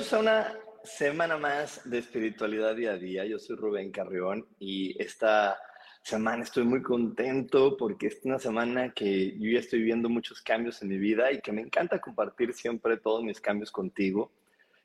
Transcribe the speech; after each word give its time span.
Bienvenidos 0.00 0.14
a 0.14 0.32
una 0.32 0.58
semana 0.82 1.36
más 1.36 1.82
de 1.84 1.98
espiritualidad 1.98 2.74
día 2.74 2.92
a 2.92 2.96
día. 2.96 3.26
Yo 3.26 3.38
soy 3.38 3.56
Rubén 3.56 3.92
Carrión 3.92 4.46
y 4.58 4.96
esta 4.98 5.58
semana 6.02 6.42
estoy 6.42 6.64
muy 6.64 6.80
contento 6.80 7.76
porque 7.76 8.06
es 8.06 8.18
una 8.24 8.38
semana 8.38 8.94
que 8.94 9.38
yo 9.38 9.50
ya 9.50 9.58
estoy 9.58 9.82
viendo 9.82 10.08
muchos 10.08 10.40
cambios 10.40 10.80
en 10.80 10.88
mi 10.88 10.96
vida 10.96 11.30
y 11.30 11.42
que 11.42 11.52
me 11.52 11.60
encanta 11.60 12.00
compartir 12.00 12.54
siempre 12.54 12.96
todos 12.96 13.22
mis 13.22 13.42
cambios 13.42 13.70
contigo. 13.70 14.32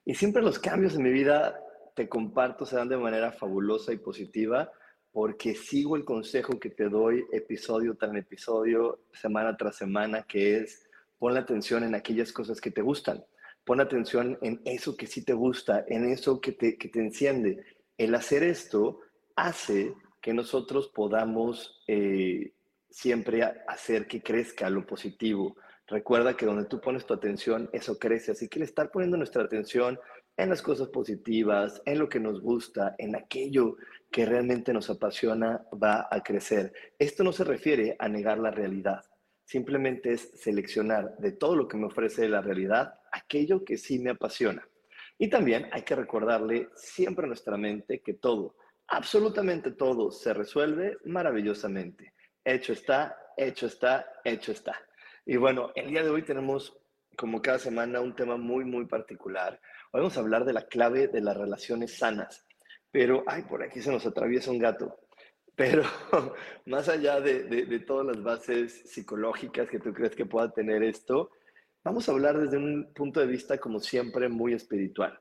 Y 0.04 0.16
siempre 0.16 0.42
los 0.42 0.60
cambios 0.60 0.96
en 0.96 1.04
mi 1.04 1.12
vida 1.12 1.62
te 1.96 2.10
comparto 2.10 2.66
se 2.66 2.76
dan 2.76 2.90
de 2.90 2.98
manera 2.98 3.32
fabulosa 3.32 3.94
y 3.94 3.98
positiva 3.98 4.70
porque 5.14 5.56
sigo 5.56 5.96
el 5.96 6.04
consejo 6.04 6.60
que 6.60 6.72
te 6.72 6.90
doy 6.90 7.24
episodio 7.32 7.96
tras 7.96 8.14
episodio, 8.16 9.06
semana 9.14 9.56
tras 9.56 9.78
semana, 9.78 10.24
que 10.24 10.58
es 10.58 10.90
pon 11.18 11.34
la 11.34 11.40
atención 11.40 11.86
en 11.86 11.96
aquellas 11.96 12.34
cosas 12.34 12.60
que 12.60 12.70
te 12.70 12.82
gustan 12.82 13.24
Pon 13.66 13.82
atención 13.82 14.38
en 14.42 14.62
eso 14.64 14.96
que 14.96 15.08
sí 15.08 15.24
te 15.24 15.34
gusta, 15.34 15.84
en 15.88 16.06
eso 16.06 16.40
que 16.40 16.52
te, 16.52 16.78
que 16.78 16.88
te 16.88 17.00
enciende. 17.00 17.66
El 17.98 18.14
hacer 18.14 18.44
esto 18.44 19.00
hace 19.36 19.94
que 20.22 20.34
nosotros 20.34 20.88
podamos 20.90 21.84
eh, 21.88 22.54
siempre 22.90 23.44
hacer 23.68 24.08
que 24.08 24.22
crezca 24.22 24.70
lo 24.70 24.86
positivo. 24.86 25.56
Recuerda 25.88 26.38
que 26.38 26.46
donde 26.46 26.66
tú 26.66 26.80
pones 26.80 27.06
tu 27.06 27.14
atención, 27.14 27.70
eso 27.74 27.98
crece. 27.98 28.32
Así 28.32 28.48
que 28.48 28.60
el 28.60 28.64
estar 28.64 28.92
poniendo 28.92 29.18
nuestra 29.18 29.44
atención 29.44 30.00
en 30.38 30.50
las 30.50 30.62
cosas 30.62 30.90
positivas, 30.90 31.82
en 31.86 32.00
lo 32.00 32.08
que 32.08 32.20
nos 32.20 32.42
gusta, 32.42 32.96
en 32.98 33.16
aquello 33.16 33.78
que 34.12 34.26
realmente 34.26 34.74
nos 34.74 34.90
apasiona, 34.90 35.66
va 35.72 36.08
a 36.12 36.22
crecer. 36.22 36.74
Esto 37.00 37.24
no 37.24 37.32
se 37.32 37.44
refiere 37.44 37.96
a 38.00 38.08
negar 38.10 38.38
la 38.38 38.52
realidad. 38.52 39.04
Simplemente 39.44 40.12
es 40.12 40.32
seleccionar 40.36 41.18
de 41.18 41.32
todo 41.32 41.56
lo 41.56 41.68
que 41.68 41.78
me 41.78 41.86
ofrece 41.86 42.28
la 42.28 42.42
realidad 42.42 42.96
aquello 43.16 43.64
que 43.64 43.78
sí 43.78 44.00
me 44.00 44.12
apasiona. 44.12 44.68
Y 45.18 45.30
también 45.30 45.70
hay 45.72 45.84
que 45.84 45.96
recordarle 45.96 46.70
siempre 46.76 47.26
a 47.26 47.28
nuestra 47.28 47.58
mente 47.58 48.02
que 48.02 48.14
todo, 48.14 48.56
absolutamente 48.88 49.72
todo, 49.72 50.12
se 50.12 50.34
resuelve 50.34 50.98
maravillosamente. 51.06 52.14
Hecho 52.44 52.74
está, 52.74 53.18
hecho 53.38 53.68
está, 53.68 54.06
hecho 54.24 54.52
está. 54.52 54.76
Y 55.26 55.38
bueno, 55.38 55.72
el 55.76 55.90
día 55.90 56.04
de 56.04 56.10
hoy 56.10 56.24
tenemos, 56.24 56.78
como 57.18 57.42
cada 57.42 57.58
semana, 57.58 58.02
un 58.02 58.16
tema 58.16 58.38
muy, 58.38 58.66
muy 58.66 58.86
particular. 58.86 59.60
Hoy 59.92 60.02
vamos 60.02 60.18
a 60.18 60.20
hablar 60.20 60.46
de 60.46 60.54
la 60.54 60.68
clave 60.68 61.08
de 61.08 61.22
las 61.22 61.38
relaciones 61.38 61.98
sanas. 61.98 62.46
Pero, 62.92 63.24
ay, 63.28 63.44
por 63.44 63.64
aquí 63.64 63.82
se 63.82 63.92
nos 63.92 64.06
atraviesa 64.06 64.52
un 64.52 64.60
gato. 64.60 65.00
Pero 65.56 65.84
más 66.66 66.90
allá 66.90 67.22
de, 67.22 67.80
todas 67.88 68.06
las 68.06 68.22
bases 68.22 68.92
psicológicas 68.92 69.70
que 69.70 69.80
tú 69.80 69.94
crees 69.94 70.16
que 70.16 70.26
pueda 70.26 70.52
tener 70.52 70.84
esto, 70.84 71.32
vamos 71.86 72.10
a 72.10 72.12
hablar 72.12 72.38
desde 72.38 72.58
un 72.58 72.92
punto 72.94 73.20
de 73.20 73.28
vista, 73.28 73.60
como 73.60 73.80
siempre, 73.80 74.28
muy 74.28 74.54
espiritual. 74.54 75.18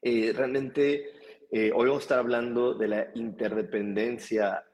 Eh, 0.00 0.32
realmente, 0.32 1.10
eh, 1.50 1.72
hoy 1.74 1.88
vamos 1.88 2.02
a 2.02 2.04
estar 2.04 2.18
hablando 2.20 2.74
de 2.74 2.88
la 2.88 3.08
interdependencia 3.14 4.64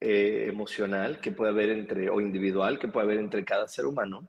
eh, 0.00 0.46
emocional 0.48 1.20
que 1.20 1.32
puede 1.32 1.50
haber 1.52 1.68
entre, 1.68 2.08
o 2.08 2.20
individual, 2.20 2.78
que 2.78 2.88
puede 2.88 3.04
haber 3.04 3.18
entre 3.18 3.44
cada 3.44 3.68
ser 3.68 3.84
humano, 3.84 4.26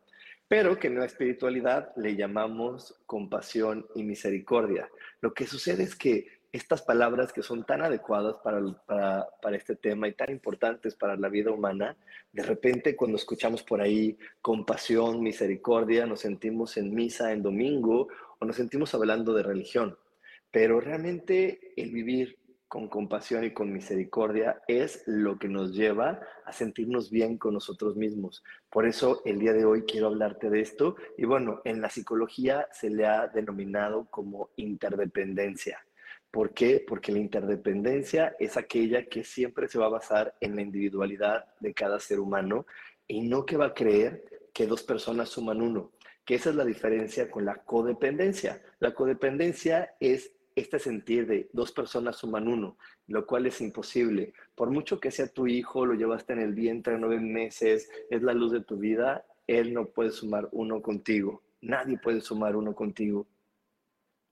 pero 0.48 0.78
que 0.78 0.88
en 0.88 1.00
la 1.00 1.06
espiritualidad 1.06 1.94
le 1.96 2.18
llamamos 2.18 3.02
compasión 3.06 3.88
y 3.96 4.04
misericordia. 4.04 4.90
Lo 5.22 5.34
que 5.34 5.48
sucede 5.48 5.84
es 5.84 5.96
que 5.96 6.28
estas 6.56 6.82
palabras 6.82 7.34
que 7.34 7.44
son 7.44 7.66
tan 7.66 7.82
adecuadas 7.82 8.36
para, 8.44 8.62
para, 9.42 9.58
este 9.58 9.76
tema 9.76 10.08
y 10.08 10.14
tan 10.14 10.32
importantes 10.32 10.96
para 10.96 11.18
la 11.18 11.28
vida 11.28 11.52
humana, 11.52 11.98
de 12.32 12.44
repente 12.44 12.96
cuando 12.96 13.18
escuchamos 13.18 13.62
por 13.62 13.82
ahí 13.82 14.18
compasión, 14.42 15.22
misericordia, 15.22 16.06
nos 16.06 16.22
sentimos 16.22 16.78
en 16.78 16.96
misa 16.96 17.34
en 17.34 17.44
domingo 17.44 18.08
o 18.40 18.46
nos 18.46 18.56
sentimos 18.56 18.94
hablando 18.94 19.34
de 19.34 19.44
religión. 19.44 19.98
Pero 20.50 20.80
realmente 20.80 21.74
el 21.76 21.92
vivir 21.92 22.38
con 22.68 22.88
compasión 22.88 23.44
y 23.44 23.52
con 23.52 23.72
misericordia 23.72 24.62
es 24.68 25.04
lo 25.06 25.38
que 25.38 25.48
nos 25.50 25.74
lleva 25.74 26.22
a 26.46 26.54
sentirnos 26.54 27.12
bien 27.12 27.38
con 27.38 27.54
nosotros 27.54 27.96
mismos. 27.96 28.44
Por 28.70 28.86
eso 28.86 29.22
el 29.26 29.40
día 29.40 29.54
de 29.54 29.66
hoy 29.66 29.84
quiero 29.84 30.08
hablarte 30.08 30.50
de 30.50 30.62
esto. 30.62 30.96
Y 31.18 31.26
bueno, 31.26 31.62
en 31.66 31.82
la 31.82 31.90
psicología 31.90 32.68
se 32.72 32.90
le 32.90 33.06
ha 33.06 33.28
denominado 33.28 34.08
como 34.10 34.50
interdependencia. 34.56 35.80
¿Por 36.36 36.54
qué? 36.54 36.84
Porque 36.86 37.14
la 37.14 37.20
interdependencia 37.20 38.36
es 38.40 38.58
aquella 38.58 39.06
que 39.06 39.24
siempre 39.24 39.70
se 39.70 39.80
va 39.80 39.86
a 39.86 39.96
basar 40.02 40.36
en 40.42 40.58
la 40.58 40.64
individualidad 40.64 41.46
de 41.62 41.74
cada 41.74 41.98
ser 41.98 42.20
humano 42.20 42.66
y 43.08 43.22
no 43.22 43.46
que 43.46 43.56
va 43.56 43.68
a 43.68 43.74
creer 43.74 44.50
que 44.54 44.68
dos 44.68 44.84
personas 44.84 45.30
suman 45.30 45.62
uno, 45.62 45.94
que 46.26 46.36
esa 46.36 46.50
es 46.50 46.58
la 46.58 46.66
diferencia 46.66 47.32
con 47.32 47.46
la 47.46 47.64
codependencia. 47.64 48.62
La 48.80 48.94
codependencia 48.94 49.96
es 50.02 50.34
este 50.58 50.78
sentir 50.78 51.26
de 51.26 51.50
dos 51.54 51.72
personas 51.72 52.18
suman 52.18 52.50
uno, 52.50 52.78
lo 53.08 53.26
cual 53.26 53.46
es 53.46 53.62
imposible. 53.62 54.34
Por 54.56 54.72
mucho 54.72 55.00
que 55.00 55.12
sea 55.12 55.30
tu 55.30 55.48
hijo, 55.48 55.86
lo 55.86 55.94
llevaste 55.94 56.34
en 56.34 56.42
el 56.42 56.54
vientre 56.54 56.98
nueve 57.00 57.22
meses, 57.22 57.90
es 58.10 58.22
la 58.22 58.34
luz 58.34 58.52
de 58.52 58.60
tu 58.60 58.76
vida, 58.76 59.26
él 59.48 59.74
no 59.74 59.86
puede 59.86 60.12
sumar 60.12 60.50
uno 60.52 60.82
contigo. 60.82 61.44
Nadie 61.62 61.98
puede 61.98 62.20
sumar 62.20 62.58
uno 62.58 62.76
contigo 62.76 63.26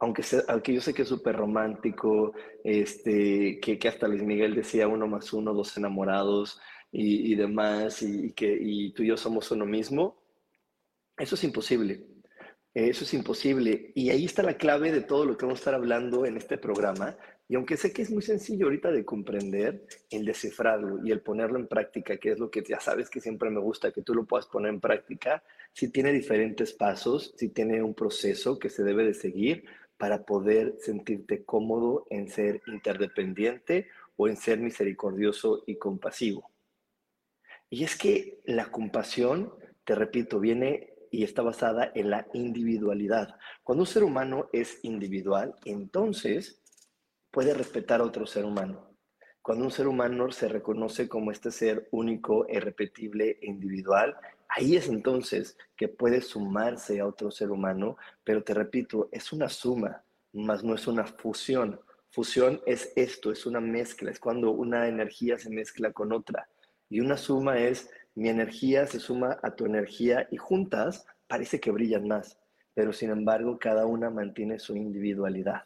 aunque, 0.03 0.21
aunque 0.49 0.73
yo 0.73 0.81
sé 0.81 0.93
que 0.93 1.03
es 1.03 1.07
súper 1.07 1.37
romántico, 1.37 2.33
este, 2.63 3.59
que, 3.61 3.79
que, 3.79 3.87
hasta 3.87 4.07
Luis 4.07 4.21
Miguel 4.21 4.53
decía 4.53 4.87
uno 4.87 5.07
más 5.07 5.31
uno, 5.31 5.53
dos 5.53 5.77
enamorados 5.77 6.59
y, 6.91 7.33
demás, 7.35 8.01
y, 8.03 8.33
que 8.33 8.57
y 8.59 8.91
tú 8.91 9.03
y 9.03 9.07
yo 9.07 9.17
somos 9.17 9.49
uno 9.51 9.65
mismo, 9.65 10.21
eso 11.17 11.35
es 11.35 11.43
imposible. 11.45 12.05
Eso 12.73 13.05
es 13.05 13.13
imposible. 13.13 13.91
Y 13.95 14.09
ahí 14.09 14.25
está 14.25 14.43
la 14.43 14.57
clave 14.57 14.91
de 14.91 15.01
todo 15.01 15.25
lo 15.25 15.37
que 15.37 15.45
vamos 15.45 15.59
a 15.59 15.61
estar 15.61 15.75
hablando 15.75 16.25
en 16.25 16.35
este 16.37 16.57
programa. 16.57 17.15
Y 17.47 17.55
aunque 17.55 17.77
sé 17.77 17.93
que 17.93 18.01
es 18.01 18.09
muy 18.09 18.23
sencillo 18.23 18.65
ahorita 18.65 18.91
de 18.91 19.05
comprender, 19.05 19.85
el 20.09 20.25
descifrarlo 20.25 21.05
y 21.05 21.11
el 21.11 21.21
ponerlo 21.21 21.59
en 21.59 21.67
práctica, 21.67 22.17
que 22.17 22.31
es 22.31 22.39
lo 22.39 22.49
que 22.49 22.63
ya 22.63 22.79
sabes 22.79 23.09
que 23.09 23.21
siempre 23.21 23.49
me 23.49 23.59
gusta, 23.59 23.91
que 23.91 24.01
tú 24.01 24.15
lo 24.15 24.25
puedas 24.25 24.47
poner 24.47 24.73
en 24.73 24.79
práctica, 24.79 25.43
si 25.71 25.89
tiene 25.89 26.11
diferentes 26.11 26.73
pasos, 26.73 27.33
si 27.37 27.49
tiene 27.49 27.81
un 27.83 27.93
proceso 27.93 28.57
que 28.57 28.69
se 28.69 28.83
debe 28.83 29.05
de 29.05 29.13
seguir, 29.13 29.65
para 29.97 30.25
poder 30.25 30.75
sentirte 30.79 31.43
cómodo 31.43 32.05
en 32.09 32.27
ser 32.27 32.61
interdependiente 32.67 33.87
o 34.15 34.27
en 34.27 34.37
ser 34.37 34.59
misericordioso 34.59 35.63
y 35.65 35.77
compasivo. 35.77 36.51
Y 37.69 37.83
es 37.83 37.97
que 37.97 38.41
la 38.45 38.71
compasión, 38.71 39.53
te 39.83 39.95
repito, 39.95 40.39
viene 40.39 40.93
y 41.09 41.23
está 41.23 41.41
basada 41.41 41.91
en 41.95 42.09
la 42.09 42.27
individualidad. 42.33 43.35
Cuando 43.63 43.83
un 43.83 43.87
ser 43.87 44.03
humano 44.03 44.49
es 44.51 44.79
individual, 44.83 45.55
entonces 45.65 46.61
puede 47.31 47.53
respetar 47.53 48.01
a 48.01 48.03
otro 48.03 48.25
ser 48.25 48.45
humano. 48.45 48.95
Cuando 49.41 49.65
un 49.65 49.71
ser 49.71 49.87
humano 49.87 50.31
se 50.31 50.47
reconoce 50.47 51.09
como 51.09 51.31
este 51.31 51.51
ser 51.51 51.87
único, 51.91 52.45
irrepetible 52.49 53.39
e 53.41 53.47
individual, 53.47 54.15
Ahí 54.55 54.75
es 54.75 54.87
entonces 54.87 55.57
que 55.75 55.87
puede 55.87 56.21
sumarse 56.21 56.99
a 56.99 57.07
otro 57.07 57.31
ser 57.31 57.49
humano, 57.49 57.97
pero 58.23 58.43
te 58.43 58.53
repito, 58.53 59.09
es 59.11 59.33
una 59.33 59.49
suma, 59.49 60.03
más 60.31 60.63
no 60.63 60.75
es 60.75 60.85
una 60.85 61.05
fusión. 61.05 61.79
Fusión 62.11 62.61
es 62.67 62.93
esto, 62.95 63.31
es 63.31 63.47
una 63.47 63.59
mezcla, 63.59 64.11
es 64.11 64.19
cuando 64.19 64.51
una 64.51 64.87
energía 64.87 65.39
se 65.39 65.49
mezcla 65.49 65.91
con 65.91 66.13
otra. 66.13 66.47
Y 66.87 66.99
una 66.99 67.17
suma 67.17 67.57
es 67.57 67.89
mi 68.13 68.29
energía 68.29 68.85
se 68.85 68.99
suma 68.99 69.39
a 69.41 69.55
tu 69.55 69.65
energía 69.65 70.27
y 70.29 70.37
juntas 70.37 71.07
parece 71.27 71.59
que 71.59 71.71
brillan 71.71 72.07
más, 72.07 72.37
pero 72.75 72.93
sin 72.93 73.09
embargo 73.09 73.57
cada 73.57 73.87
una 73.87 74.11
mantiene 74.11 74.59
su 74.59 74.75
individualidad. 74.75 75.63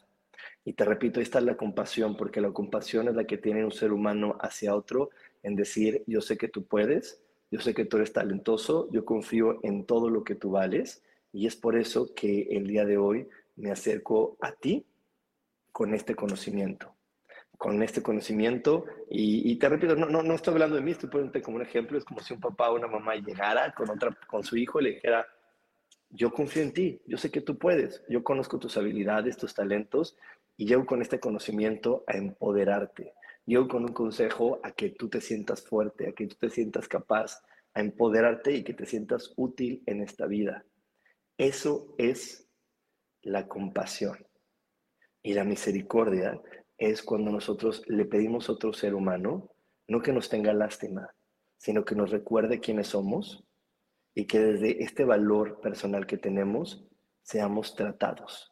Y 0.64 0.74
te 0.74 0.86
repito, 0.86 1.20
ahí 1.20 1.24
está 1.24 1.42
la 1.42 1.58
compasión, 1.58 2.16
porque 2.16 2.40
la 2.40 2.52
compasión 2.52 3.10
es 3.10 3.16
la 3.16 3.26
que 3.26 3.38
tiene 3.38 3.66
un 3.66 3.72
ser 3.72 3.92
humano 3.92 4.38
hacia 4.40 4.76
otro 4.76 5.10
en 5.44 5.58
decir, 5.58 6.04
yo 6.08 6.22
sé 6.22 6.38
que 6.38 6.48
tú 6.48 6.64
puedes, 6.66 7.22
yo 7.50 7.60
sé 7.62 7.74
que 7.74 7.86
tú 7.86 7.98
eres 7.98 8.14
talentoso, 8.14 8.90
yo 8.92 9.06
confío 9.06 9.60
en 9.64 9.86
todo 9.86 10.10
lo 10.10 10.24
que 10.24 10.36
tú 10.36 10.52
vales 10.52 11.04
y 11.32 11.48
es 11.48 11.56
por 11.56 11.78
eso 11.78 12.14
que 12.16 12.48
el 12.52 12.68
día 12.68 12.86
de 12.86 12.98
hoy 12.98 13.28
me 13.56 13.72
acerco 13.72 14.38
a 14.42 14.52
ti 14.52 14.86
con 15.72 15.94
este 15.94 16.16
conocimiento. 16.16 16.94
Con 17.58 17.82
este 17.82 18.04
conocimiento, 18.04 18.86
y, 19.10 19.56
te 19.56 19.68
repito, 19.68 19.96
no, 19.96 20.06
no, 20.06 20.22
no 20.22 20.36
estoy 20.36 20.54
hablando 20.54 20.76
de 20.76 20.84
mí, 20.84 20.92
estoy 20.92 21.10
poniéndote 21.10 21.42
como 21.42 21.58
un 21.58 21.64
ejemplo, 21.64 21.98
es 21.98 22.06
como 22.06 22.20
si 22.20 22.34
un 22.34 22.40
papá 22.40 22.70
o 22.70 22.76
una 22.76 22.88
mamá 22.88 23.16
llegara 23.16 23.74
con, 23.74 23.90
otra, 23.90 24.16
con 24.28 24.44
su 24.44 24.58
hijo 24.58 24.80
y 24.80 24.84
le 24.84 24.90
dijera, 24.92 25.26
yo 26.10 26.32
confío 26.32 26.62
en 26.62 26.72
ti, 26.72 27.02
yo 27.08 27.18
sé 27.18 27.32
que 27.32 27.42
tú 27.42 27.58
puedes, 27.58 28.04
yo 28.10 28.24
conozco 28.24 28.60
tus 28.60 28.78
habilidades, 28.78 29.38
tus 29.38 29.56
talentos, 29.56 30.18
y 30.56 30.68
llego 30.68 30.86
con 30.86 31.02
este 31.02 31.20
conocimiento 31.20 32.04
a 32.08 32.18
empoderarte, 32.18 33.14
llego 33.48 33.68
con 33.68 33.84
un 33.84 33.94
consejo 33.94 34.60
a 34.62 34.72
que 34.72 34.90
tú 34.90 35.10
te 35.10 35.22
sientas 35.22 35.64
fuerte, 35.64 36.08
a 36.08 36.12
que 36.12 36.28
tú 36.28 36.36
te 36.36 36.50
sientas 36.50 36.88
capaz, 36.88 37.42
a 37.74 37.80
empoderarte 37.80 38.52
y 38.54 38.64
que 38.64 38.74
te 38.74 38.86
sientas 38.86 39.34
útil 39.38 39.82
en 39.88 40.02
esta 40.02 40.28
vida. 40.28 40.66
Eso 41.38 41.96
es 41.98 42.48
la 43.22 43.48
compasión. 43.48 44.18
Y 45.24 45.34
la 45.34 45.44
misericordia 45.44 46.40
es 46.78 47.02
cuando 47.02 47.32
nosotros 47.32 47.84
le 47.88 48.06
pedimos 48.06 48.50
a 48.50 48.54
otro 48.54 48.74
ser 48.74 48.94
humano, 48.94 49.50
no 49.88 50.02
que 50.02 50.14
nos 50.14 50.30
tenga 50.30 50.54
lástima, 50.54 51.10
sino 51.58 51.86
que 51.86 51.96
nos 51.96 52.12
recuerde 52.12 52.60
quiénes 52.60 52.90
somos 52.90 53.44
y 54.14 54.26
que 54.26 54.40
desde 54.40 54.84
este 54.84 55.06
valor 55.06 55.62
personal 55.62 56.06
que 56.06 56.18
tenemos 56.18 56.86
seamos 57.24 57.76
tratados. 57.76 58.52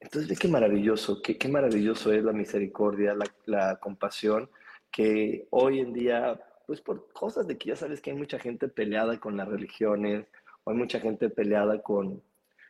Entonces, 0.00 0.38
qué 0.38 0.48
maravilloso, 0.48 1.22
qué, 1.22 1.38
qué 1.38 1.48
maravilloso 1.48 2.12
es 2.12 2.22
la 2.22 2.32
misericordia, 2.32 3.14
la, 3.14 3.26
la, 3.46 3.76
compasión, 3.76 4.50
que 4.90 5.46
hoy 5.50 5.80
en 5.80 5.92
día, 5.92 6.40
pues 6.66 6.80
por 6.80 7.12
cosas 7.12 7.46
de 7.46 7.56
que 7.56 7.70
ya 7.70 7.76
sabes 7.76 8.00
que 8.00 8.10
hay 8.10 8.16
mucha 8.16 8.38
gente 8.38 8.68
peleada 8.68 9.18
con 9.18 9.36
las 9.36 9.48
religiones, 9.48 10.26
o 10.64 10.70
hay 10.70 10.76
mucha 10.76 11.00
gente 11.00 11.30
peleada 11.30 11.82
con, 11.82 12.22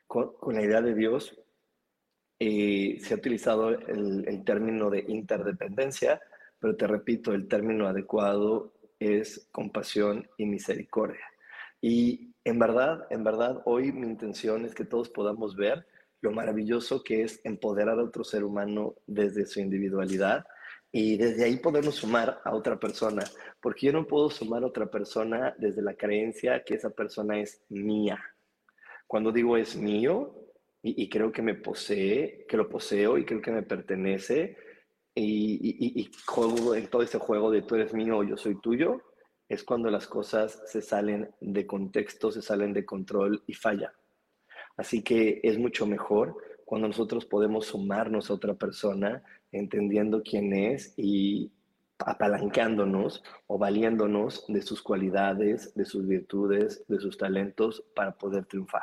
con, 0.06 0.55
la 0.55 0.62
idea 0.62 0.81
de 0.81 0.94
Dios, 0.94 1.37
eh, 2.38 2.99
se 3.00 3.14
ha 3.14 3.17
utilizado 3.17 3.70
el, 3.70 4.26
el 4.29 4.44
término 4.44 4.90
de 4.90 5.05
interdependencia, 5.08 6.20
pero 6.61 6.76
te 6.76 6.87
repito, 6.87 7.32
el 7.32 7.49
término 7.49 7.88
adecuado 7.88 8.72
es 8.99 9.49
compasión 9.52 10.29
y 10.37 10.46
misericordia. 10.46 11.25
Y 11.81 12.34
en 12.44 12.58
verdad, 12.58 13.06
en 13.11 13.25
verdad, 13.25 13.62
hoy 13.64 13.93
mi 13.93 14.06
intención 14.06 14.64
es 14.64 14.75
que 14.75 14.84
todos 14.84 15.08
podamos 15.11 15.56
ver 15.56 15.87
lo 16.20 16.32
maravilloso 16.32 17.02
que 17.02 17.22
es 17.22 17.40
empoderar 17.44 17.98
a 17.98 18.04
otro 18.04 18.24
ser 18.24 18.44
humano 18.44 18.94
desde 19.06 19.46
su 19.46 19.60
individualidad 19.60 20.44
y 20.92 21.16
desde 21.16 21.44
ahí 21.44 21.58
podernos 21.58 21.96
sumar 21.96 22.40
a 22.44 22.54
otra 22.54 22.78
persona, 22.78 23.22
porque 23.60 23.86
yo 23.86 23.92
no 23.92 24.06
puedo 24.06 24.30
sumar 24.30 24.62
a 24.62 24.66
otra 24.66 24.90
persona 24.90 25.54
desde 25.58 25.82
la 25.82 25.94
creencia 25.94 26.64
que 26.64 26.74
esa 26.74 26.90
persona 26.90 27.38
es 27.38 27.62
mía. 27.68 28.18
Cuando 29.06 29.30
digo 29.30 29.56
es 29.56 29.76
mío 29.76 30.34
y, 30.82 31.08
creo 31.08 31.32
que 31.32 31.42
me 31.42 31.54
posee, 31.54 32.46
que 32.48 32.56
lo 32.56 32.69
poseo 32.69 33.19
y 33.19 33.24
creo 33.24 33.42
que 33.42 33.50
me 33.50 33.62
pertenece 33.62 34.56
y, 35.14 36.00
y, 36.00 36.10
juego 36.26 36.74
en 36.74 36.88
todo 36.88 37.02
ese 37.02 37.19
juego 37.19 37.50
de 37.50 37.62
tú 37.62 37.74
eres 37.74 37.92
mío 37.92 38.19
o 38.19 38.24
yo 38.24 38.36
soy 38.36 38.60
tuyo, 38.60 39.02
es 39.48 39.64
cuando 39.64 39.90
las 39.90 40.06
cosas 40.06 40.62
se 40.66 40.80
salen 40.82 41.30
de 41.40 41.66
contexto, 41.66 42.30
se 42.30 42.42
salen 42.42 42.72
de 42.72 42.84
control 42.84 43.42
y 43.46 43.54
fallan. 43.54 43.92
Así 44.76 45.02
que 45.02 45.40
es 45.43 45.58
mucho 45.58 45.87
mejor 45.87 46.37
cuando 46.64 46.88
nosotros 46.88 47.25
podemos 47.25 47.67
sumarnos 47.67 48.31
a 48.31 48.34
otra 48.34 48.55
persona, 48.55 49.23
entendiendo 49.52 50.23
quién 50.23 50.52
es 50.52 50.94
y 50.96 51.50
apalancándonos 51.99 53.23
o 53.46 53.58
valiéndonos 53.58 54.44
de 54.49 54.61
sus 54.62 54.82
cualidades, 54.82 55.75
de 55.75 55.84
sus 55.84 56.06
virtudes, 56.06 56.84
de 56.88 56.99
sus 56.99 57.17
talentos 57.17 57.84
para 57.94 58.12
poder 58.12 58.44
triunfar, 58.44 58.82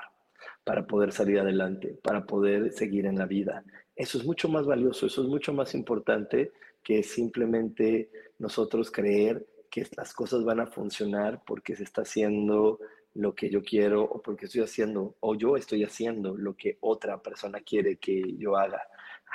para 0.64 0.88
poder 0.88 1.12
salir 1.12 1.40
adelante, 1.40 2.00
para 2.02 2.26
poder 2.26 2.72
seguir 2.72 3.06
en 3.06 3.18
la 3.18 3.26
vida. 3.26 3.64
Eso 3.96 4.18
es 4.18 4.26
mucho 4.26 4.50
más 4.50 4.66
valioso, 4.66 5.06
eso 5.06 5.22
es 5.22 5.28
mucho 5.28 5.54
más 5.54 5.76
importante 5.76 6.52
que 6.82 7.04
simplemente 7.04 8.10
nosotros 8.40 8.90
creer 8.92 9.46
que 9.70 9.88
las 9.96 10.14
cosas 10.14 10.44
van 10.44 10.60
a 10.60 10.68
funcionar 10.68 11.42
porque 11.46 11.76
se 11.76 11.84
está 11.84 12.02
haciendo 12.04 12.80
lo 13.16 13.36
que 13.36 13.50
yo 13.50 13.62
quiero 13.64 14.04
o 14.04 14.22
porque 14.22 14.46
estoy 14.46 14.62
haciendo 14.62 15.16
o 15.20 15.36
yo 15.36 15.56
estoy 15.58 15.84
haciendo 15.84 16.36
lo 16.36 16.56
que 16.56 16.78
otra 16.82 17.22
persona 17.22 17.60
quiere 17.62 17.98
que 17.98 18.36
yo 18.38 18.58
haga. 18.58 18.82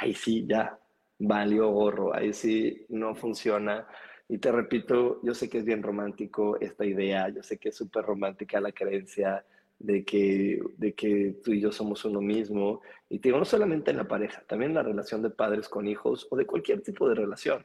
Ahí 0.00 0.14
sí, 0.14 0.44
ya, 0.48 0.78
valió 1.18 1.70
gorro, 1.70 2.14
ahí 2.14 2.32
sí 2.32 2.86
no 2.88 3.14
funciona. 3.14 3.86
Y 4.28 4.38
te 4.38 4.52
repito, 4.52 5.20
yo 5.22 5.34
sé 5.34 5.48
que 5.48 5.58
es 5.58 5.64
bien 5.64 5.82
romántico 5.82 6.58
esta 6.60 6.84
idea, 6.84 7.28
yo 7.28 7.42
sé 7.42 7.58
que 7.58 7.70
es 7.70 7.76
súper 7.76 8.04
romántica 8.04 8.60
la 8.60 8.72
creencia 8.72 9.44
de 9.78 10.04
que, 10.04 10.60
de 10.76 10.94
que 10.94 11.36
tú 11.42 11.52
y 11.52 11.60
yo 11.60 11.72
somos 11.72 12.04
uno 12.04 12.20
mismo. 12.20 12.82
Y 13.08 13.18
te 13.18 13.28
digo, 13.28 13.38
no 13.38 13.44
solamente 13.44 13.90
en 13.90 13.96
la 13.96 14.08
pareja, 14.08 14.42
también 14.46 14.72
en 14.72 14.76
la 14.76 14.82
relación 14.82 15.22
de 15.22 15.30
padres 15.30 15.68
con 15.68 15.86
hijos 15.86 16.26
o 16.30 16.36
de 16.36 16.46
cualquier 16.46 16.82
tipo 16.82 17.08
de 17.08 17.14
relación. 17.14 17.64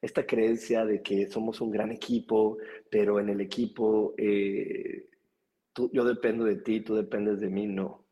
Esta 0.00 0.26
creencia 0.26 0.84
de 0.84 1.00
que 1.00 1.30
somos 1.30 1.60
un 1.60 1.70
gran 1.70 1.92
equipo, 1.92 2.58
pero 2.90 3.20
en 3.20 3.28
el 3.28 3.40
equipo 3.40 4.14
eh, 4.18 5.06
yo 5.92 6.04
dependo 6.04 6.44
de 6.44 6.56
ti, 6.56 6.80
tú 6.80 6.94
dependes 6.94 7.40
de 7.40 7.48
mí, 7.48 7.66
no. 7.66 8.04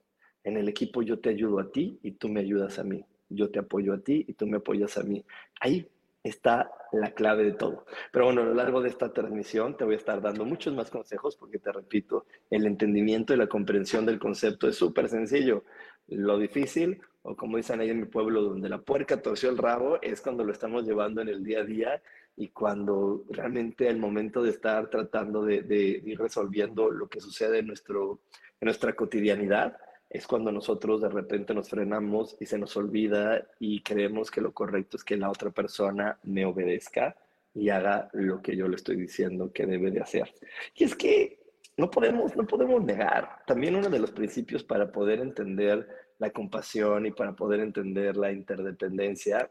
En 0.45 0.57
el 0.57 0.69
equipo 0.69 1.03
yo 1.03 1.19
te 1.19 1.31
ayudo 1.31 1.61
a 1.61 1.71
ti 1.71 1.99
y 2.03 2.13
tú 2.13 2.29
me 2.29 2.41
ayudas 2.41 2.79
a 2.79 2.85
mí. 2.85 3.05
Yo 3.29 3.51
te 3.51 3.59
apoyo 3.59 3.95
a 3.95 3.99
ti 3.99 4.25
y 4.27 4.33
tú 4.35 4.47
me 4.47 4.57
apoyas 4.57 4.97
a 4.99 5.03
mí. 5.03 5.25
Ahí 5.61 5.89
está 6.23 6.71
la 6.93 7.13
clave 7.13 7.45
de 7.45 7.53
todo. 7.53 7.85
Pero 8.13 8.27
bueno, 8.27 8.43
a 8.43 8.45
lo 8.45 8.55
largo 8.55 8.81
de 8.83 8.89
esta 8.89 9.13
transmisión 9.13 9.77
te 9.77 9.85
voy 9.85 9.95
a 9.95 9.99
estar 9.99 10.21
dando 10.21 10.45
muchos 10.45 10.75
más 10.75 10.91
consejos 10.91 11.37
porque 11.37 11.59
te 11.59 11.73
repito, 11.73 12.27
el 12.51 12.67
entendimiento 12.67 13.33
y 13.33 13.37
la 13.37 13.47
comprensión 13.47 14.07
del 14.07 14.19
concepto 14.19 14.69
es 14.69 14.77
súper 14.77 15.09
sencillo. 15.09 15.65
Lo 16.09 16.39
difícil, 16.39 17.01
o 17.23 17.37
como 17.37 17.57
dicen 17.57 17.81
ahí 17.81 17.91
en 17.91 18.01
mi 18.01 18.07
pueblo, 18.07 18.43
donde 18.43 18.69
la 18.69 18.79
puerca 18.79 19.23
torció 19.23 19.51
el 19.51 19.59
rabo, 19.59 19.99
es 20.03 20.21
cuando 20.21 20.45
lo 20.45 20.53
estamos 20.53 20.85
llevando 20.85 21.21
en 21.21 21.29
el 21.29 21.45
día 21.45 21.61
a 21.61 21.65
día 21.65 22.03
y 22.41 22.49
cuando 22.49 23.27
realmente 23.29 23.87
el 23.87 23.99
momento 23.99 24.43
de 24.43 24.49
estar 24.49 24.89
tratando 24.89 25.45
de, 25.45 26.03
ir 26.03 26.19
resolviendo 26.19 26.91
lo 26.91 27.07
que 27.07 27.21
sucede 27.21 27.59
en, 27.59 27.67
nuestro, 27.67 28.21
en 28.59 28.65
nuestra 28.65 28.95
cotidianidad, 28.95 29.77
es 30.09 30.27
cuando 30.27 30.51
nosotros 30.51 31.03
de 31.03 31.11
repente 31.11 31.53
nos 31.53 31.69
frenamos 31.69 32.39
y 32.41 32.47
se 32.47 32.57
nos 32.57 32.75
olvida 32.79 33.47
y 33.59 33.83
creemos 33.83 34.31
que 34.31 34.41
lo 34.41 34.55
correcto 34.55 34.97
es 34.97 35.05
que 35.05 35.19
la 35.19 35.29
otra 35.29 35.51
persona 35.51 36.19
me 36.23 36.47
obedezca 36.47 37.15
y 37.53 37.69
haga 37.69 38.09
lo 38.15 38.41
que 38.41 38.57
yo 38.57 38.69
le 38.69 38.77
estoy 38.77 38.97
diciendo 38.97 39.53
que 39.53 39.67
debe 39.67 39.91
de 39.91 40.01
hacer. 40.01 40.33
Y 40.75 40.85
es 40.85 40.97
que 40.97 41.41
no 41.77 41.91
podemos, 41.91 42.35
no 42.37 42.47
podemos 42.47 42.83
negar. 42.83 43.45
También 43.47 43.77
uno 43.77 43.91
de 43.91 43.99
los 43.99 44.13
principios 44.13 44.65
para 44.65 44.91
poder 44.91 45.21
entender 45.21 45.87
la 46.19 46.31
compasión 46.31 47.05
y 47.05 47.11
para 47.11 47.37
poder 47.37 47.61
entender 47.61 48.17
la 48.17 48.33
interdependencia 48.33 49.51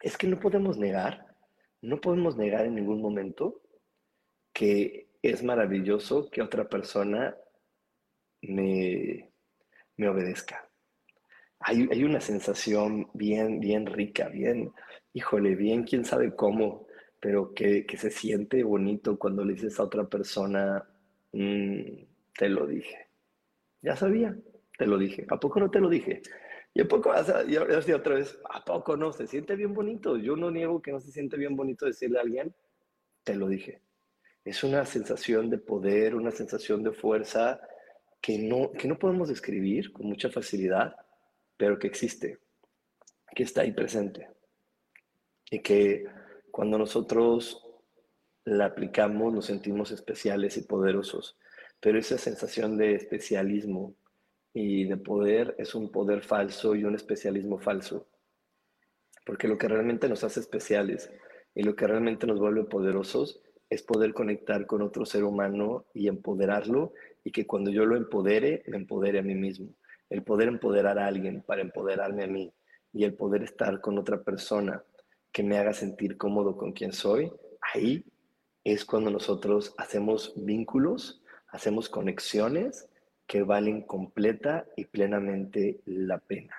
es 0.00 0.16
que 0.16 0.26
no 0.26 0.40
podemos 0.40 0.78
negar 0.78 1.29
no 1.82 2.00
podemos 2.00 2.36
negar 2.36 2.66
en 2.66 2.74
ningún 2.74 3.00
momento 3.00 3.62
que 4.52 5.08
es 5.22 5.42
maravilloso 5.42 6.30
que 6.30 6.42
otra 6.42 6.68
persona 6.68 7.36
me, 8.42 9.30
me 9.96 10.08
obedezca. 10.08 10.68
Hay, 11.60 11.86
hay, 11.90 12.04
una 12.04 12.20
sensación 12.20 13.10
bien, 13.12 13.60
bien 13.60 13.86
rica, 13.86 14.28
bien, 14.28 14.72
híjole, 15.12 15.54
bien, 15.56 15.84
quién 15.84 16.04
sabe 16.04 16.34
cómo, 16.34 16.86
pero 17.20 17.52
que, 17.52 17.84
que 17.84 17.98
se 17.98 18.10
siente 18.10 18.64
bonito 18.64 19.18
cuando 19.18 19.44
le 19.44 19.52
dices 19.52 19.78
a 19.78 19.84
otra 19.84 20.08
persona, 20.08 20.82
mm, 21.32 21.80
te 22.38 22.48
lo 22.48 22.66
dije. 22.66 23.08
Ya 23.82 23.94
sabía, 23.94 24.34
te 24.78 24.86
lo 24.86 24.96
dije. 24.96 25.26
¿A 25.28 25.38
poco 25.38 25.60
no 25.60 25.70
te 25.70 25.80
lo 25.80 25.90
dije? 25.90 26.22
Y 26.72 26.82
a 26.82 26.88
poco, 26.88 27.12
y 27.48 27.56
ahora 27.56 27.82
sí 27.82 27.92
otra 27.92 28.14
vez, 28.14 28.38
¿a 28.48 28.64
poco 28.64 28.96
no? 28.96 29.12
Se 29.12 29.26
siente 29.26 29.56
bien 29.56 29.74
bonito. 29.74 30.16
Yo 30.16 30.36
no 30.36 30.50
niego 30.50 30.80
que 30.80 30.92
no 30.92 31.00
se 31.00 31.10
siente 31.10 31.36
bien 31.36 31.56
bonito 31.56 31.86
decirle 31.86 32.18
a 32.18 32.22
alguien, 32.22 32.54
te 33.24 33.34
lo 33.34 33.48
dije. 33.48 33.82
Es 34.44 34.62
una 34.62 34.84
sensación 34.84 35.50
de 35.50 35.58
poder, 35.58 36.14
una 36.14 36.30
sensación 36.30 36.82
de 36.82 36.92
fuerza 36.92 37.60
que 38.20 38.38
no, 38.38 38.70
que 38.72 38.88
no 38.88 38.98
podemos 38.98 39.28
describir 39.28 39.92
con 39.92 40.06
mucha 40.06 40.30
facilidad, 40.30 40.94
pero 41.56 41.78
que 41.78 41.88
existe, 41.88 42.38
que 43.34 43.42
está 43.42 43.62
ahí 43.62 43.72
presente. 43.72 44.28
Y 45.50 45.60
que 45.60 46.04
cuando 46.50 46.78
nosotros 46.78 47.66
la 48.44 48.66
aplicamos 48.66 49.32
nos 49.32 49.46
sentimos 49.46 49.90
especiales 49.90 50.56
y 50.56 50.62
poderosos. 50.62 51.36
Pero 51.80 51.98
esa 51.98 52.18
sensación 52.18 52.76
de 52.76 52.94
especialismo, 52.94 53.94
y 54.52 54.84
de 54.84 54.96
poder 54.96 55.54
es 55.58 55.74
un 55.74 55.90
poder 55.90 56.22
falso 56.22 56.74
y 56.74 56.84
un 56.84 56.94
especialismo 56.94 57.58
falso. 57.58 58.08
Porque 59.24 59.48
lo 59.48 59.58
que 59.58 59.68
realmente 59.68 60.08
nos 60.08 60.24
hace 60.24 60.40
especiales 60.40 61.10
y 61.54 61.62
lo 61.62 61.76
que 61.76 61.86
realmente 61.86 62.26
nos 62.26 62.40
vuelve 62.40 62.64
poderosos 62.64 63.42
es 63.68 63.82
poder 63.82 64.12
conectar 64.12 64.66
con 64.66 64.82
otro 64.82 65.04
ser 65.04 65.24
humano 65.24 65.86
y 65.94 66.08
empoderarlo 66.08 66.92
y 67.22 67.30
que 67.30 67.46
cuando 67.46 67.70
yo 67.70 67.86
lo 67.86 67.96
empodere, 67.96 68.64
me 68.66 68.78
empodere 68.78 69.20
a 69.20 69.22
mí 69.22 69.34
mismo. 69.34 69.68
El 70.08 70.24
poder 70.24 70.48
empoderar 70.48 70.98
a 70.98 71.06
alguien 71.06 71.42
para 71.42 71.62
empoderarme 71.62 72.24
a 72.24 72.28
mí. 72.28 72.52
y 72.92 73.04
el 73.04 73.14
poder 73.14 73.44
estar 73.44 73.80
con 73.80 73.98
otra 73.98 74.24
persona 74.24 74.82
que 75.30 75.44
me 75.44 75.56
haga 75.58 75.72
sentir 75.72 76.16
cómodo 76.16 76.56
con 76.56 76.72
quien 76.72 76.92
soy, 76.92 77.30
ahí 77.72 78.04
es 78.64 78.84
cuando 78.84 79.12
nosotros 79.12 79.74
hacemos 79.78 80.32
vínculos, 80.34 81.22
hacemos 81.52 81.88
conexiones 81.88 82.89
que 83.30 83.44
valen 83.44 83.82
completa 83.82 84.66
y 84.76 84.86
plenamente 84.86 85.82
la 85.84 86.18
pena. 86.18 86.52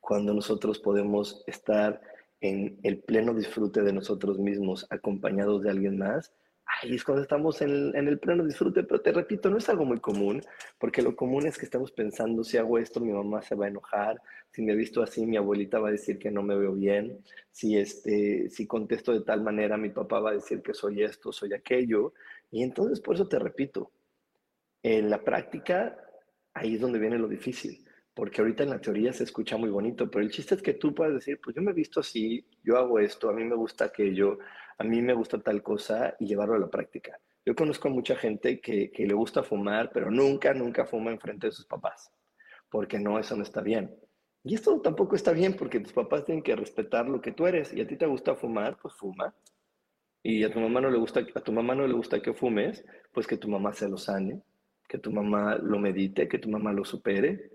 Cuando 0.00 0.32
nosotros 0.32 0.78
podemos 0.78 1.44
estar 1.46 2.00
en 2.40 2.78
el 2.82 3.00
pleno 3.00 3.34
disfrute 3.34 3.82
de 3.82 3.92
nosotros 3.92 4.38
mismos 4.38 4.86
acompañados 4.88 5.62
de 5.62 5.68
alguien 5.68 5.98
más, 5.98 6.32
ahí 6.64 6.94
es 6.94 7.04
cuando 7.04 7.20
estamos 7.20 7.60
en 7.60 7.94
el, 7.94 8.18
pleno 8.18 8.46
disfrute, 8.46 8.84
pero 8.84 9.02
te 9.02 9.12
repito, 9.12 9.50
no 9.50 9.58
es 9.58 9.68
algo 9.68 9.84
muy 9.84 10.00
común, 10.00 10.40
porque 10.78 11.02
lo 11.02 11.14
común 11.14 11.46
es 11.46 11.58
que 11.58 11.66
estamos 11.66 11.92
pensando, 11.92 12.42
si 12.42 12.56
hago 12.56 12.78
esto, 12.78 13.00
mi 13.00 13.12
mamá 13.12 13.42
se 13.42 13.54
va 13.54 13.66
a 13.66 13.68
enojar, 13.68 14.18
si 14.50 14.62
me 14.62 14.72
he 14.72 14.76
visto 14.76 15.02
así, 15.02 15.26
mi 15.26 15.36
abuelita 15.36 15.78
va 15.78 15.88
a 15.88 15.92
decir 15.92 16.18
que 16.18 16.30
no 16.30 16.42
me 16.42 16.56
veo 16.56 16.72
bien, 16.72 17.22
si, 17.50 17.76
este, 17.76 18.48
si 18.48 18.66
contesto 18.66 19.12
de 19.12 19.26
tal 19.26 19.42
manera, 19.42 19.76
mi 19.76 19.90
papá 19.90 20.20
va 20.20 20.30
a 20.30 20.34
decir 20.40 20.62
que 20.62 20.72
soy 20.72 21.02
esto, 21.02 21.32
soy 21.32 21.52
aquello, 21.52 22.14
y 22.50 22.62
entonces 22.62 22.98
por 22.98 23.16
eso 23.16 23.28
te 23.28 23.38
repito, 23.38 23.92
en 24.82 25.10
la 25.10 25.22
práctica, 25.22 25.98
ahí 26.54 26.74
es 26.74 26.80
donde 26.80 26.98
viene 26.98 27.18
lo 27.18 27.28
difícil, 27.28 27.84
porque 28.14 28.40
ahorita 28.40 28.62
en 28.62 28.70
la 28.70 28.80
teoría 28.80 29.12
se 29.12 29.24
escucha 29.24 29.56
muy 29.56 29.70
bonito, 29.70 30.10
pero 30.10 30.24
el 30.24 30.30
chiste 30.30 30.54
es 30.54 30.62
que 30.62 30.74
tú 30.74 30.94
puedes 30.94 31.14
decir, 31.14 31.40
pues 31.42 31.54
yo 31.54 31.62
me 31.62 31.70
he 31.70 31.74
visto 31.74 32.00
así, 32.00 32.46
yo 32.62 32.76
hago 32.76 32.98
esto, 32.98 33.30
a 33.30 33.32
mí 33.32 33.44
me 33.44 33.54
gusta 33.54 33.86
aquello, 33.86 34.38
a 34.78 34.84
mí 34.84 35.02
me 35.02 35.14
gusta 35.14 35.38
tal 35.40 35.62
cosa 35.62 36.14
y 36.18 36.26
llevarlo 36.26 36.54
a 36.54 36.58
la 36.58 36.70
práctica. 36.70 37.18
Yo 37.44 37.54
conozco 37.54 37.88
a 37.88 37.90
mucha 37.90 38.14
gente 38.14 38.60
que, 38.60 38.92
le 38.94 39.14
gusta 39.14 39.42
fumar, 39.42 39.90
pero 39.92 40.10
nunca, 40.10 40.52
nunca 40.52 40.84
fuma 40.84 41.10
en 41.10 41.18
frente 41.18 41.46
de 41.46 41.52
sus 41.52 41.64
papás, 41.64 42.12
porque 42.68 42.98
no, 42.98 43.18
eso 43.18 43.36
no 43.36 43.42
está 43.42 43.62
bien. 43.62 43.96
Y 44.44 44.54
esto 44.54 44.80
tampoco 44.80 45.16
está 45.16 45.32
bien 45.32 45.54
porque 45.54 45.80
tus 45.80 45.92
papás 45.92 46.24
tienen 46.24 46.42
que 46.42 46.54
respetar 46.54 47.08
lo 47.08 47.20
que 47.20 47.32
tú 47.32 47.46
eres 47.46 47.72
y 47.72 47.80
a 47.80 47.86
ti 47.86 47.96
te 47.96 48.06
gusta 48.06 48.34
fumar, 48.34 48.78
pues 48.80 48.94
fuma. 48.94 49.34
Y 50.22 50.44
a 50.44 50.52
tu 50.52 50.60
mamá 50.60 50.80
no 50.80 50.90
le 50.90 50.98
gusta, 50.98 51.24
a 51.34 51.40
tu 51.40 51.52
mamá 51.52 51.74
no 51.74 51.86
le 51.86 51.94
gusta 51.94 52.20
que 52.20 52.34
fumes, 52.34 52.84
pues 53.12 53.26
que 53.26 53.36
tu 53.36 53.48
mamá 53.48 53.72
se 53.72 53.88
lo 53.88 53.96
sane, 53.96 54.42
que 54.88 54.98
tu 54.98 55.12
mamá 55.12 55.56
lo 55.56 55.78
medite, 55.78 56.26
que 56.26 56.38
tu 56.38 56.48
mamá 56.48 56.72
lo 56.72 56.84
supere. 56.84 57.50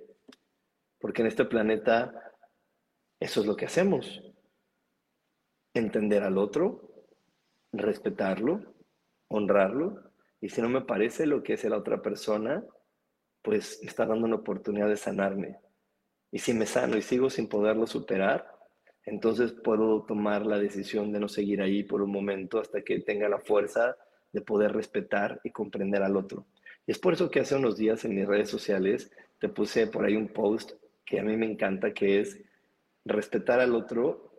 Porque 1.00 1.22
en 1.24 1.28
este 1.28 1.46
planeta 1.46 2.32
eso 3.20 3.42
es 3.42 3.48
lo 3.48 3.56
que 3.56 3.66
hacemos. 3.66 4.22
Entender 5.74 6.24
al 6.24 6.38
otro, 6.38 7.08
respetarlo, 7.72 8.76
honrarlo, 9.28 10.12
y 10.40 10.50
si 10.50 10.62
no 10.62 10.70
me 10.70 10.82
parece 10.82 11.26
lo 11.26 11.42
que 11.42 11.54
es 11.54 11.64
la 11.64 11.78
otra 11.78 12.02
persona, 12.02 12.64
pues 13.42 13.82
está 13.82 14.06
dando 14.06 14.26
una 14.26 14.36
oportunidad 14.36 14.90
de 14.90 14.98
sanarme. 14.98 15.58
Y 16.32 16.40
si 16.40 16.54
me 16.54 16.66
sano 16.66 16.98
y 16.98 17.02
sigo 17.02 17.30
sin 17.30 17.48
poderlo 17.48 17.88
superar, 17.88 18.54
entonces 19.06 19.54
puedo 19.54 20.04
tomar 20.04 20.46
la 20.46 20.60
decisión 20.60 21.12
de 21.12 21.20
no 21.20 21.28
seguir 21.28 21.62
ahí 21.62 21.84
por 21.84 22.02
un 22.02 22.12
momento 22.12 22.60
hasta 22.60 22.82
que 22.84 23.00
tenga 23.00 23.30
la 23.30 23.40
fuerza 23.40 23.96
de 24.32 24.42
poder 24.42 24.74
respetar 24.74 25.40
y 25.44 25.52
comprender 25.52 26.04
al 26.04 26.18
otro. 26.18 26.46
Y 26.86 26.92
es 26.92 27.00
por 27.00 27.14
eso 27.14 27.30
que 27.30 27.40
hace 27.40 27.56
unos 27.56 27.78
días 27.78 28.04
en 28.06 28.16
mis 28.16 28.28
redes 28.28 28.50
sociales 28.50 29.12
te 29.40 29.50
puse 29.50 29.88
por 29.88 30.06
ahí 30.06 30.16
un 30.16 30.28
post 30.28 30.74
que 31.06 31.20
a 31.20 31.24
mí 31.24 31.36
me 31.38 31.46
encanta, 31.46 31.94
que 31.94 32.20
es 32.20 32.40
respetar 33.06 33.60
al 33.60 33.76
otro, 33.76 34.32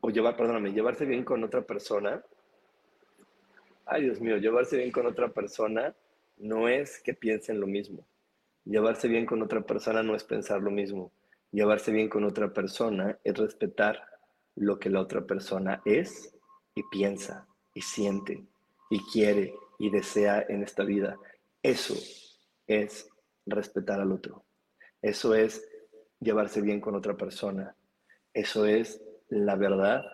o 0.00 0.10
llevar, 0.10 0.36
perdóname, 0.36 0.72
llevarse 0.72 1.04
bien 1.04 1.24
con 1.24 1.42
otra 1.42 1.62
persona 1.62 2.22
ay 3.86 4.02
Dios 4.02 4.20
mío, 4.20 4.36
llevarse 4.36 4.76
bien 4.76 4.90
con 4.90 5.06
otra 5.06 5.28
persona 5.28 5.94
no 6.38 6.68
es 6.68 7.00
que 7.00 7.14
piensen 7.14 7.60
lo 7.60 7.66
mismo. 7.66 8.04
Llevarse 8.64 9.08
bien 9.08 9.24
con 9.24 9.42
otra 9.42 9.62
persona 9.62 10.02
no 10.02 10.14
es 10.14 10.24
pensar 10.24 10.60
lo 10.60 10.70
mismo. 10.70 11.12
Llevarse 11.52 11.92
bien 11.92 12.08
con 12.08 12.24
otra 12.24 12.52
persona 12.52 13.16
es 13.24 13.38
respetar 13.38 14.02
lo 14.56 14.78
que 14.78 14.90
la 14.90 15.00
otra 15.00 15.24
persona 15.24 15.80
es 15.84 16.34
y 16.74 16.82
piensa 16.90 17.46
y 17.72 17.80
siente 17.80 18.44
y 18.90 19.00
quiere 19.12 19.54
y 19.78 19.90
desea 19.90 20.44
en 20.48 20.62
esta 20.62 20.82
vida. 20.82 21.16
Eso 21.66 21.94
es 22.68 23.08
respetar 23.44 24.00
al 24.00 24.12
otro. 24.12 24.44
Eso 25.02 25.34
es 25.34 25.66
llevarse 26.20 26.60
bien 26.60 26.80
con 26.80 26.94
otra 26.94 27.16
persona. 27.16 27.74
Eso 28.32 28.66
es 28.66 29.02
la 29.28 29.56
verdad 29.56 30.04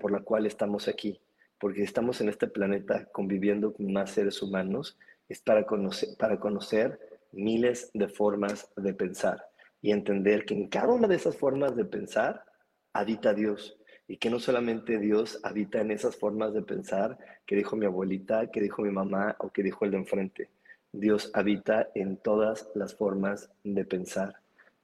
por 0.00 0.10
la 0.10 0.20
cual 0.20 0.46
estamos 0.46 0.88
aquí 0.88 1.20
porque 1.60 1.82
estamos 1.82 2.20
en 2.20 2.28
este 2.28 2.46
planeta 2.46 3.06
conviviendo 3.12 3.74
con 3.74 3.92
más 3.92 4.12
seres 4.12 4.40
humanos, 4.42 4.96
es 5.28 5.40
para 5.42 5.66
conocer, 5.66 6.10
para 6.18 6.40
conocer 6.40 6.98
miles 7.32 7.90
de 7.92 8.08
formas 8.08 8.70
de 8.76 8.94
pensar 8.94 9.44
y 9.82 9.90
entender 9.90 10.46
que 10.46 10.54
en 10.54 10.68
cada 10.68 10.88
una 10.88 11.08
de 11.08 11.16
esas 11.16 11.36
formas 11.36 11.76
de 11.76 11.84
pensar 11.84 12.42
habita 12.94 13.34
Dios 13.34 13.77
y 14.08 14.16
que 14.16 14.30
no 14.30 14.40
solamente 14.40 14.98
Dios 14.98 15.38
habita 15.42 15.80
en 15.80 15.90
esas 15.90 16.16
formas 16.16 16.54
de 16.54 16.62
pensar 16.62 17.18
que 17.46 17.54
dijo 17.54 17.76
mi 17.76 17.84
abuelita, 17.84 18.50
que 18.50 18.62
dijo 18.62 18.82
mi 18.82 18.90
mamá 18.90 19.36
o 19.38 19.50
que 19.50 19.62
dijo 19.62 19.84
el 19.84 19.90
de 19.90 19.98
enfrente. 19.98 20.48
Dios 20.90 21.30
habita 21.34 21.90
en 21.94 22.16
todas 22.16 22.70
las 22.74 22.94
formas 22.94 23.50
de 23.62 23.84
pensar. 23.84 24.36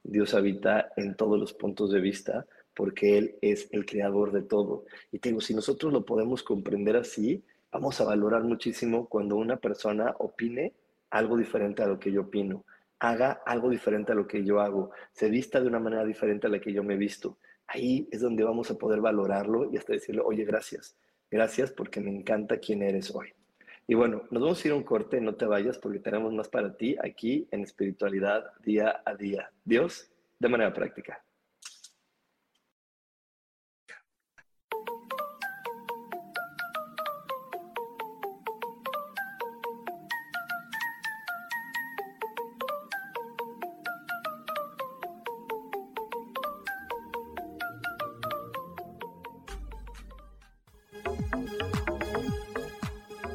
Dios 0.03 0.35
habita 0.35 0.93
en 0.97 1.17
todos 1.17 1.41
los 1.41 1.55
puntos 1.55 1.91
de 1.91 2.01
vista 2.01 2.47
porque 2.75 3.17
Él 3.17 3.37
es 3.41 3.69
el 3.73 3.87
creador 3.87 4.31
de 4.31 4.43
todo. 4.43 4.85
Y 5.11 5.19
digo, 5.19 5.41
si 5.41 5.55
nosotros 5.55 5.93
lo 5.93 6.05
podemos 6.05 6.43
comprender 6.43 6.97
así, 6.97 7.43
vamos 7.73 8.01
a 8.01 8.05
valorar 8.05 8.43
muchísimo 8.43 9.09
cuando 9.09 9.37
una 9.37 9.57
persona 9.57 10.15
opine 10.19 10.75
algo 11.11 11.37
diferente 11.39 11.83
a 11.83 11.87
lo 11.87 11.99
que 11.99 12.13
yo 12.13 12.23
opino, 12.23 12.65
haga 12.99 13.41
algo 13.47 13.71
diferente 13.71 14.13
a 14.13 14.15
lo 14.15 14.27
que 14.27 14.45
yo 14.45 14.61
hago, 14.61 14.91
se 15.13 15.31
vista 15.31 15.61
de 15.61 15.69
una 15.69 15.79
manera 15.79 16.05
diferente 16.05 16.47
a 16.47 16.51
la 16.51 16.61
que 16.61 16.73
yo 16.73 16.83
me 16.83 16.95
he 16.95 16.99
visto. 16.99 17.39
Ahí 17.67 18.09
es 18.11 18.21
donde 18.21 18.45
vamos 18.45 18.71
a 18.71 18.79
poder 18.79 19.01
valorarlo 19.01 19.71
y 19.73 19.77
hasta 19.77 19.93
decirle, 19.93 20.23
oye, 20.25 20.45
gracias, 20.45 20.97
gracias 21.31 21.73
porque 21.73 22.01
me 22.01 22.11
encanta 22.11 22.59
quién 22.59 22.83
eres 22.83 23.15
hoy. 23.15 23.33
Y 23.87 23.95
bueno, 23.95 24.23
nos 24.31 24.43
vamos 24.43 24.65
a 24.65 24.69
ir 24.69 24.73
a 24.73 24.77
un 24.77 24.83
corte, 24.83 25.21
no 25.21 25.35
te 25.35 25.45
vayas 25.45 25.79
porque 25.79 25.99
tenemos 25.99 26.33
más 26.33 26.49
para 26.49 26.75
ti 26.75 26.97
aquí 27.03 27.47
en 27.51 27.63
espiritualidad 27.63 28.53
día 28.63 29.03
a 29.05 29.15
día. 29.15 29.51
Dios, 29.65 30.11
de 30.39 30.49
manera 30.49 30.73
práctica. 30.73 31.23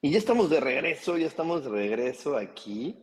Y 0.00 0.10
ya 0.10 0.18
estamos 0.18 0.50
de 0.50 0.60
regreso, 0.60 1.16
ya 1.16 1.26
estamos 1.26 1.64
de 1.64 1.70
regreso 1.70 2.36
aquí 2.36 2.96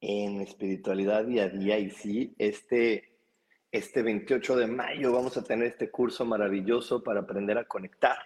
en 0.00 0.40
espiritualidad 0.40 1.24
día 1.24 1.44
a 1.44 1.48
día. 1.48 1.78
Y 1.78 1.90
sí, 1.90 2.34
este, 2.38 3.18
este 3.70 4.02
28 4.02 4.56
de 4.56 4.66
mayo 4.66 5.12
vamos 5.12 5.36
a 5.36 5.44
tener 5.44 5.66
este 5.66 5.90
curso 5.90 6.24
maravilloso 6.24 7.02
para 7.02 7.20
aprender 7.20 7.58
a 7.58 7.64
conectar 7.64 8.18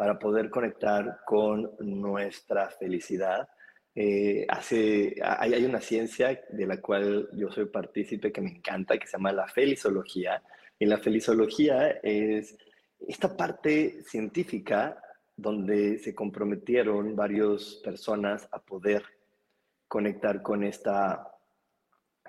para 0.00 0.18
poder 0.18 0.48
conectar 0.48 1.20
con 1.26 1.72
nuestra 1.78 2.70
felicidad. 2.70 3.46
Eh, 3.94 4.46
hace, 4.48 5.14
hay, 5.22 5.52
hay, 5.52 5.62
una 5.66 5.82
ciencia 5.82 6.42
de 6.48 6.66
la 6.66 6.80
cual 6.80 7.28
yo 7.34 7.50
soy 7.50 7.66
partícipe 7.66 8.32
que 8.32 8.40
me 8.40 8.48
encanta, 8.48 8.96
que 8.96 9.06
se 9.06 9.18
llama 9.18 9.30
la 9.30 9.46
felizología. 9.46 10.42
Y 10.78 10.86
la 10.86 10.96
felizología 10.96 12.00
es 12.02 12.56
esta 13.06 13.36
parte 13.36 14.02
científica 14.04 15.02
donde 15.40 15.98
se 15.98 16.14
comprometieron 16.14 17.16
varias 17.16 17.80
personas 17.84 18.48
a 18.52 18.60
poder 18.60 19.02
conectar 19.88 20.42
con 20.42 20.64
esta 20.64 21.26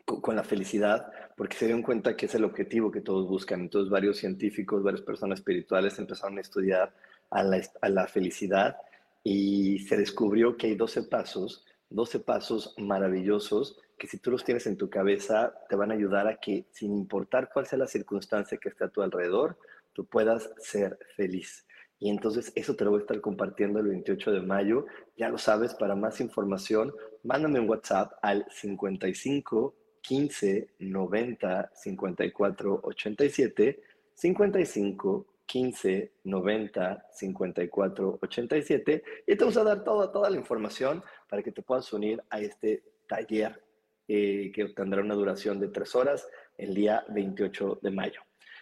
con 0.05 0.35
la 0.35 0.43
felicidad, 0.43 1.11
porque 1.37 1.55
se 1.55 1.65
dieron 1.65 1.83
cuenta 1.83 2.17
que 2.17 2.25
es 2.25 2.35
el 2.35 2.43
objetivo 2.43 2.91
que 2.91 3.01
todos 3.01 3.27
buscan. 3.27 3.61
Entonces, 3.61 3.89
varios 3.89 4.17
científicos, 4.17 4.83
varias 4.83 5.01
personas 5.01 5.39
espirituales 5.39 5.97
empezaron 5.99 6.37
a 6.37 6.41
estudiar 6.41 6.93
a 7.29 7.43
la, 7.43 8.07
felicidad 8.07 8.75
y 9.23 9.79
se 9.79 9.95
descubrió 9.95 10.57
que 10.57 10.67
hay 10.67 10.75
12 10.75 11.03
pasos, 11.03 11.65
12 11.89 12.19
pasos 12.19 12.75
maravillosos 12.77 13.79
que 13.97 14.07
si 14.07 14.17
tú 14.17 14.31
los 14.31 14.43
tienes 14.43 14.65
en 14.67 14.77
tu 14.77 14.89
cabeza 14.89 15.53
te 15.69 15.75
van 15.75 15.91
a 15.91 15.93
ayudar 15.93 16.27
a 16.27 16.37
que 16.37 16.65
sin 16.71 16.93
importar 16.93 17.49
cuál 17.53 17.67
sea 17.67 17.77
la 17.77 17.87
circunstancia 17.87 18.57
que 18.57 18.69
esté 18.69 18.83
a 18.83 18.89
tu 18.89 19.01
alrededor, 19.01 19.57
tú 19.93 20.05
puedas 20.05 20.51
ser 20.57 20.97
feliz. 21.15 21.65
Y 22.01 22.09
entonces 22.09 22.51
eso 22.55 22.75
te 22.75 22.83
lo 22.83 22.89
voy 22.91 22.99
a 22.99 23.03
estar 23.03 23.21
compartiendo 23.21 23.79
el 23.79 23.87
28 23.87 24.31
de 24.31 24.41
mayo. 24.41 24.87
Ya 25.15 25.29
lo 25.29 25.37
sabes, 25.37 25.75
para 25.75 25.95
más 25.95 26.19
información, 26.19 26.91
mándame 27.23 27.59
un 27.59 27.69
WhatsApp 27.69 28.13
al 28.23 28.45
55 28.49 29.75
15 30.01 30.69
90 30.79 31.71
54 31.75 32.79
87 32.83 33.83
55 34.15 35.25
15 35.45 36.11
90 36.23 37.05
54 37.11 38.19
87 38.19 39.03
y 39.27 39.35
te 39.35 39.43
vamos 39.43 39.57
a 39.57 39.63
dar 39.63 39.83
toda, 39.83 40.11
toda 40.11 40.29
la 40.31 40.37
información 40.37 41.03
para 41.29 41.43
que 41.43 41.51
te 41.51 41.61
puedas 41.61 41.93
unir 41.93 42.23
a 42.31 42.39
este 42.39 42.83
taller 43.07 43.63
eh, 44.07 44.51
que 44.55 44.65
tendrá 44.69 45.01
una 45.01 45.13
duración 45.13 45.59
de 45.59 45.67
tres 45.67 45.93
horas 45.93 46.27
el 46.57 46.73
día 46.73 47.05
28 47.09 47.79
de 47.83 47.91
mayo. 47.91 48.21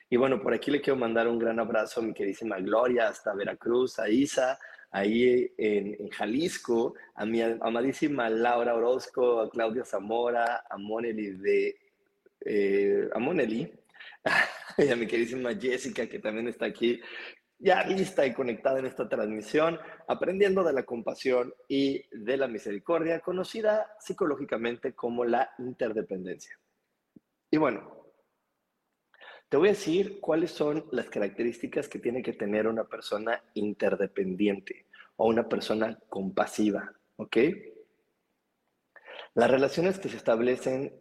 Y 0.10 0.18
bueno, 0.18 0.42
por 0.42 0.54
aquí 0.54 0.72
le 0.72 0.82
quiero 0.82 0.98
mandar 0.98 1.28
un 1.28 1.38
gran 1.38 1.60
abrazo 1.60 2.00
a 2.00 2.04
mi 2.04 2.14
queridísima 2.14 2.58
Gloria 2.60 3.10
hasta 3.10 3.34
Veracruz, 3.36 4.00
a 4.00 4.10
Isa, 4.10 4.58
ahí 4.92 5.54
en, 5.58 6.10
Jalisco, 6.10 6.96
a 7.14 7.26
mi 7.26 7.42
amadísima 7.42 8.30
Laura 8.30 8.74
Orozco, 8.74 9.40
a 9.40 9.50
Claudia 9.50 9.86
Zamora, 9.86 10.64
a 10.70 10.78
Moneli 10.78 11.32
de... 11.38 11.78
Eh, 12.42 13.10
a 13.14 13.20
Moneli, 13.20 13.72
y 14.78 14.90
a 14.90 14.96
mi 14.96 15.06
queridísima 15.06 15.54
Jessica, 15.54 16.08
que 16.08 16.20
también 16.20 16.48
está 16.48 16.66
aquí, 16.66 17.00
ya 17.60 17.84
lista 17.84 18.26
y 18.26 18.34
conectada 18.34 18.80
en 18.80 18.86
esta 18.86 19.08
transmisión, 19.10 19.78
aprendiendo 20.08 20.64
de 20.64 20.74
la 20.74 20.84
compasión 20.84 21.54
y 21.68 22.02
de 22.12 22.38
la 22.38 22.48
misericordia, 22.48 23.20
conocida 23.20 23.94
psicológicamente 24.00 24.94
como 24.94 25.26
la 25.26 25.52
interdependencia. 25.60 26.58
Y 27.52 27.58
bueno, 27.58 27.99
te 29.50 29.58
voy 29.58 29.70
a 29.70 29.72
decir 29.72 30.20
cuáles 30.20 30.52
son 30.52 30.86
las 30.92 31.10
características 31.10 31.88
que 31.88 32.00
tiene 32.00 32.22
que 32.22 32.34
tener 32.34 32.68
una 32.68 32.86
persona 32.86 33.44
interdependiente 33.56 34.86
o 35.18 35.28
una 35.28 35.50
persona 35.50 36.00
compasiva, 36.08 36.94
¿ok? 37.18 37.38
Las 39.34 39.52
relaciones 39.52 40.00
que 40.00 40.10
se 40.10 40.18
establecen 40.18 40.94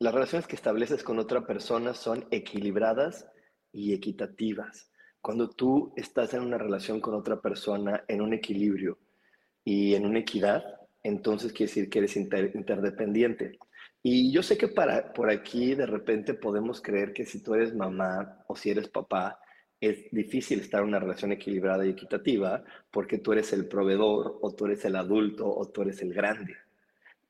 las 0.00 0.14
relaciones 0.14 0.46
que 0.46 0.54
estableces 0.54 1.02
con 1.02 1.18
otra 1.18 1.44
persona 1.44 1.92
son 1.92 2.24
equilibradas 2.30 3.26
y 3.72 3.94
equitativas. 3.94 4.92
Cuando 5.20 5.50
tú 5.50 5.92
estás 5.96 6.34
en 6.34 6.42
una 6.42 6.56
relación 6.56 7.00
con 7.00 7.14
otra 7.14 7.40
persona 7.40 8.04
en 8.06 8.20
un 8.20 8.32
equilibrio 8.32 8.98
y 9.64 9.94
en 9.94 10.06
una 10.06 10.20
equidad, 10.20 10.62
entonces 11.02 11.52
quiere 11.52 11.68
decir 11.68 11.90
que 11.90 11.98
eres 11.98 12.16
interdependiente. 12.16 13.58
Y 14.02 14.32
yo 14.32 14.42
sé 14.42 14.56
que 14.56 14.68
para, 14.68 15.12
por 15.12 15.30
aquí 15.30 15.74
de 15.74 15.86
repente 15.86 16.34
podemos 16.34 16.80
creer 16.80 17.12
que 17.12 17.26
si 17.26 17.42
tú 17.42 17.54
eres 17.54 17.74
mamá 17.74 18.44
o 18.46 18.56
si 18.56 18.70
eres 18.70 18.88
papá, 18.88 19.40
es 19.80 20.10
difícil 20.10 20.60
estar 20.60 20.82
en 20.82 20.88
una 20.88 20.98
relación 20.98 21.32
equilibrada 21.32 21.86
y 21.86 21.90
equitativa 21.90 22.64
porque 22.90 23.18
tú 23.18 23.32
eres 23.32 23.52
el 23.52 23.68
proveedor 23.68 24.38
o 24.40 24.54
tú 24.54 24.66
eres 24.66 24.84
el 24.84 24.96
adulto 24.96 25.48
o 25.48 25.68
tú 25.68 25.82
eres 25.82 26.00
el 26.02 26.14
grande. 26.14 26.54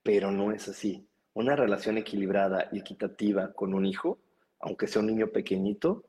Pero 0.02 0.30
no 0.30 0.52
es 0.52 0.68
así 0.68 1.08
una 1.38 1.54
relación 1.54 1.98
equilibrada 1.98 2.68
y 2.72 2.80
equitativa 2.80 3.52
con 3.52 3.72
un 3.72 3.86
hijo, 3.86 4.18
aunque 4.58 4.88
sea 4.88 5.02
un 5.02 5.06
niño 5.06 5.28
pequeñito, 5.28 6.02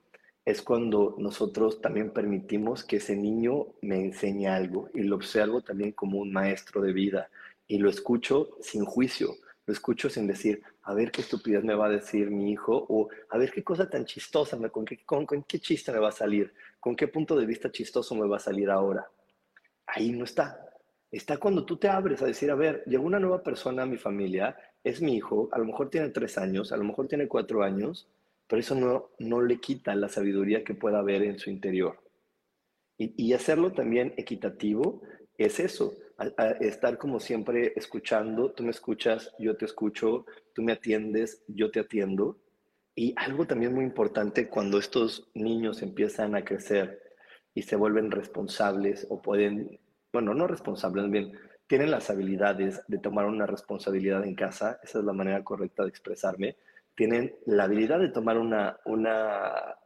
es 0.44 0.64
cuando 0.64 1.16
nosotros 1.20 1.82
también 1.82 2.10
permitimos 2.10 2.84
que 2.84 2.96
ese 2.96 3.16
niño 3.16 3.68
me 3.84 4.04
enseñe 4.04 4.48
algo 4.48 4.90
y 4.96 5.04
lo 5.04 5.18
observo 5.18 5.62
también 5.62 5.92
como 5.92 6.18
un 6.18 6.34
maestro 6.34 6.82
de 6.82 6.94
vida 6.94 7.30
y 7.68 7.78
lo 7.78 7.92
escucho 7.92 8.50
sin 8.60 8.86
juicio, 8.86 9.36
lo 9.70 9.74
escucho 9.74 10.10
sin 10.10 10.26
decir, 10.26 10.64
a 10.82 10.96
ver 10.96 11.12
qué 11.12 11.22
estupidez 11.22 11.64
me 11.64 11.76
va 11.76 11.86
a 11.86 11.90
decir 11.90 12.32
mi 12.32 12.52
hijo 12.52 12.88
o 12.90 13.08
a 13.30 13.38
ver 13.38 13.52
qué 13.52 13.64
cosa 13.64 13.88
tan 13.88 14.04
chistosa, 14.04 14.58
con 14.70 14.84
qué, 14.84 14.98
con 15.06 15.28
qué 15.44 15.60
chiste 15.60 15.92
me 15.92 16.00
va 16.00 16.10
a 16.10 16.12
salir, 16.12 16.52
con 16.80 16.96
qué 16.96 17.08
punto 17.08 17.36
de 17.36 17.46
vista 17.46 17.72
chistoso 17.72 18.16
me 18.16 18.28
va 18.28 18.38
a 18.38 18.40
salir 18.40 18.72
ahora. 18.72 19.08
Ahí 19.86 20.12
no 20.12 20.24
está. 20.24 20.60
Está 21.12 21.38
cuando 21.38 21.66
tú 21.66 21.78
te 21.78 21.88
abres 21.88 22.20
a 22.24 22.26
decir, 22.26 22.50
a 22.50 22.56
ver, 22.56 22.84
llegó 22.88 23.04
una 23.04 23.20
nueva 23.20 23.44
persona 23.44 23.84
a 23.84 23.86
mi 23.86 23.98
familia 23.98 24.58
es 24.84 25.04
mi 25.04 25.16
hijo, 25.16 25.50
a 25.52 25.60
lo 25.60 25.66
mejor 25.66 25.92
tiene 25.92 26.10
tres 26.10 26.40
años, 26.40 26.72
a 26.72 26.78
lo 26.78 26.84
mejor 26.84 27.08
tiene 27.08 27.28
cuatro 27.28 27.62
años, 27.62 28.08
pero 28.48 28.60
eso 28.60 28.74
no, 28.74 29.12
no 29.20 29.44
le 29.44 29.60
quita 29.60 29.94
la 29.94 30.10
sabiduría 30.10 30.64
que 30.64 30.74
pueda 30.74 30.98
haber 30.98 31.22
en 31.22 31.38
su 31.38 31.52
interior. 31.52 32.02
Y, 32.98 33.32
hacerlo 33.34 33.72
también 33.72 34.16
equitativo 34.18 35.04
es 35.38 35.60
eso, 35.60 35.94
estar 36.60 36.98
como 36.98 37.20
siempre 37.20 37.74
escuchando, 37.76 38.52
tú 38.52 38.64
me 38.64 38.72
escuchas, 38.72 39.34
yo 39.40 39.56
te 39.56 39.66
escucho, 39.66 40.26
tú 40.54 40.62
me 40.62 40.74
atiendes, 40.74 41.44
yo 41.48 41.72
te 41.72 41.80
atiendo. 41.80 42.38
Y 42.96 43.14
algo 43.18 43.46
también 43.48 43.74
muy 43.74 43.86
importante 43.86 44.50
cuando 44.50 44.78
estos 44.78 45.30
niños 45.34 45.82
empiezan 45.82 46.36
a 46.36 46.44
crecer 46.44 47.02
y 47.54 47.62
se 47.62 47.76
vuelven 47.76 48.12
responsables 48.12 49.08
o 49.10 49.22
pueden, 49.22 49.80
bueno, 50.12 50.34
no 50.34 50.48
responsables, 50.48 51.10
bien, 51.10 51.34
tienen 51.68 51.92
las 51.92 52.10
habilidades 52.10 52.82
de 52.88 52.98
tomar 52.98 53.26
una 53.26 53.46
responsabilidad 53.46 54.24
en 54.26 54.36
casa, 54.36 54.80
esa 54.84 55.00
es 55.00 55.06
la 55.06 55.14
manera 55.14 55.44
correcta 55.44 55.84
de 55.84 55.90
expresarme, 55.90 56.58
tienen 56.96 57.36
la 57.46 57.66
habilidad 57.66 58.00
de 58.00 58.10
tomar 58.10 58.38
una, 58.38 58.80
una, 58.86 59.78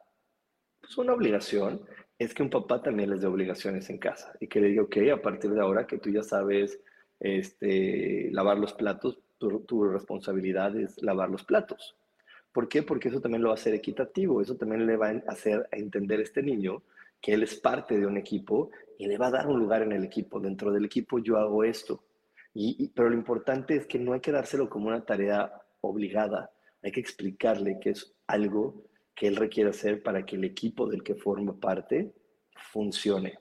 pues 0.81 0.97
una 0.97 1.13
obligación, 1.13 1.85
es 2.19 2.33
que 2.33 2.43
un 2.43 2.49
papá 2.49 2.81
también 2.81 3.09
les 3.09 3.21
dé 3.21 3.27
obligaciones 3.27 3.89
en 3.89 3.97
casa 3.97 4.33
y 4.39 4.47
que 4.47 4.61
le 4.61 4.69
diga, 4.69 4.83
ok, 4.83 4.97
a 5.13 5.21
partir 5.21 5.51
de 5.51 5.61
ahora 5.61 5.87
que 5.87 5.97
tú 5.97 6.09
ya 6.09 6.23
sabes 6.23 6.79
este, 7.19 8.29
lavar 8.31 8.57
los 8.57 8.73
platos, 8.73 9.19
tu, 9.37 9.61
tu 9.61 9.85
responsabilidad 9.85 10.75
es 10.77 11.01
lavar 11.01 11.29
los 11.29 11.43
platos. 11.43 11.95
¿Por 12.51 12.69
qué? 12.69 12.83
Porque 12.83 13.09
eso 13.09 13.19
también 13.19 13.41
lo 13.41 13.49
va 13.49 13.55
a 13.55 13.57
hacer 13.57 13.73
equitativo, 13.73 14.41
eso 14.41 14.55
también 14.55 14.85
le 14.85 14.95
va 14.95 15.09
a 15.09 15.23
hacer 15.27 15.67
a 15.71 15.77
entender 15.77 16.19
a 16.19 16.23
este 16.23 16.43
niño 16.43 16.83
que 17.19 17.33
él 17.33 17.43
es 17.43 17.55
parte 17.55 17.97
de 17.97 18.05
un 18.05 18.17
equipo 18.17 18.69
y 18.97 19.07
le 19.07 19.17
va 19.17 19.27
a 19.27 19.31
dar 19.31 19.47
un 19.47 19.59
lugar 19.59 19.81
en 19.81 19.93
el 19.93 20.03
equipo. 20.03 20.39
Dentro 20.39 20.71
del 20.71 20.85
equipo 20.85 21.19
yo 21.19 21.37
hago 21.37 21.63
esto. 21.63 22.03
Y, 22.53 22.89
pero 22.89 23.09
lo 23.09 23.15
importante 23.15 23.75
es 23.75 23.87
que 23.87 23.97
no 23.97 24.13
hay 24.13 24.19
que 24.19 24.31
dárselo 24.31 24.69
como 24.69 24.87
una 24.87 25.03
tarea 25.03 25.51
obligada, 25.81 26.51
hay 26.83 26.91
que 26.91 26.99
explicarle 26.99 27.79
que 27.79 27.91
es 27.91 28.13
algo 28.27 28.83
que 29.15 29.27
él 29.27 29.35
requiere 29.35 29.69
hacer 29.69 30.01
para 30.01 30.25
que 30.25 30.35
el 30.35 30.43
equipo 30.43 30.87
del 30.87 31.03
que 31.03 31.15
forma 31.15 31.59
parte 31.59 32.13
funcione. 32.71 33.39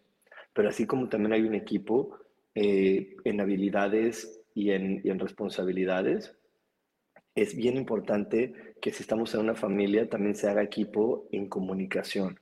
Pero 0.52 0.68
así 0.68 0.86
como 0.86 1.08
también 1.08 1.32
hay 1.32 1.42
un 1.42 1.54
equipo 1.54 2.18
eh, 2.54 3.16
en 3.24 3.40
habilidades 3.40 4.40
y 4.54 4.70
en, 4.70 5.18
responsabilidades, 5.18 6.36
es 7.34 7.56
bien 7.56 7.78
importante 7.78 8.74
que 8.80 8.92
si 8.92 9.02
estamos 9.02 9.32
en 9.34 9.40
una 9.40 9.54
familia 9.54 10.08
también 10.10 10.34
se 10.34 10.48
haga 10.48 10.62
equipo 10.62 11.28
en 11.32 11.48
comunicación. 11.48 12.38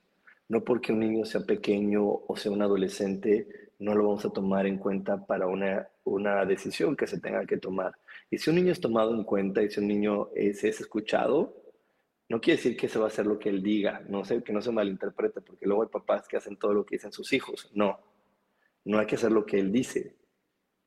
No 0.49 0.65
porque 0.65 0.91
un 0.91 0.99
niño 0.99 1.23
sea 1.23 1.41
pequeño 1.41 2.03
o 2.05 2.35
sea 2.35 2.51
un 2.51 2.61
adolescente, 2.61 3.47
no 3.79 3.95
lo 3.95 4.05
vamos 4.05 4.25
a 4.25 4.31
tomar 4.31 4.67
en 4.67 4.77
cuenta 4.77 5.25
para 5.25 5.47
una, 5.47 5.87
una 6.03 6.45
decisión 6.45 6.97
que 6.97 7.07
se 7.07 7.21
tenga 7.21 7.45
que 7.45 7.57
tomar. 7.57 7.93
Y 8.29 8.37
si 8.37 8.49
un 8.49 8.57
niño 8.57 8.73
es 8.73 8.81
tomado 8.81 9.15
en 9.15 9.23
cuenta 9.23 9.63
y 9.63 9.69
si 9.69 9.79
un 9.79 9.87
niño 9.87 10.29
es 10.35 10.65
escuchado, 10.65 11.60
no 12.31 12.39
quiere 12.39 12.55
decir 12.55 12.77
que 12.77 12.87
se 12.87 12.97
va 12.97 13.05
a 13.05 13.07
hacer 13.09 13.27
lo 13.27 13.37
que 13.37 13.49
él 13.49 13.61
diga, 13.61 14.05
no 14.07 14.23
sé, 14.23 14.41
que 14.41 14.53
no 14.53 14.61
se 14.61 14.71
malinterprete, 14.71 15.41
porque 15.41 15.65
luego 15.65 15.83
hay 15.83 15.89
papás 15.89 16.29
que 16.29 16.37
hacen 16.37 16.55
todo 16.55 16.73
lo 16.73 16.85
que 16.85 16.95
dicen 16.95 17.11
sus 17.11 17.33
hijos. 17.33 17.69
No, 17.73 17.99
no 18.85 18.99
hay 18.99 19.05
que 19.05 19.15
hacer 19.15 19.33
lo 19.33 19.45
que 19.45 19.59
él 19.59 19.69
dice, 19.69 20.15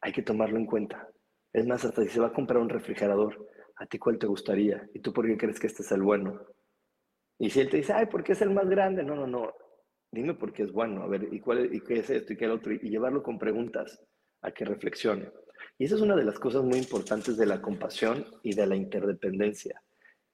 hay 0.00 0.10
que 0.10 0.22
tomarlo 0.22 0.56
en 0.56 0.64
cuenta. 0.64 1.06
Es 1.52 1.66
más, 1.66 1.84
hasta 1.84 2.02
si 2.02 2.08
se 2.08 2.18
va 2.18 2.28
a 2.28 2.32
comprar 2.32 2.62
un 2.62 2.70
refrigerador, 2.70 3.46
¿a 3.76 3.84
ti 3.84 3.98
cuál 3.98 4.18
te 4.18 4.26
gustaría? 4.26 4.88
¿Y 4.94 5.00
tú 5.00 5.12
por 5.12 5.26
qué 5.26 5.36
crees 5.36 5.60
que 5.60 5.66
este 5.66 5.82
es 5.82 5.92
el 5.92 6.00
bueno? 6.00 6.40
Y 7.38 7.50
si 7.50 7.60
él 7.60 7.68
te 7.68 7.76
dice, 7.76 7.92
ay, 7.92 8.06
¿por 8.06 8.24
qué 8.24 8.32
es 8.32 8.40
el 8.40 8.48
más 8.48 8.66
grande? 8.70 9.02
No, 9.02 9.14
no, 9.14 9.26
no. 9.26 9.52
Dime 10.10 10.32
por 10.32 10.50
qué 10.50 10.62
es 10.62 10.72
bueno. 10.72 11.02
A 11.02 11.08
ver, 11.08 11.28
¿y, 11.30 11.40
cuál, 11.40 11.74
y 11.74 11.82
qué 11.82 11.98
es 11.98 12.08
esto 12.08 12.32
y 12.32 12.36
qué 12.38 12.46
es 12.46 12.50
el 12.50 12.56
otro? 12.56 12.72
Y 12.72 12.88
llevarlo 12.88 13.22
con 13.22 13.38
preguntas 13.38 14.00
a 14.40 14.50
que 14.50 14.64
reflexione. 14.64 15.30
Y 15.76 15.84
esa 15.84 15.96
es 15.96 16.00
una 16.00 16.16
de 16.16 16.24
las 16.24 16.38
cosas 16.38 16.62
muy 16.62 16.78
importantes 16.78 17.36
de 17.36 17.44
la 17.44 17.60
compasión 17.60 18.24
y 18.42 18.54
de 18.54 18.66
la 18.66 18.76
interdependencia. 18.76 19.82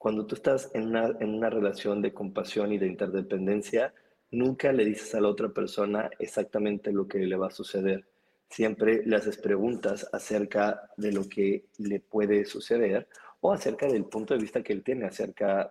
Cuando 0.01 0.25
tú 0.25 0.35
estás 0.35 0.71
en 0.73 0.87
una, 0.87 1.15
en 1.21 1.35
una 1.35 1.51
relación 1.51 2.01
de 2.01 2.15
compasión 2.15 2.73
y 2.73 2.79
de 2.79 2.87
interdependencia, 2.87 3.93
nunca 4.31 4.73
le 4.73 4.87
dices 4.87 5.15
a 5.15 5.21
la 5.21 5.29
otra 5.29 5.51
persona 5.51 6.09
exactamente 6.19 6.91
lo 6.91 7.07
que 7.07 7.19
le 7.19 7.37
va 7.37 7.49
a 7.49 7.51
suceder. 7.51 8.07
Siempre 8.49 9.03
le 9.05 9.17
haces 9.17 9.37
preguntas 9.37 10.09
acerca 10.11 10.89
de 10.97 11.13
lo 11.13 11.29
que 11.29 11.67
le 11.77 12.01
puede 12.01 12.47
suceder 12.47 13.09
o 13.43 13.53
acerca 13.53 13.89
del 13.89 14.07
punto 14.07 14.33
de 14.33 14.41
vista 14.41 14.63
que 14.63 14.73
él 14.73 14.83
tiene 14.83 15.05
acerca 15.05 15.71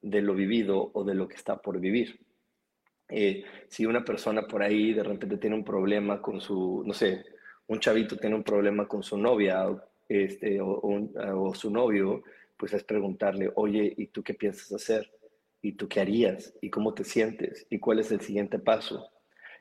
de 0.00 0.22
lo 0.22 0.32
vivido 0.32 0.90
o 0.94 1.04
de 1.04 1.14
lo 1.14 1.28
que 1.28 1.36
está 1.36 1.60
por 1.60 1.78
vivir. 1.78 2.18
Eh, 3.10 3.44
si 3.68 3.84
una 3.84 4.02
persona 4.02 4.48
por 4.48 4.62
ahí 4.62 4.94
de 4.94 5.02
repente 5.02 5.36
tiene 5.36 5.56
un 5.56 5.64
problema 5.64 6.22
con 6.22 6.40
su, 6.40 6.82
no 6.86 6.94
sé, 6.94 7.26
un 7.66 7.78
chavito 7.78 8.16
tiene 8.16 8.36
un 8.36 8.42
problema 8.42 8.88
con 8.88 9.02
su 9.02 9.18
novia 9.18 9.66
este, 10.08 10.62
o, 10.62 10.80
o 10.80 11.54
su 11.54 11.70
novio, 11.70 12.22
pues 12.60 12.74
es 12.74 12.84
preguntarle, 12.84 13.50
oye, 13.54 13.94
¿y 13.96 14.08
tú 14.08 14.22
qué 14.22 14.34
piensas 14.34 14.70
hacer? 14.70 15.10
¿Y 15.62 15.72
tú 15.72 15.88
qué 15.88 16.00
harías? 16.00 16.52
¿Y 16.60 16.68
cómo 16.68 16.92
te 16.92 17.04
sientes? 17.04 17.66
¿Y 17.70 17.78
cuál 17.78 18.00
es 18.00 18.12
el 18.12 18.20
siguiente 18.20 18.58
paso? 18.58 19.08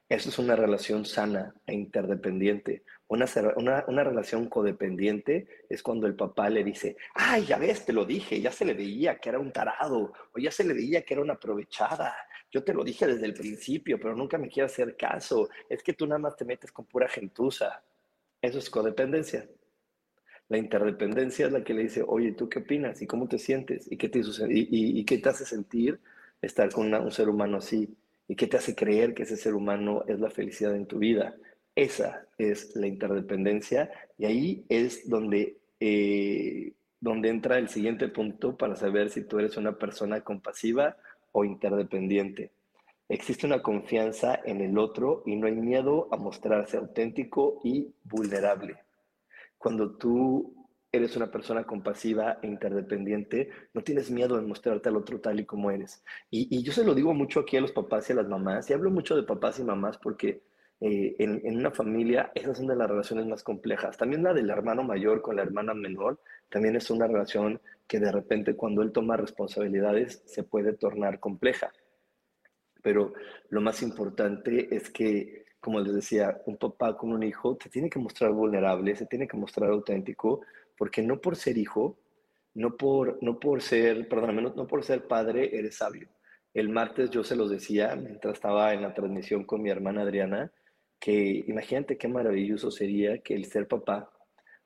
Eso 0.09 0.27
es 0.27 0.38
una 0.38 0.57
relación 0.57 1.05
sana 1.05 1.55
e 1.65 1.73
interdependiente. 1.73 2.83
Una, 3.07 3.25
una, 3.55 3.85
una, 3.88 4.03
relación 4.03 4.49
codependiente 4.49 5.47
es 5.69 5.81
cuando 5.81 6.07
el 6.07 6.15
papá 6.15 6.49
le 6.49 6.62
dice, 6.65 6.97
ay, 7.13 7.45
ya 7.45 7.57
ves, 7.57 7.85
te 7.85 7.93
lo 7.93 8.03
dije, 8.03 8.41
ya 8.41 8.51
se 8.51 8.65
le 8.65 8.73
veía 8.73 9.17
que 9.19 9.29
era 9.29 9.39
un 9.39 9.53
tarado, 9.53 10.12
o 10.33 10.38
ya 10.38 10.51
se 10.51 10.65
le 10.65 10.73
veía 10.73 11.03
que 11.03 11.13
era 11.13 11.23
una 11.23 11.35
aprovechada. 11.35 12.13
Yo 12.51 12.65
te 12.65 12.73
lo 12.73 12.83
dije 12.83 13.07
desde 13.07 13.27
el 13.27 13.33
principio, 13.33 13.97
pero 13.97 14.13
nunca 14.13 14.38
me 14.38 14.49
quiere 14.49 14.65
hacer 14.65 14.97
caso. 14.97 15.47
Es 15.69 15.81
que 15.81 15.93
tú 15.93 16.05
nada 16.05 16.19
más 16.19 16.35
te 16.35 16.43
metes 16.43 16.69
con 16.73 16.85
pura 16.85 17.07
gentuza. 17.07 17.81
Eso 18.41 18.59
es 18.59 18.69
codependencia. 18.69 19.47
La 20.49 20.57
interdependencia 20.57 21.45
es 21.45 21.51
la 21.51 21.63
que 21.63 21.75
le 21.75 21.83
dice, 21.83 22.03
oye, 22.05 22.31
¿tú 22.31 22.49
qué 22.49 22.59
opinas? 22.59 23.03
¿Y 23.03 23.07
cómo 23.07 23.27
te 23.27 23.38
sientes? 23.38 23.89
¿Y 23.91 23.97
qué 23.97 24.09
te, 24.09 24.21
y, 24.49 25.05
qué 25.05 25.19
te 25.19 25.29
hace 25.29 25.45
sentir 25.45 25.99
estar 26.41 26.71
con 26.71 26.91
un 26.91 27.12
ser 27.12 27.29
humano 27.29 27.57
así? 27.57 27.95
¿Y 28.27 28.35
qué 28.35 28.47
te 28.47 28.57
hace 28.57 28.73
creer 28.73 29.13
que 29.13 29.23
ese 29.23 29.38
ser 29.38 29.53
humano 29.53 30.03
es 30.07 30.19
la 30.19 30.31
felicidad 30.31 30.75
en 30.75 30.88
tu 30.88 30.97
vida? 30.97 31.35
Esa 31.75 32.25
es 32.39 32.75
la 32.75 32.88
interdependencia 32.88 33.91
y 34.17 34.25
ahí 34.25 34.65
es 34.69 35.07
donde, 35.07 35.57
eh, 35.79 36.73
donde 36.99 37.29
entra 37.29 37.59
el 37.59 37.69
siguiente 37.69 38.07
punto 38.07 38.57
para 38.57 38.75
saber 38.75 39.12
si 39.12 39.21
tú 39.21 39.38
eres 39.38 39.55
una 39.55 39.77
persona 39.77 40.21
compasiva 40.21 40.97
o 41.31 41.45
interdependiente. 41.45 42.51
Existe 43.07 43.45
una 43.45 43.62
confianza 43.62 44.39
en 44.43 44.62
el 44.62 44.79
otro 44.79 45.21
y 45.27 45.35
no 45.35 45.45
hay 45.45 45.55
miedo 45.55 46.07
a 46.12 46.17
mostrarse 46.17 46.77
auténtico 46.77 47.62
y 47.63 47.93
vulnerable 48.03 48.77
cuando 49.60 49.91
tú 49.91 50.56
eres 50.91 51.15
una 51.15 51.30
persona 51.30 51.65
compasiva 51.65 52.39
e 52.41 52.48
interdependiente, 52.48 53.50
no 53.74 53.84
tienes 53.84 54.10
miedo 54.10 54.38
de 54.38 54.48
mostrarte 54.48 54.89
al 54.89 54.95
otro 54.95 55.19
tal 55.19 55.39
y 55.39 55.45
como 55.45 55.69
eres. 55.69 56.04
Y, 56.32 56.63
yo 56.63 56.72
se 56.72 56.84
lo 56.84 56.95
digo 56.95 57.13
mucho 57.13 57.41
aquí 57.41 57.58
a 57.58 57.62
los 57.62 57.72
papás 57.72 58.10
y 58.10 58.13
a 58.13 58.15
las 58.15 58.28
mamás, 58.28 58.69
y 58.69 58.74
hablo 58.74 58.89
mucho 58.89 59.15
de 59.15 59.24
papás 59.24 59.60
y 59.60 59.63
mamás 59.63 60.00
porque 60.00 60.41
eh, 60.80 61.15
en, 61.19 61.41
en, 61.45 61.58
una 61.58 61.72
familia 61.72 62.32
esas 62.34 62.58
son 62.58 62.67
de 62.67 62.76
las 62.76 62.89
relaciones 62.89 63.28
más 63.28 63.43
complejas. 63.43 63.98
También 63.98 64.24
la 64.24 64.34
del 64.34 64.50
hermano 64.50 64.84
mayor 64.84 65.22
con 65.22 65.36
la 65.36 65.43
hermana 65.43 65.74
menor, 65.74 66.19
también 66.50 66.76
es 66.76 66.89
una 66.89 67.06
relación 67.06 67.62
que 67.88 68.00
de 68.00 68.12
repente 68.12 68.56
cuando 68.56 68.82
él 68.82 68.91
toma 68.91 69.17
responsabilidades 69.17 70.24
se 70.26 70.43
puede 70.43 70.74
tornar 70.74 71.19
compleja. 71.19 71.72
Pero 72.82 73.13
lo 73.50 73.62
más 73.62 73.84
importante 73.84 74.74
es 74.74 74.89
que 74.89 75.45
como 75.60 75.80
les 75.82 75.93
decía, 75.93 76.41
un 76.45 76.58
papá 76.58 76.95
con 76.98 77.12
un 77.12 77.24
hijo 77.24 77.58
te 77.58 77.69
tiene 77.69 77.89
que 77.89 78.00
mostrar 78.00 78.32
vulnerable, 78.32 78.95
se 78.95 79.06
tiene 79.06 79.28
que 79.28 79.38
mostrar 79.38 79.69
auténtico, 79.69 80.41
porque 80.78 81.02
no 81.02 81.19
por 81.19 81.36
ser 81.36 81.58
hijo, 81.58 81.98
no 82.54 82.78
por, 82.78 83.22
no 83.22 83.39
por 83.39 83.62
ser, 83.62 84.08
perdóname, 84.08 84.41
no, 84.41 84.54
no 84.56 84.67
por 84.67 84.84
ser 84.84 85.08
padre, 85.08 85.58
eres 85.58 85.78
sabio. 85.78 86.10
El 86.54 86.69
martes 86.69 87.10
yo 87.12 87.24
se 87.24 87.36
los 87.36 87.50
decía, 87.50 87.95
mientras 87.95 88.36
estaba 88.36 88.74
en 88.74 88.82
la 88.82 88.93
transmisión 88.93 89.43
con 89.43 89.62
mi 89.62 89.69
hermana 89.69 90.02
Adriana, 90.02 90.52
que 91.00 91.43
imagínate 91.48 91.98
qué 91.98 92.08
maravilloso 92.08 92.72
sería 92.72 93.19
que 93.19 93.36
el 93.36 93.45
ser 93.45 93.67
papá 93.67 94.12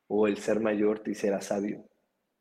o 0.08 0.28
el 0.28 0.38
ser 0.38 0.60
mayor 0.60 1.00
te 1.00 1.12
hiciera 1.12 1.42
sabio. 1.42 1.84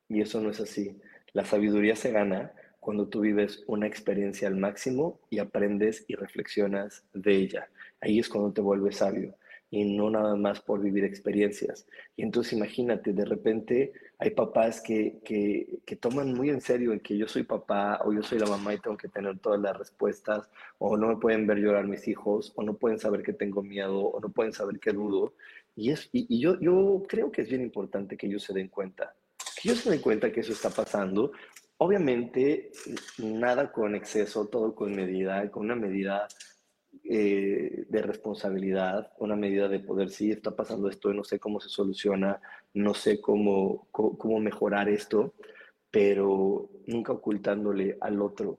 Y 0.08 0.20
eso 0.20 0.40
no 0.40 0.50
es 0.50 0.60
así. 0.60 1.00
La 1.32 1.44
sabiduría 1.44 1.96
se 1.96 2.12
gana 2.12 2.52
cuando 2.80 3.08
tú 3.08 3.20
vives 3.20 3.62
una 3.66 3.86
experiencia 3.86 4.48
al 4.48 4.56
máximo 4.56 5.20
y 5.30 5.38
aprendes 5.38 6.04
y 6.08 6.14
reflexionas 6.14 7.04
de 7.12 7.36
ella. 7.36 7.68
Ahí 8.02 8.18
es 8.18 8.28
cuando 8.28 8.52
te 8.52 8.60
vuelves 8.60 8.96
sabio 8.96 9.34
y 9.72 9.84
no 9.96 10.10
nada 10.10 10.36
más 10.36 10.60
por 10.60 10.82
vivir 10.82 11.02
experiencias. 11.02 11.86
Y 12.14 12.22
entonces 12.22 12.52
imagínate, 12.52 13.14
de 13.14 13.24
repente 13.24 13.92
hay 14.18 14.30
papás 14.30 14.82
que, 14.82 15.18
que, 15.24 15.78
que, 15.86 15.96
toman 15.96 16.34
muy 16.34 16.50
en 16.50 16.60
serio 16.60 16.92
en 16.92 17.00
que 17.00 17.16
yo 17.16 17.26
soy 17.26 17.44
papá 17.44 18.02
o 18.04 18.12
yo 18.12 18.22
soy 18.22 18.38
la 18.38 18.46
mamá 18.46 18.74
y 18.74 18.78
tengo 18.78 18.98
que 18.98 19.08
tener 19.08 19.38
todas 19.38 19.58
las 19.58 19.76
respuestas, 19.76 20.50
o 20.76 20.98
no 20.98 21.08
me 21.08 21.16
pueden 21.16 21.46
ver 21.46 21.56
llorar 21.56 21.88
mis 21.88 22.06
hijos, 22.06 22.52
o 22.54 22.62
no 22.62 22.74
pueden 22.74 22.98
saber 22.98 23.22
que 23.22 23.32
tengo 23.32 23.62
miedo, 23.62 23.98
o 23.98 24.20
no 24.20 24.28
pueden 24.28 24.52
saber 24.52 24.78
que 24.78 24.92
dudo. 24.92 25.32
Y, 25.74 25.90
es, 25.90 26.10
y, 26.12 26.26
y 26.28 26.38
yo, 26.38 26.60
yo 26.60 27.02
creo 27.08 27.32
que 27.32 27.40
es 27.40 27.48
bien 27.48 27.62
importante 27.62 28.18
que 28.18 28.26
ellos 28.26 28.42
se 28.42 28.52
den 28.52 28.68
cuenta, 28.68 29.14
que 29.56 29.70
ellos 29.70 29.82
se 29.82 29.90
den 29.90 30.02
cuenta 30.02 30.30
que 30.30 30.40
eso 30.40 30.52
está 30.52 30.68
pasando. 30.68 31.32
Obviamente, 31.78 32.70
nada 33.16 33.72
con 33.72 33.94
exceso, 33.94 34.48
todo 34.48 34.74
con 34.74 34.94
medida, 34.94 35.50
con 35.50 35.64
una 35.64 35.76
medida 35.76 36.28
eh, 37.04 37.86
de 37.88 38.02
responsabilidad, 38.02 39.12
una 39.18 39.36
medida 39.36 39.68
de 39.68 39.80
poder, 39.80 40.10
sí, 40.10 40.30
está 40.30 40.54
pasando 40.54 40.88
esto, 40.88 41.12
no 41.12 41.24
sé 41.24 41.38
cómo 41.38 41.60
se 41.60 41.68
soluciona, 41.68 42.40
no 42.74 42.94
sé 42.94 43.20
cómo, 43.20 43.88
cómo, 43.90 44.40
mejorar 44.40 44.88
esto, 44.88 45.34
pero 45.90 46.70
nunca 46.86 47.12
ocultándole 47.12 47.96
al 48.00 48.20
otro 48.20 48.58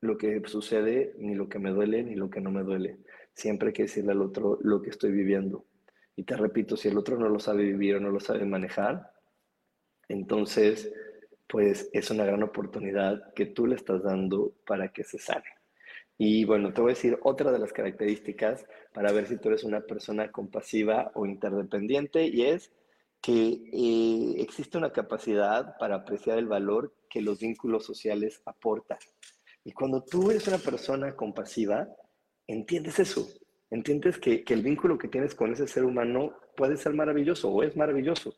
lo 0.00 0.16
que 0.16 0.42
sucede, 0.46 1.14
ni 1.18 1.34
lo 1.34 1.48
que 1.48 1.58
me 1.58 1.70
duele, 1.70 2.02
ni 2.02 2.14
lo 2.14 2.30
que 2.30 2.40
no 2.40 2.50
me 2.50 2.62
duele. 2.62 2.98
Siempre 3.34 3.68
hay 3.68 3.74
que 3.74 3.82
decirle 3.82 4.12
al 4.12 4.22
otro 4.22 4.58
lo 4.62 4.80
que 4.82 4.90
estoy 4.90 5.10
viviendo. 5.10 5.64
Y 6.14 6.24
te 6.24 6.36
repito, 6.36 6.76
si 6.76 6.88
el 6.88 6.98
otro 6.98 7.18
no 7.18 7.28
lo 7.28 7.40
sabe 7.40 7.64
vivir 7.64 7.96
o 7.96 8.00
no 8.00 8.10
lo 8.10 8.20
sabe 8.20 8.44
manejar, 8.46 9.12
entonces, 10.08 10.92
pues 11.46 11.90
es 11.92 12.10
una 12.10 12.24
gran 12.24 12.42
oportunidad 12.42 13.34
que 13.34 13.46
tú 13.46 13.66
le 13.66 13.74
estás 13.76 14.02
dando 14.02 14.54
para 14.66 14.92
que 14.92 15.04
se 15.04 15.18
sane. 15.18 15.46
Y 16.18 16.44
bueno, 16.44 16.72
te 16.72 16.80
voy 16.80 16.92
a 16.92 16.94
decir 16.94 17.18
otra 17.22 17.52
de 17.52 17.58
las 17.58 17.72
características 17.72 18.64
para 18.94 19.12
ver 19.12 19.26
si 19.26 19.36
tú 19.36 19.48
eres 19.48 19.64
una 19.64 19.82
persona 19.82 20.32
compasiva 20.32 21.10
o 21.14 21.26
interdependiente 21.26 22.26
y 22.26 22.42
es 22.42 22.72
que 23.20 23.60
eh, 23.72 24.34
existe 24.40 24.78
una 24.78 24.92
capacidad 24.92 25.76
para 25.78 25.96
apreciar 25.96 26.38
el 26.38 26.46
valor 26.46 26.94
que 27.10 27.20
los 27.20 27.40
vínculos 27.40 27.84
sociales 27.84 28.40
aportan. 28.46 28.98
Y 29.64 29.72
cuando 29.72 30.02
tú 30.04 30.30
eres 30.30 30.46
una 30.48 30.58
persona 30.58 31.14
compasiva, 31.16 31.88
entiendes 32.46 32.98
eso, 32.98 33.28
entiendes 33.70 34.18
que, 34.18 34.44
que 34.44 34.54
el 34.54 34.62
vínculo 34.62 34.96
que 34.96 35.08
tienes 35.08 35.34
con 35.34 35.52
ese 35.52 35.66
ser 35.66 35.84
humano 35.84 36.34
puede 36.56 36.76
ser 36.76 36.94
maravilloso 36.94 37.50
o 37.50 37.62
es 37.62 37.76
maravilloso. 37.76 38.34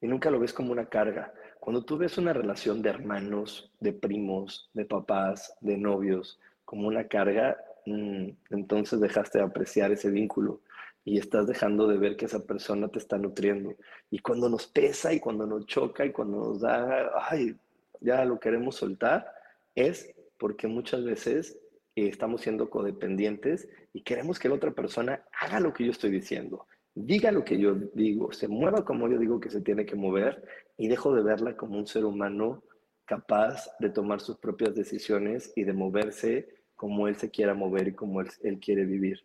Y 0.00 0.08
nunca 0.08 0.30
lo 0.30 0.40
ves 0.40 0.52
como 0.52 0.72
una 0.72 0.86
carga. 0.86 1.32
Cuando 1.60 1.84
tú 1.84 1.98
ves 1.98 2.16
una 2.16 2.32
relación 2.32 2.80
de 2.80 2.88
hermanos, 2.88 3.70
de 3.80 3.92
primos, 3.92 4.70
de 4.72 4.86
papás, 4.86 5.54
de 5.60 5.76
novios, 5.76 6.40
como 6.64 6.88
una 6.88 7.06
carga, 7.06 7.58
mm, 7.84 8.30
entonces 8.48 8.98
dejaste 8.98 9.38
de 9.38 9.44
apreciar 9.44 9.92
ese 9.92 10.10
vínculo 10.10 10.62
y 11.04 11.18
estás 11.18 11.46
dejando 11.46 11.86
de 11.86 11.98
ver 11.98 12.16
que 12.16 12.24
esa 12.24 12.46
persona 12.46 12.88
te 12.88 12.98
está 12.98 13.18
nutriendo. 13.18 13.76
Y 14.10 14.20
cuando 14.20 14.48
nos 14.48 14.66
pesa 14.66 15.12
y 15.12 15.20
cuando 15.20 15.46
nos 15.46 15.66
choca 15.66 16.06
y 16.06 16.12
cuando 16.12 16.38
nos 16.38 16.60
da, 16.62 17.10
ay, 17.28 17.54
ya 18.00 18.24
lo 18.24 18.40
queremos 18.40 18.76
soltar, 18.76 19.30
es 19.74 20.14
porque 20.38 20.66
muchas 20.66 21.04
veces 21.04 21.58
eh, 21.94 22.08
estamos 22.08 22.40
siendo 22.40 22.70
codependientes 22.70 23.68
y 23.92 24.02
queremos 24.02 24.38
que 24.38 24.48
la 24.48 24.54
otra 24.54 24.70
persona 24.70 25.24
haga 25.38 25.60
lo 25.60 25.74
que 25.74 25.84
yo 25.84 25.90
estoy 25.90 26.10
diciendo 26.10 26.66
diga 27.06 27.32
lo 27.32 27.44
que 27.44 27.58
yo 27.58 27.74
digo, 27.94 28.32
se 28.32 28.48
mueva 28.48 28.84
como 28.84 29.08
yo 29.08 29.18
digo 29.18 29.40
que 29.40 29.50
se 29.50 29.60
tiene 29.60 29.86
que 29.86 29.96
mover 29.96 30.42
y 30.76 30.88
dejo 30.88 31.14
de 31.14 31.22
verla 31.22 31.56
como 31.56 31.78
un 31.78 31.86
ser 31.86 32.04
humano 32.04 32.62
capaz 33.04 33.68
de 33.78 33.90
tomar 33.90 34.20
sus 34.20 34.38
propias 34.38 34.74
decisiones 34.74 35.52
y 35.56 35.64
de 35.64 35.72
moverse 35.72 36.48
como 36.76 37.08
él 37.08 37.16
se 37.16 37.30
quiera 37.30 37.54
mover 37.54 37.88
y 37.88 37.92
como 37.92 38.20
él, 38.20 38.58
quiere 38.60 38.84
vivir. 38.84 39.18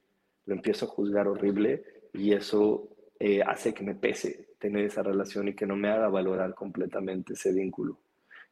Lo 0.46 0.56
empiezo 0.56 0.86
a 0.86 0.90
juzgar 0.90 1.28
horrible 1.28 1.84
y 2.14 2.34
eso 2.34 2.90
eh, 3.20 3.42
hace 3.44 3.74
que 3.74 3.84
me 3.84 3.96
pese 3.96 4.50
tener 4.60 4.86
esa 4.86 5.04
relación 5.04 5.48
y 5.48 5.54
que 5.54 5.66
no 5.66 5.76
me 5.76 5.90
haga 5.90 6.10
valorar 6.10 6.56
completamente 6.56 7.34
ese 7.34 7.54
vínculo, 7.54 8.00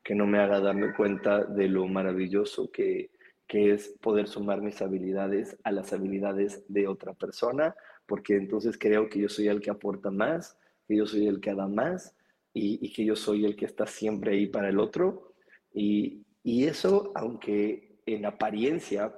que 0.03 0.15
no 0.15 0.25
me 0.27 0.39
haga 0.39 0.59
darme 0.59 0.93
cuenta 0.93 1.43
de 1.43 1.67
lo 1.67 1.87
maravilloso 1.87 2.71
que, 2.71 3.09
que 3.47 3.73
es 3.73 3.89
poder 4.01 4.27
sumar 4.27 4.61
mis 4.61 4.81
habilidades 4.81 5.57
a 5.63 5.71
las 5.71 5.91
habilidades 5.93 6.63
de 6.67 6.87
otra 6.87 7.13
persona 7.13 7.75
porque 8.13 8.35
entonces 8.35 8.77
creo 8.77 9.09
que 9.09 9.17
yo 9.17 9.27
soy 9.27 9.47
el 9.47 9.59
que 9.59 9.71
aporta 9.71 10.11
más, 10.11 10.55
que 10.87 10.97
yo 10.97 11.07
soy 11.07 11.25
el 11.25 11.41
que 11.41 11.55
da 11.55 11.67
más 11.67 12.15
y, 12.53 12.93
que 12.93 13.03
yo 13.05 13.15
soy 13.15 13.43
el 13.43 13.55
que 13.55 13.65
está 13.65 13.87
siempre 13.87 14.33
ahí 14.33 14.45
para 14.45 14.69
el 14.69 14.77
otro. 14.77 15.33
Y, 15.73 16.21
y 16.43 16.65
eso, 16.65 17.11
aunque 17.15 17.97
en 18.05 18.27
apariencia 18.27 19.11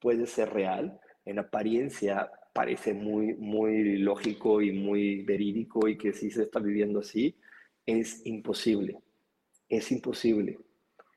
puede 0.00 0.26
ser 0.26 0.52
real, 0.52 0.98
en 1.24 1.38
apariencia 1.38 2.28
parece 2.52 2.92
muy, 2.92 3.34
muy 3.34 3.98
lógico 3.98 4.60
y 4.60 4.72
muy 4.72 5.22
verídico 5.22 5.86
y 5.86 5.96
que 5.96 6.12
sí 6.12 6.32
se 6.32 6.42
está 6.42 6.58
viviendo 6.58 6.98
así, 6.98 7.36
es 7.86 8.26
imposible. 8.26 8.98
Es 9.68 9.92
imposible. 9.92 10.58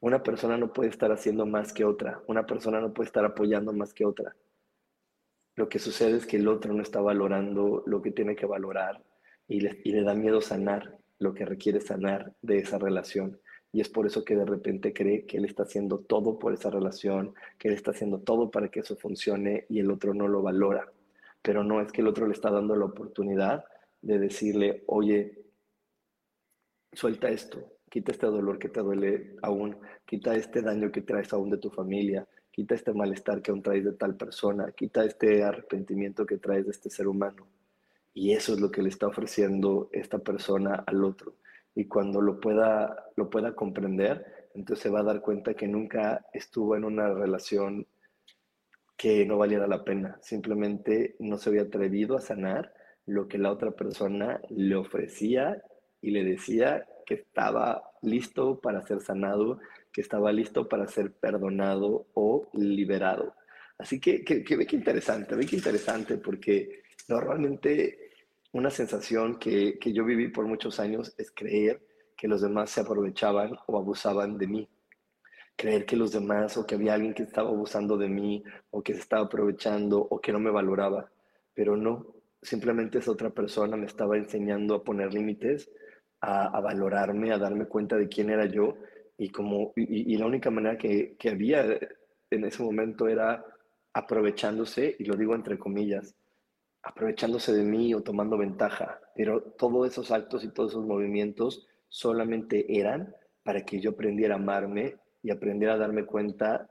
Una 0.01 0.21
persona 0.21 0.55
no 0.55 0.71
puede 0.71 0.91
estar 0.91 1.11
haciendo 1.11 1.47
más 1.47 1.73
que 1.73 1.83
otra. 1.83 2.21
Una 2.27 2.45
persona 2.45 2.79
no 2.79 2.93
puede 2.93 3.07
estar 3.07 3.25
apoyando 3.25 3.73
más 3.73 3.91
que 3.91 4.05
otra. 4.05 4.35
Lo 5.55 5.69
que 5.69 5.79
sucede 5.79 6.17
es 6.17 6.25
que 6.25 6.37
el 6.37 6.47
otro 6.47 6.73
no 6.73 6.81
está 6.81 6.99
valorando 6.99 7.83
lo 7.85 8.01
que 8.01 8.11
tiene 8.11 8.35
que 8.35 8.45
valorar 8.45 9.03
y 9.47 9.59
le, 9.59 10.03
da 10.03 10.15
miedo 10.15 10.41
sanar 10.41 10.97
lo 11.19 11.33
que 11.33 11.45
requiere 11.45 11.79
sanar 11.79 12.33
de 12.41 12.57
esa 12.57 12.79
relación. 12.79 13.39
Y 13.71 13.81
es 13.81 13.89
por 13.89 14.05
eso 14.05 14.23
que 14.23 14.35
de 14.35 14.45
repente 14.45 14.93
cree 14.93 15.25
que 15.25 15.37
él 15.37 15.45
está 15.45 15.63
haciendo 15.63 15.99
todo 15.99 16.39
por 16.39 16.53
esa 16.53 16.69
relación, 16.69 17.33
que 17.57 17.67
él 17.67 17.73
está 17.75 17.91
haciendo 17.91 18.19
todo 18.19 18.49
para 18.51 18.69
que 18.69 18.81
eso 18.81 18.95
funcione 18.95 19.65
y 19.69 19.79
el 19.79 19.91
otro 19.91 20.13
no 20.13 20.27
lo 20.27 20.41
valora. 20.41 20.91
Pero 21.41 21.63
no 21.63 21.81
es 21.81 21.91
que 21.91 22.01
el 22.01 22.07
otro 22.07 22.27
le 22.27 22.33
está 22.33 22.49
dando 22.49 22.75
la 22.75 22.85
oportunidad 22.85 23.65
de 24.01 24.19
decirle, 24.19 24.83
oye, 24.87 25.43
suelta 26.91 27.29
esto, 27.29 27.77
quita 27.89 28.11
este 28.11 28.27
dolor 28.27 28.59
que 28.59 28.69
te 28.69 28.81
duele 28.81 29.35
aún, 29.41 29.77
quita 30.05 30.35
este 30.35 30.61
daño 30.61 30.91
que 30.91 31.01
traes 31.01 31.31
aún 31.33 31.49
de 31.49 31.57
tu 31.57 31.69
familia, 31.69 32.27
quita 32.53 32.75
este 32.75 32.93
malestar 32.93 33.41
que 33.41 33.49
aún 33.49 33.63
traes 33.63 33.83
de 33.83 33.93
tal 33.93 34.15
persona, 34.15 34.71
quita 34.71 35.03
este 35.03 35.43
arrepentimiento 35.43 36.25
que 36.25 36.37
traes 36.37 36.65
de 36.65 36.71
este 36.71 36.91
ser 36.91 37.07
humano. 37.07 37.47
Y 38.13 38.33
eso 38.33 38.53
es 38.53 38.61
lo 38.61 38.69
que 38.69 38.83
le 38.83 38.89
está 38.89 39.07
ofreciendo 39.07 39.89
esta 39.91 40.19
persona 40.19 40.83
al 40.85 41.03
otro. 41.03 41.33
Y 41.73 41.85
cuando 41.85 42.21
lo 42.21 42.39
pueda, 42.39 43.09
lo 43.15 43.31
pueda 43.31 43.55
comprender, 43.55 44.49
entonces 44.53 44.83
se 44.83 44.91
va 44.91 44.99
a 44.99 45.03
dar 45.03 45.21
cuenta 45.21 45.55
que 45.55 45.67
nunca 45.67 46.27
estuvo 46.31 46.75
en 46.75 46.85
una 46.85 47.11
relación 47.11 47.87
que 48.95 49.25
no 49.25 49.39
valiera 49.39 49.65
la 49.65 49.83
pena. 49.83 50.19
Simplemente 50.21 51.15
no 51.17 51.37
se 51.39 51.49
había 51.49 51.63
atrevido 51.63 52.15
a 52.15 52.21
sanar 52.21 52.71
lo 53.07 53.27
que 53.27 53.39
la 53.39 53.51
otra 53.51 53.71
persona 53.71 54.39
le 54.49 54.75
ofrecía 54.75 55.63
y 56.01 56.11
le 56.11 56.23
decía 56.23 56.85
que 57.07 57.15
estaba 57.15 57.81
listo 58.03 58.59
para 58.59 58.83
ser 58.83 59.01
sanado 59.01 59.59
que 59.93 60.01
estaba 60.01 60.31
listo 60.31 60.67
para 60.67 60.87
ser 60.87 61.13
perdonado 61.13 62.07
o 62.15 62.49
liberado. 62.53 63.35
Así 63.77 63.99
que, 63.99 64.23
que, 64.23 64.57
ve 64.57 64.65
que 64.65 64.75
interesante, 64.75 65.35
ve 65.35 65.45
que 65.45 65.55
interesante, 65.55 66.17
porque 66.17 66.83
normalmente 67.07 68.09
una 68.51 68.71
sensación 68.71 69.37
que, 69.37 69.77
que 69.79 69.93
yo 69.93 70.03
viví 70.03 70.29
por 70.29 70.47
muchos 70.47 70.79
años 70.79 71.13
es 71.17 71.31
creer 71.31 71.85
que 72.17 72.27
los 72.27 72.41
demás 72.41 72.71
se 72.71 72.81
aprovechaban 72.81 73.55
o 73.67 73.77
abusaban 73.77 74.37
de 74.37 74.47
mí. 74.47 74.69
Creer 75.55 75.85
que 75.85 75.95
los 75.95 76.11
demás 76.11 76.57
o 76.57 76.65
que 76.65 76.75
había 76.75 76.95
alguien 76.95 77.13
que 77.13 77.23
estaba 77.23 77.49
abusando 77.49 77.95
de 77.95 78.09
mí 78.09 78.43
o 78.71 78.81
que 78.81 78.93
se 78.93 78.99
estaba 78.99 79.25
aprovechando 79.25 79.99
o 79.99 80.19
que 80.19 80.31
no 80.31 80.39
me 80.39 80.49
valoraba. 80.49 81.11
Pero 81.53 81.77
no, 81.77 82.15
simplemente 82.41 82.97
esa 82.97 83.11
otra 83.11 83.29
persona 83.29 83.77
me 83.77 83.85
estaba 83.85 84.17
enseñando 84.17 84.73
a 84.73 84.83
poner 84.83 85.13
límites, 85.13 85.69
a 86.25 86.61
valorarme, 86.61 87.33
a 87.33 87.37
darme 87.37 87.65
cuenta 87.65 87.97
de 87.97 88.07
quién 88.07 88.29
era 88.29 88.45
yo 88.45 88.77
y, 89.23 89.29
como, 89.29 89.71
y, 89.77 90.17
la 90.17 90.25
única 90.25 90.51
manera 90.51 90.77
que, 90.77 91.15
que, 91.17 91.29
había 91.29 91.63
en 92.29 92.43
ese 92.43 92.61
momento 92.61 93.07
era 93.07 93.45
aprovechándose, 93.93 94.97
y 94.99 95.05
lo 95.05 95.15
digo 95.15 95.33
entre 95.33 95.57
comillas, 95.57 96.13
aprovechándose 96.81 97.53
de 97.53 97.63
mí 97.63 97.93
o 97.93 98.01
tomando 98.01 98.37
ventaja, 98.37 98.99
pero 99.15 99.41
todos 99.41 99.87
esos 99.87 100.11
actos 100.11 100.43
y 100.43 100.49
todos 100.49 100.73
esos 100.73 100.85
movimientos 100.85 101.65
solamente 101.87 102.77
eran 102.77 103.15
para 103.43 103.63
que 103.63 103.79
yo 103.79 103.91
aprendiera 103.91 104.35
a 104.35 104.39
amarme 104.39 104.97
y 105.21 105.31
aprendiera 105.31 105.75
a 105.75 105.77
darme 105.77 106.05
cuenta 106.05 106.69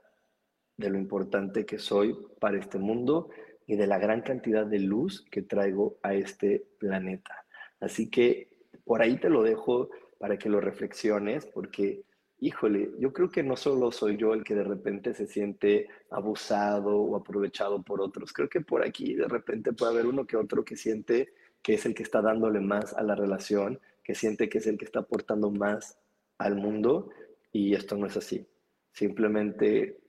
de 0.77 0.91
lo 0.91 0.99
importante 0.99 1.65
que 1.65 1.79
soy 1.79 2.15
para 2.39 2.59
este 2.59 2.77
mundo 2.77 3.29
y 3.65 3.77
de 3.77 3.87
la 3.87 3.97
gran 3.97 4.21
cantidad 4.21 4.65
de 4.67 4.79
luz 4.79 5.25
que 5.31 5.41
traigo 5.41 5.97
a 6.03 6.13
este 6.13 6.67
planeta. 6.77 7.45
Así 7.79 8.11
que 8.11 8.49
por 8.85 9.01
ahí 9.01 9.17
te 9.17 9.29
lo 9.29 9.41
dejo 9.41 9.89
para 10.19 10.37
que 10.37 10.49
lo 10.49 10.61
reflexiones, 10.61 11.47
porque 11.47 12.03
híjole, 12.43 12.91
yo 12.99 13.13
creo 13.13 13.29
que 13.29 13.41
no 13.41 13.55
solo 13.55 13.89
soy 13.89 14.17
yo 14.17 14.33
el 14.33 14.43
que 14.43 14.53
de 14.53 14.65
repente 14.65 15.13
se 15.13 15.27
siente 15.27 15.87
abusado 16.09 16.97
o 16.97 17.15
aprovechado 17.15 17.81
por 17.81 18.01
otros, 18.01 18.33
creo 18.33 18.49
que 18.49 18.59
por 18.59 18.85
aquí 18.85 19.15
de 19.15 19.29
repente 19.29 19.71
puede 19.71 19.93
haber 19.93 20.07
uno 20.07 20.27
que 20.27 20.35
otro 20.35 20.65
que 20.65 20.75
siente 20.75 21.33
que 21.61 21.75
es 21.75 21.85
el 21.85 21.95
que 21.95 22.03
está 22.03 22.21
dándole 22.21 22.59
más 22.59 22.93
a 22.93 23.01
la 23.01 23.15
relación, 23.15 23.79
que 24.03 24.13
siente 24.13 24.49
que 24.49 24.57
es 24.57 24.67
el 24.67 24.77
que 24.77 24.83
está 24.83 24.99
aportando 24.99 25.51
más 25.51 25.97
al 26.37 26.55
mundo 26.55 27.11
y 27.53 27.73
esto 27.75 27.95
no 27.95 28.07
es 28.07 28.17
así. 28.17 28.45
Simplemente 28.91 30.01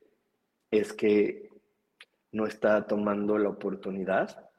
es 0.72 0.92
que 0.92 1.50
no 2.32 2.48
está 2.48 2.84
tomando 2.88 3.38
la 3.38 3.50
oportunidad, 3.50 4.50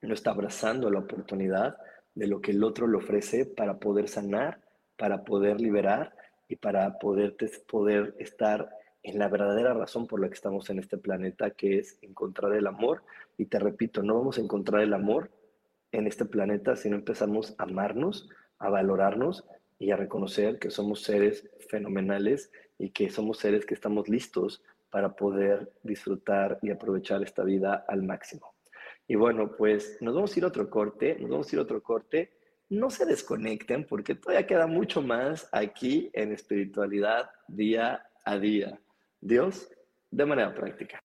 no 0.00 0.14
está 0.14 0.30
abrazando 0.30 0.88
la 0.88 1.00
oportunidad 1.00 1.76
de 2.14 2.26
lo 2.28 2.40
que 2.40 2.52
el 2.52 2.64
otro 2.64 2.86
le 2.86 2.96
ofrece 2.96 3.44
para 3.44 3.78
poder 3.78 4.08
sanar, 4.08 4.62
para 4.96 5.24
poder 5.24 5.60
liberar 5.60 6.14
y 6.48 6.56
para 6.56 6.98
poder, 6.98 7.36
poder 7.66 8.14
estar 8.18 8.68
en 9.02 9.18
la 9.18 9.28
verdadera 9.28 9.74
razón 9.74 10.06
por 10.06 10.20
la 10.20 10.28
que 10.28 10.34
estamos 10.34 10.70
en 10.70 10.78
este 10.78 10.96
planeta, 10.96 11.50
que 11.50 11.78
es 11.78 11.98
encontrar 12.02 12.54
el 12.54 12.66
amor. 12.66 13.02
Y 13.36 13.46
te 13.46 13.58
repito, 13.58 14.02
no 14.02 14.14
vamos 14.14 14.38
a 14.38 14.40
encontrar 14.40 14.82
el 14.82 14.94
amor 14.94 15.30
en 15.92 16.06
este 16.06 16.24
planeta 16.24 16.74
si 16.74 16.88
no 16.88 16.96
empezamos 16.96 17.54
a 17.58 17.64
amarnos, 17.64 18.28
a 18.58 18.70
valorarnos 18.70 19.44
y 19.78 19.90
a 19.90 19.96
reconocer 19.96 20.58
que 20.58 20.70
somos 20.70 21.02
seres 21.02 21.50
fenomenales 21.68 22.50
y 22.78 22.90
que 22.90 23.10
somos 23.10 23.38
seres 23.38 23.66
que 23.66 23.74
estamos 23.74 24.08
listos 24.08 24.62
para 24.90 25.14
poder 25.16 25.72
disfrutar 25.82 26.58
y 26.62 26.70
aprovechar 26.70 27.22
esta 27.22 27.44
vida 27.44 27.84
al 27.88 28.02
máximo. 28.02 28.54
Y 29.06 29.16
bueno, 29.16 29.54
pues 29.56 29.98
nos 30.00 30.14
vamos 30.14 30.34
a 30.34 30.38
ir 30.38 30.44
a 30.44 30.48
otro 30.48 30.70
corte, 30.70 31.16
nos 31.20 31.30
vamos 31.30 31.52
a 31.52 31.56
ir 31.56 31.58
a 31.60 31.62
otro 31.62 31.82
corte 31.82 32.32
no 32.74 32.90
se 32.90 33.06
desconecten 33.06 33.86
porque 33.86 34.14
todavía 34.14 34.46
queda 34.46 34.66
mucho 34.66 35.00
más 35.02 35.48
aquí 35.52 36.10
en 36.12 36.32
espiritualidad 36.32 37.30
día 37.48 38.04
a 38.24 38.38
día. 38.38 38.78
Dios, 39.20 39.68
de 40.10 40.26
manera 40.26 40.54
práctica. 40.54 41.04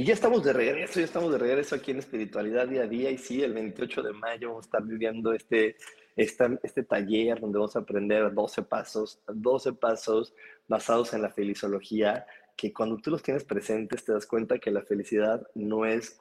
Y 0.00 0.04
ya 0.04 0.14
estamos 0.14 0.42
de 0.42 0.54
regreso, 0.54 0.98
ya 0.98 1.04
estamos 1.04 1.30
de 1.30 1.36
regreso 1.36 1.74
aquí 1.74 1.90
en 1.90 1.98
Espiritualidad 1.98 2.66
Día 2.66 2.84
a 2.84 2.86
Día. 2.86 3.10
Y 3.10 3.18
sí, 3.18 3.42
el 3.42 3.52
28 3.52 4.02
de 4.02 4.14
mayo 4.14 4.48
vamos 4.48 4.64
a 4.64 4.68
estar 4.68 4.82
viviendo 4.82 5.34
este, 5.34 5.76
este, 6.16 6.58
este 6.62 6.84
taller 6.84 7.38
donde 7.38 7.58
vamos 7.58 7.76
a 7.76 7.80
aprender 7.80 8.32
12 8.32 8.62
pasos, 8.62 9.20
12 9.26 9.74
pasos 9.74 10.32
basados 10.66 11.12
en 11.12 11.20
la 11.20 11.28
felizología, 11.28 12.24
que 12.56 12.72
cuando 12.72 12.96
tú 12.96 13.10
los 13.10 13.22
tienes 13.22 13.44
presentes 13.44 14.02
te 14.02 14.14
das 14.14 14.24
cuenta 14.24 14.58
que 14.58 14.70
la 14.70 14.80
felicidad 14.80 15.46
no 15.54 15.84
es 15.84 16.18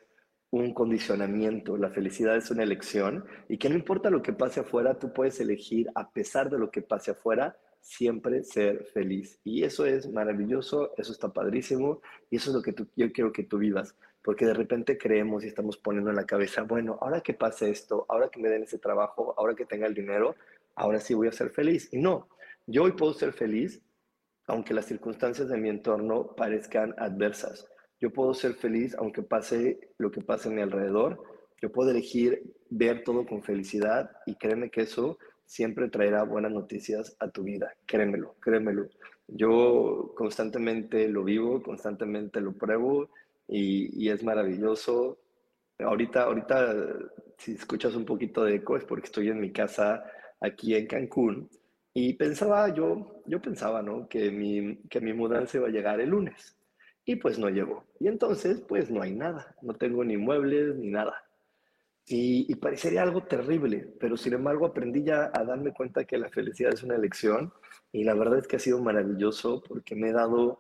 un 0.51 0.73
condicionamiento, 0.73 1.77
la 1.77 1.89
felicidad 1.89 2.35
es 2.35 2.51
una 2.51 2.63
elección 2.63 3.23
y 3.47 3.57
que 3.57 3.69
no 3.69 3.75
importa 3.75 4.09
lo 4.09 4.21
que 4.21 4.33
pase 4.33 4.59
afuera, 4.59 4.99
tú 4.99 5.13
puedes 5.13 5.39
elegir 5.39 5.87
a 5.95 6.11
pesar 6.11 6.49
de 6.49 6.59
lo 6.59 6.69
que 6.69 6.81
pase 6.81 7.11
afuera 7.11 7.55
siempre 7.81 8.43
ser 8.43 8.85
feliz. 8.85 9.39
Y 9.43 9.63
eso 9.63 9.85
es 9.85 10.11
maravilloso, 10.11 10.93
eso 10.97 11.11
está 11.11 11.31
padrísimo 11.31 12.01
y 12.29 12.37
eso 12.37 12.51
es 12.51 12.55
lo 12.55 12.61
que 12.61 12.75
yo 12.95 13.11
quiero 13.11 13.31
que 13.31 13.43
tú 13.43 13.57
vivas. 13.57 13.95
Porque 14.21 14.45
de 14.45 14.53
repente 14.53 14.97
creemos 14.97 15.43
y 15.43 15.47
estamos 15.47 15.77
poniendo 15.77 16.09
en 16.09 16.15
la 16.15 16.25
cabeza, 16.25 16.63
bueno, 16.63 16.97
ahora 17.01 17.21
que 17.21 17.33
pase 17.33 17.69
esto, 17.69 18.05
ahora 18.09 18.29
que 18.29 18.39
me 18.39 18.49
den 18.49 18.63
ese 18.63 18.77
trabajo, 18.77 19.33
ahora 19.37 19.55
que 19.55 19.65
tenga 19.65 19.87
el 19.87 19.93
dinero, 19.93 20.35
ahora 20.75 20.99
sí 20.99 21.13
voy 21.13 21.27
a 21.27 21.31
ser 21.31 21.49
feliz. 21.49 21.89
Y 21.91 21.97
no, 21.97 22.27
yo 22.67 22.83
hoy 22.83 22.91
puedo 22.91 23.13
ser 23.13 23.33
feliz 23.33 23.81
aunque 24.49 24.73
las 24.73 24.85
circunstancias 24.85 25.47
de 25.47 25.57
mi 25.57 25.69
entorno 25.69 26.35
parezcan 26.35 26.95
adversas. 26.97 27.67
Yo 28.01 28.11
puedo 28.11 28.33
ser 28.33 28.53
feliz 28.53 28.95
aunque 28.97 29.21
pase 29.21 29.79
lo 29.97 30.11
que 30.11 30.21
pase 30.21 30.49
a 30.49 30.51
mi 30.51 30.61
alrededor. 30.61 31.21
Yo 31.61 31.71
puedo 31.71 31.91
elegir 31.91 32.41
ver 32.69 33.03
todo 33.03 33.25
con 33.25 33.43
felicidad 33.43 34.11
y 34.25 34.35
créeme 34.35 34.71
que 34.71 34.81
eso 34.81 35.19
siempre 35.49 35.89
traerá 35.89 36.21
buenas 36.23 36.51
noticias 36.51 37.15
a 37.19 37.31
tu 37.31 37.43
vida. 37.43 37.73
Créemelo, 37.87 38.35
créemelo. 38.39 38.87
Yo 39.27 40.13
constantemente 40.15 41.07
lo 41.09 41.23
vivo, 41.23 41.63
constantemente 41.63 42.39
lo 42.39 42.53
pruebo 42.53 43.09
y, 43.47 44.07
es 44.09 44.23
maravilloso. 44.23 45.17
Ahorita, 45.79 46.25
ahorita, 46.25 46.75
si 47.39 47.53
escuchas 47.53 47.95
un 47.95 48.05
poquito 48.05 48.43
de 48.43 48.55
eco 48.55 48.77
es 48.77 48.85
porque 48.85 49.07
estoy 49.07 49.29
en 49.29 49.39
mi 49.39 49.51
casa 49.51 50.03
aquí 50.39 50.75
en 50.75 50.85
Cancún 50.85 51.49
y 51.95 52.13
pensaba 52.13 52.71
yo, 52.71 53.23
yo 53.25 53.41
pensaba, 53.41 53.81
¿no? 53.81 54.07
Que 54.07 54.29
mi, 54.29 54.77
que 54.87 55.01
mi 55.01 55.13
mudanza 55.13 55.57
iba 55.57 55.67
a 55.67 55.71
llegar 55.71 55.99
el 55.99 56.09
lunes 56.09 56.59
y 57.05 57.15
pues 57.15 57.39
no 57.39 57.49
llegó. 57.49 57.85
Y 57.99 58.07
entonces, 58.07 58.61
pues 58.61 58.91
no 58.91 59.01
hay 59.01 59.15
nada, 59.15 59.55
no 59.63 59.73
tengo 59.73 60.03
ni 60.03 60.15
muebles 60.15 60.75
ni 60.75 60.91
nada. 60.91 61.23
Y, 62.11 62.55
parecería 62.55 63.03
algo 63.03 63.21
terrible, 63.21 63.87
pero 63.99 64.17
sin 64.17 64.33
embargo 64.33 64.65
aprendí 64.65 65.03
ya 65.03 65.29
a 65.31 65.43
darme 65.43 65.71
cuenta 65.71 66.05
que 66.05 66.17
la 66.17 66.27
felicidad 66.29 66.73
es 66.73 66.81
una 66.81 66.95
elección 66.95 67.53
y 67.91 68.03
la 68.03 68.15
verdad 68.15 68.39
es 68.39 68.47
que 68.47 68.55
ha 68.55 68.59
sido 68.59 68.81
maravilloso 68.81 69.61
porque 69.67 69.95
me 69.95 70.09
he 70.09 70.11
dado 70.11 70.59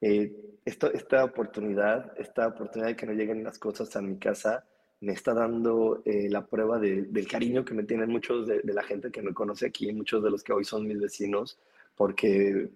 eh, 0.00 0.32
esta, 0.64 1.24
oportunidad, 1.24 2.12
esta 2.18 2.48
oportunidad 2.48 2.88
de 2.88 2.96
que 2.96 3.06
no 3.06 3.12
lleguen 3.12 3.44
las 3.44 3.60
cosas 3.60 3.94
a 3.94 4.02
mi 4.02 4.18
casa, 4.18 4.64
me 5.00 5.12
está 5.12 5.34
dando 5.34 6.02
eh, 6.04 6.28
la 6.28 6.44
prueba 6.44 6.80
del 6.80 7.28
cariño 7.28 7.64
que 7.64 7.74
me 7.74 7.84
tienen 7.84 8.10
muchos 8.10 8.48
de, 8.48 8.60
la 8.64 8.82
gente 8.82 9.12
que 9.12 9.22
me 9.22 9.32
conoce 9.32 9.66
aquí, 9.66 9.92
muchos 9.92 10.20
de 10.24 10.30
los 10.32 10.42
que 10.42 10.52
hoy 10.52 10.64
son 10.64 10.84
mis 10.84 10.98
vecinos, 10.98 11.60
porque 11.94 12.70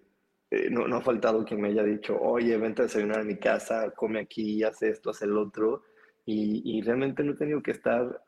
eh, 0.48 0.70
no, 0.70 0.86
no, 0.86 0.98
ha 0.98 1.00
faltado 1.00 1.44
quien 1.44 1.60
me 1.60 1.70
haya 1.70 1.82
dicho, 1.82 2.16
oye, 2.20 2.56
vente 2.56 2.82
a 2.82 2.84
desayunar 2.84 3.18
a 3.18 3.24
mi 3.24 3.36
casa, 3.36 3.90
come 3.90 4.20
aquí, 4.20 4.62
haz 4.62 4.80
esto, 4.82 5.10
haz 5.10 5.22
el 5.22 5.36
otro 5.36 5.82
y, 6.24 6.80
realmente 6.82 7.24
no 7.24 7.32
he 7.32 7.36
tenido 7.36 7.62
que 7.62 7.72
estar 7.72 8.22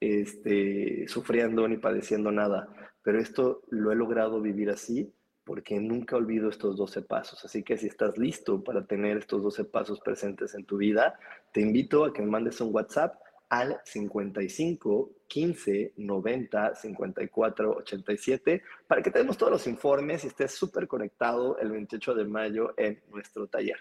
este, 0.00 1.06
sufriendo 1.08 1.66
ni 1.68 1.76
padeciendo 1.76 2.32
nada, 2.32 2.68
pero 3.02 3.18
esto 3.18 3.62
lo 3.70 3.92
he 3.92 3.94
logrado 3.94 4.40
vivir 4.40 4.70
así 4.70 5.12
porque 5.44 5.78
nunca 5.78 6.16
olvido 6.16 6.48
estos 6.48 6.76
12 6.76 7.02
pasos. 7.02 7.44
Así 7.44 7.62
que 7.62 7.78
si 7.78 7.86
estás 7.86 8.18
listo 8.18 8.64
para 8.64 8.84
tener 8.84 9.16
estos 9.16 9.40
12 9.44 9.64
pasos 9.66 10.00
presentes 10.00 10.54
en 10.56 10.64
tu 10.64 10.76
vida, 10.76 11.20
te 11.52 11.60
invito 11.60 12.04
a 12.04 12.12
que 12.12 12.20
me 12.20 12.28
mandes 12.28 12.60
un 12.60 12.74
WhatsApp 12.74 13.14
al 13.48 13.80
55 13.84 15.12
15 15.28 15.92
90 15.96 16.74
54 16.74 17.76
87 17.76 18.62
para 18.88 19.02
que 19.02 19.10
te 19.12 19.20
demos 19.20 19.38
todos 19.38 19.52
los 19.52 19.66
informes 19.68 20.24
y 20.24 20.26
estés 20.26 20.52
súper 20.52 20.88
conectado 20.88 21.58
el 21.58 21.70
28 21.70 22.14
de 22.14 22.24
mayo 22.24 22.74
en 22.76 23.00
nuestro 23.12 23.46
taller. 23.46 23.78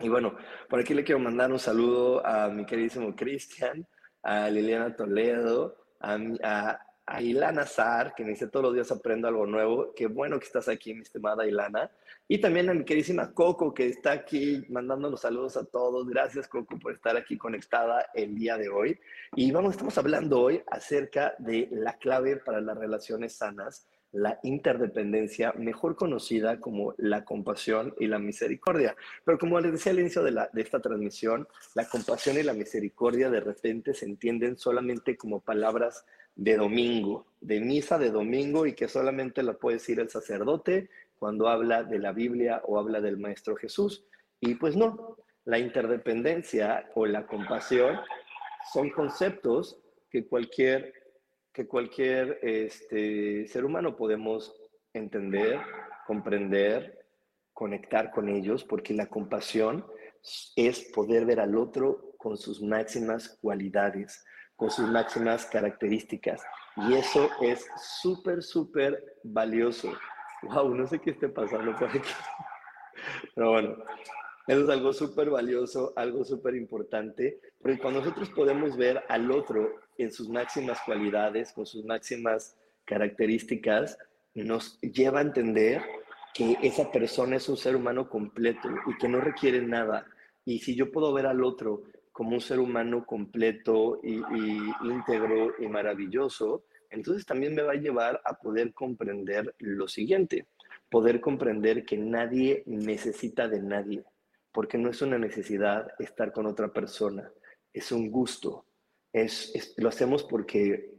Y 0.00 0.08
bueno, 0.08 0.36
por 0.68 0.78
aquí 0.78 0.94
le 0.94 1.02
quiero 1.02 1.18
mandar 1.18 1.50
un 1.50 1.58
saludo 1.58 2.24
a 2.24 2.48
mi 2.50 2.64
queridísimo 2.64 3.16
Cristian, 3.16 3.84
a 4.22 4.48
Liliana 4.48 4.94
Toledo, 4.94 5.76
a, 5.98 6.16
a, 6.44 6.80
a, 7.04 7.20
Ilana 7.20 7.66
Zar, 7.66 8.14
que 8.14 8.22
me 8.22 8.30
dice 8.30 8.46
todos 8.46 8.66
los 8.66 8.74
días 8.74 8.92
aprendo 8.92 9.26
algo 9.26 9.44
nuevo. 9.44 9.92
Qué 9.96 10.06
bueno 10.06 10.38
que 10.38 10.46
estás 10.46 10.68
aquí, 10.68 10.94
mi 10.94 11.00
estimada 11.00 11.48
Ilana. 11.48 11.90
Y 12.28 12.38
también 12.38 12.70
a 12.70 12.74
mi 12.74 12.84
queridísima 12.84 13.34
Coco, 13.34 13.74
que 13.74 13.88
está 13.88 14.12
aquí 14.12 14.64
mandando 14.68 15.10
los 15.10 15.22
saludos 15.22 15.56
a 15.56 15.64
todos. 15.64 16.08
Gracias, 16.08 16.46
Coco, 16.46 16.78
por 16.78 16.92
estar 16.92 17.16
aquí 17.16 17.36
conectada 17.36 18.06
el 18.14 18.36
día 18.36 18.56
de 18.56 18.68
hoy. 18.68 19.00
Y 19.34 19.50
vamos, 19.50 19.72
estamos 19.72 19.98
hablando 19.98 20.40
hoy 20.40 20.62
acerca 20.68 21.34
de 21.38 21.68
la 21.72 21.94
clave 21.94 22.36
para 22.36 22.60
las 22.60 22.78
relaciones 22.78 23.34
sanas 23.34 23.88
la 24.12 24.38
interdependencia, 24.42 25.52
mejor 25.52 25.96
conocida 25.96 26.60
como 26.60 26.94
la 26.96 27.24
compasión 27.24 27.94
y 27.98 28.06
la 28.06 28.18
misericordia. 28.18 28.96
Pero 29.24 29.38
como 29.38 29.60
les 29.60 29.72
decía 29.72 29.92
al 29.92 30.00
inicio 30.00 30.22
de, 30.22 30.30
la, 30.30 30.48
de 30.52 30.62
esta 30.62 30.80
transmisión, 30.80 31.46
la 31.74 31.86
compasión 31.88 32.38
y 32.38 32.42
la 32.42 32.54
misericordia 32.54 33.30
de 33.30 33.40
repente 33.40 33.94
se 33.94 34.06
entienden 34.06 34.56
solamente 34.56 35.16
como 35.16 35.40
palabras 35.40 36.06
de 36.34 36.56
domingo, 36.56 37.26
de 37.40 37.60
misa 37.60 37.98
de 37.98 38.10
domingo 38.10 38.66
y 38.66 38.74
que 38.74 38.88
solamente 38.88 39.42
la 39.42 39.54
puede 39.54 39.76
decir 39.76 40.00
el 40.00 40.08
sacerdote 40.08 40.88
cuando 41.18 41.48
habla 41.48 41.82
de 41.82 41.98
la 41.98 42.12
Biblia 42.12 42.62
o 42.64 42.78
habla 42.78 43.00
del 43.00 43.18
Maestro 43.18 43.56
Jesús. 43.56 44.04
Y 44.40 44.54
pues 44.54 44.76
no, 44.76 45.16
la 45.44 45.58
interdependencia 45.58 46.88
o 46.94 47.06
la 47.06 47.26
compasión 47.26 47.98
son 48.72 48.90
conceptos 48.90 49.80
que 50.10 50.26
cualquier 50.26 50.92
que 51.58 51.66
cualquier 51.66 52.38
este, 52.40 53.48
ser 53.48 53.64
humano 53.64 53.96
podemos 53.96 54.54
entender, 54.92 55.60
comprender, 56.06 57.04
conectar 57.52 58.12
con 58.12 58.28
ellos, 58.28 58.62
porque 58.62 58.94
la 58.94 59.06
compasión 59.06 59.84
es 60.54 60.84
poder 60.94 61.26
ver 61.26 61.40
al 61.40 61.56
otro 61.56 62.14
con 62.16 62.36
sus 62.36 62.62
máximas 62.62 63.40
cualidades, 63.42 64.24
con 64.54 64.70
sus 64.70 64.88
máximas 64.88 65.46
características. 65.46 66.44
Y 66.76 66.94
eso 66.94 67.28
es 67.42 67.66
súper, 68.00 68.44
súper 68.44 69.16
valioso. 69.24 69.92
Wow, 70.42 70.76
no 70.76 70.86
sé 70.86 71.00
qué 71.00 71.10
esté 71.10 71.28
pasando 71.28 71.74
por 71.74 71.88
aquí. 71.88 72.08
Pero 73.34 73.50
bueno, 73.50 73.76
eso 74.48 74.64
es 74.64 74.68
algo 74.70 74.92
súper 74.94 75.28
valioso, 75.28 75.92
algo 75.94 76.24
súper 76.24 76.54
importante, 76.54 77.38
porque 77.60 77.78
cuando 77.78 78.00
nosotros 78.00 78.30
podemos 78.30 78.76
ver 78.76 79.02
al 79.08 79.30
otro 79.30 79.76
en 79.98 80.10
sus 80.10 80.28
máximas 80.28 80.78
cualidades, 80.86 81.52
con 81.52 81.66
sus 81.66 81.84
máximas 81.84 82.56
características, 82.86 83.98
nos 84.34 84.80
lleva 84.80 85.18
a 85.18 85.22
entender 85.22 85.82
que 86.32 86.56
esa 86.62 86.90
persona 86.90 87.36
es 87.36 87.48
un 87.48 87.56
ser 87.56 87.76
humano 87.76 88.08
completo 88.08 88.68
y 88.86 88.96
que 88.96 89.08
no 89.08 89.20
requiere 89.20 89.60
nada. 89.60 90.06
Y 90.44 90.60
si 90.60 90.74
yo 90.74 90.90
puedo 90.90 91.12
ver 91.12 91.26
al 91.26 91.44
otro 91.44 91.82
como 92.12 92.30
un 92.30 92.40
ser 92.40 92.58
humano 92.58 93.04
completo 93.04 94.00
y, 94.02 94.22
íntegro 94.82 95.52
y 95.58 95.68
maravilloso, 95.68 96.64
entonces 96.90 97.26
también 97.26 97.54
me 97.54 97.62
va 97.62 97.72
a 97.72 97.76
llevar 97.76 98.20
a 98.24 98.38
poder 98.38 98.72
comprender 98.72 99.54
lo 99.58 99.88
siguiente, 99.88 100.46
poder 100.88 101.20
comprender 101.20 101.84
que 101.84 101.98
nadie 101.98 102.62
necesita 102.66 103.46
de 103.46 103.60
nadie, 103.60 104.04
porque 104.52 104.78
no 104.78 104.90
es 104.90 105.02
una 105.02 105.18
necesidad 105.18 105.88
estar 105.98 106.32
con 106.32 106.46
otra 106.46 106.72
persona, 106.72 107.30
es 107.72 107.92
un 107.92 108.10
gusto, 108.10 108.66
es, 109.12 109.74
lo 109.76 109.88
hacemos 109.88 110.24
porque, 110.24 110.94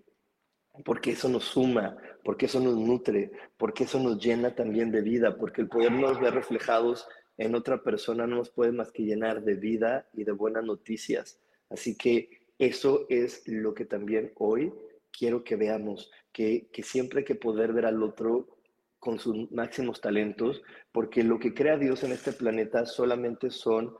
porque 0.86 1.12
eso 1.12 1.30
nos 1.30 1.46
suma, 1.46 1.98
porque 2.24 2.46
eso 2.46 2.60
nos 2.60 2.76
nutre, 2.76 3.32
porque 3.58 3.84
eso 3.84 4.00
nos 4.00 4.24
llena 4.24 4.56
también 4.56 4.92
de 4.92 5.02
vida, 5.02 5.38
porque 5.38 5.62
el 5.62 5.70
podernos 5.70 6.20
ver 6.20 6.34
reflejados 6.34 7.08
en 7.38 7.56
otra 7.56 7.82
persona 7.84 8.28
no 8.28 8.38
nos 8.38 8.50
puede 8.50 8.72
más 8.72 8.92
que 8.92 9.04
llenar 9.04 9.44
de 9.44 9.56
vida 9.56 10.10
y 10.14 10.26
de 10.26 10.32
buenas 10.32 10.64
noticias. 10.64 11.40
Así 11.70 11.98
que 11.98 12.30
eso 12.58 13.06
es 13.10 13.48
lo 13.48 13.74
que 13.74 13.86
también 13.86 14.34
hoy 14.36 14.74
quiero 15.12 15.44
que 15.44 15.56
veamos, 15.56 16.12
que, 16.34 16.68
que 16.72 16.84
siempre 16.84 17.20
hay 17.20 17.26
que 17.26 17.36
poder 17.36 17.72
ver 17.74 17.86
al 17.86 18.04
otro 18.04 18.59
con 19.00 19.20
sus 19.20 19.52
máximos 19.52 20.02
talentos, 20.02 20.62
porque 20.92 21.24
lo 21.24 21.40
que 21.40 21.54
crea 21.54 21.78
Dios 21.78 22.04
en 22.04 22.12
este 22.12 22.34
planeta 22.34 22.86
solamente 22.86 23.50
son 23.50 23.96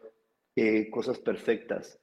eh, 0.56 0.90
cosas 0.90 1.20
perfectas, 1.20 2.00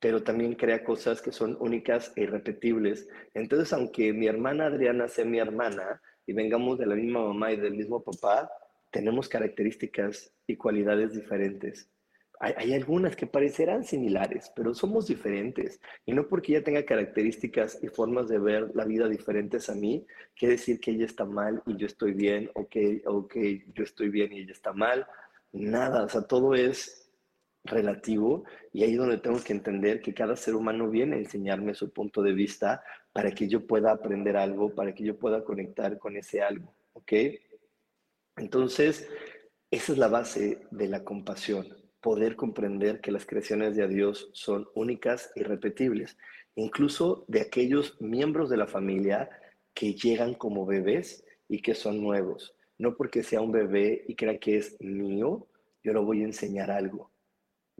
pero 0.00 0.22
también 0.22 0.54
crea 0.54 0.82
cosas 0.82 1.20
que 1.20 1.32
son 1.32 1.56
únicas 1.60 2.12
e 2.16 2.22
irrepetibles. 2.22 3.08
Entonces, 3.34 3.72
aunque 3.72 4.12
mi 4.12 4.26
hermana 4.26 4.66
Adriana 4.66 5.06
sea 5.08 5.24
mi 5.24 5.38
hermana 5.38 6.00
y 6.26 6.32
vengamos 6.32 6.78
de 6.78 6.86
la 6.86 6.94
misma 6.94 7.26
mamá 7.26 7.52
y 7.52 7.56
del 7.56 7.76
mismo 7.76 8.02
papá, 8.02 8.50
tenemos 8.90 9.28
características 9.28 10.32
y 10.46 10.56
cualidades 10.56 11.14
diferentes. 11.14 11.90
Hay, 12.42 12.72
algunas 12.72 13.16
que 13.16 13.26
parecerán 13.26 13.84
similares, 13.84 14.50
pero 14.56 14.72
somos 14.72 15.06
diferentes. 15.06 15.78
Y 16.06 16.14
no 16.14 16.26
porque 16.26 16.52
ella 16.52 16.64
tenga 16.64 16.86
características 16.86 17.78
y 17.82 17.88
formas 17.88 18.28
de 18.28 18.38
ver 18.38 18.70
la 18.74 18.86
vida 18.86 19.08
diferentes 19.08 19.68
a 19.68 19.74
mí, 19.74 20.06
quiere 20.34 20.54
decir 20.54 20.80
que 20.80 20.92
ella 20.92 21.04
está 21.04 21.26
mal 21.26 21.62
y 21.66 21.76
yo 21.76 21.86
estoy 21.86 22.14
bien, 22.14 22.50
o 22.54 22.66
que, 22.66 23.02
o 23.04 23.28
que 23.28 23.66
yo 23.74 23.84
estoy 23.84 24.08
bien 24.08 24.32
y 24.32 24.40
ella 24.40 24.52
está 24.52 24.72
mal. 24.72 25.06
Nada, 25.52 26.04
o 26.04 26.08
sea, 26.08 26.22
todo 26.22 26.54
es 26.54 27.12
relativo 27.64 28.44
y 28.72 28.84
ahí 28.84 28.92
es 28.92 28.98
donde 28.98 29.18
tengo 29.18 29.38
que 29.44 29.52
entender 29.52 30.00
que 30.00 30.14
cada 30.14 30.34
ser 30.34 30.54
humano 30.54 30.88
viene 30.88 31.16
a 31.16 31.18
enseñarme 31.18 31.74
su 31.74 31.92
punto 31.92 32.22
de 32.22 32.32
vista 32.32 32.82
para 33.12 33.32
que 33.32 33.48
yo 33.48 33.66
pueda 33.66 33.92
aprender 33.92 34.38
algo, 34.38 34.74
para 34.74 34.94
que 34.94 35.04
yo 35.04 35.18
pueda 35.18 35.44
conectar 35.44 35.98
con 35.98 36.16
ese 36.16 36.40
algo, 36.40 36.72
¿ok? 36.94 37.12
Entonces, 38.36 39.10
esa 39.70 39.92
es 39.92 39.98
la 39.98 40.08
base 40.08 40.62
de 40.70 40.88
la 40.88 41.04
compasión, 41.04 41.66
poder 42.00 42.36
comprender 42.36 43.00
que 43.00 43.12
las 43.12 43.26
creaciones 43.26 43.76
de 43.76 43.86
Dios 43.88 44.30
son 44.32 44.68
únicas 44.74 45.32
y 45.34 45.42
repetibles, 45.42 46.16
incluso 46.54 47.24
de 47.28 47.42
aquellos 47.42 48.00
miembros 48.00 48.50
de 48.50 48.56
la 48.56 48.66
familia 48.66 49.30
que 49.74 49.94
llegan 49.94 50.34
como 50.34 50.66
bebés 50.66 51.24
y 51.48 51.62
que 51.62 51.74
son 51.74 52.02
nuevos. 52.02 52.54
No 52.78 52.96
porque 52.96 53.22
sea 53.22 53.40
un 53.40 53.52
bebé 53.52 54.04
y 54.08 54.16
crea 54.16 54.38
que 54.38 54.56
es 54.56 54.76
mío, 54.80 55.46
yo 55.82 55.92
lo 55.92 56.04
voy 56.04 56.22
a 56.22 56.26
enseñar 56.26 56.70
algo 56.70 57.10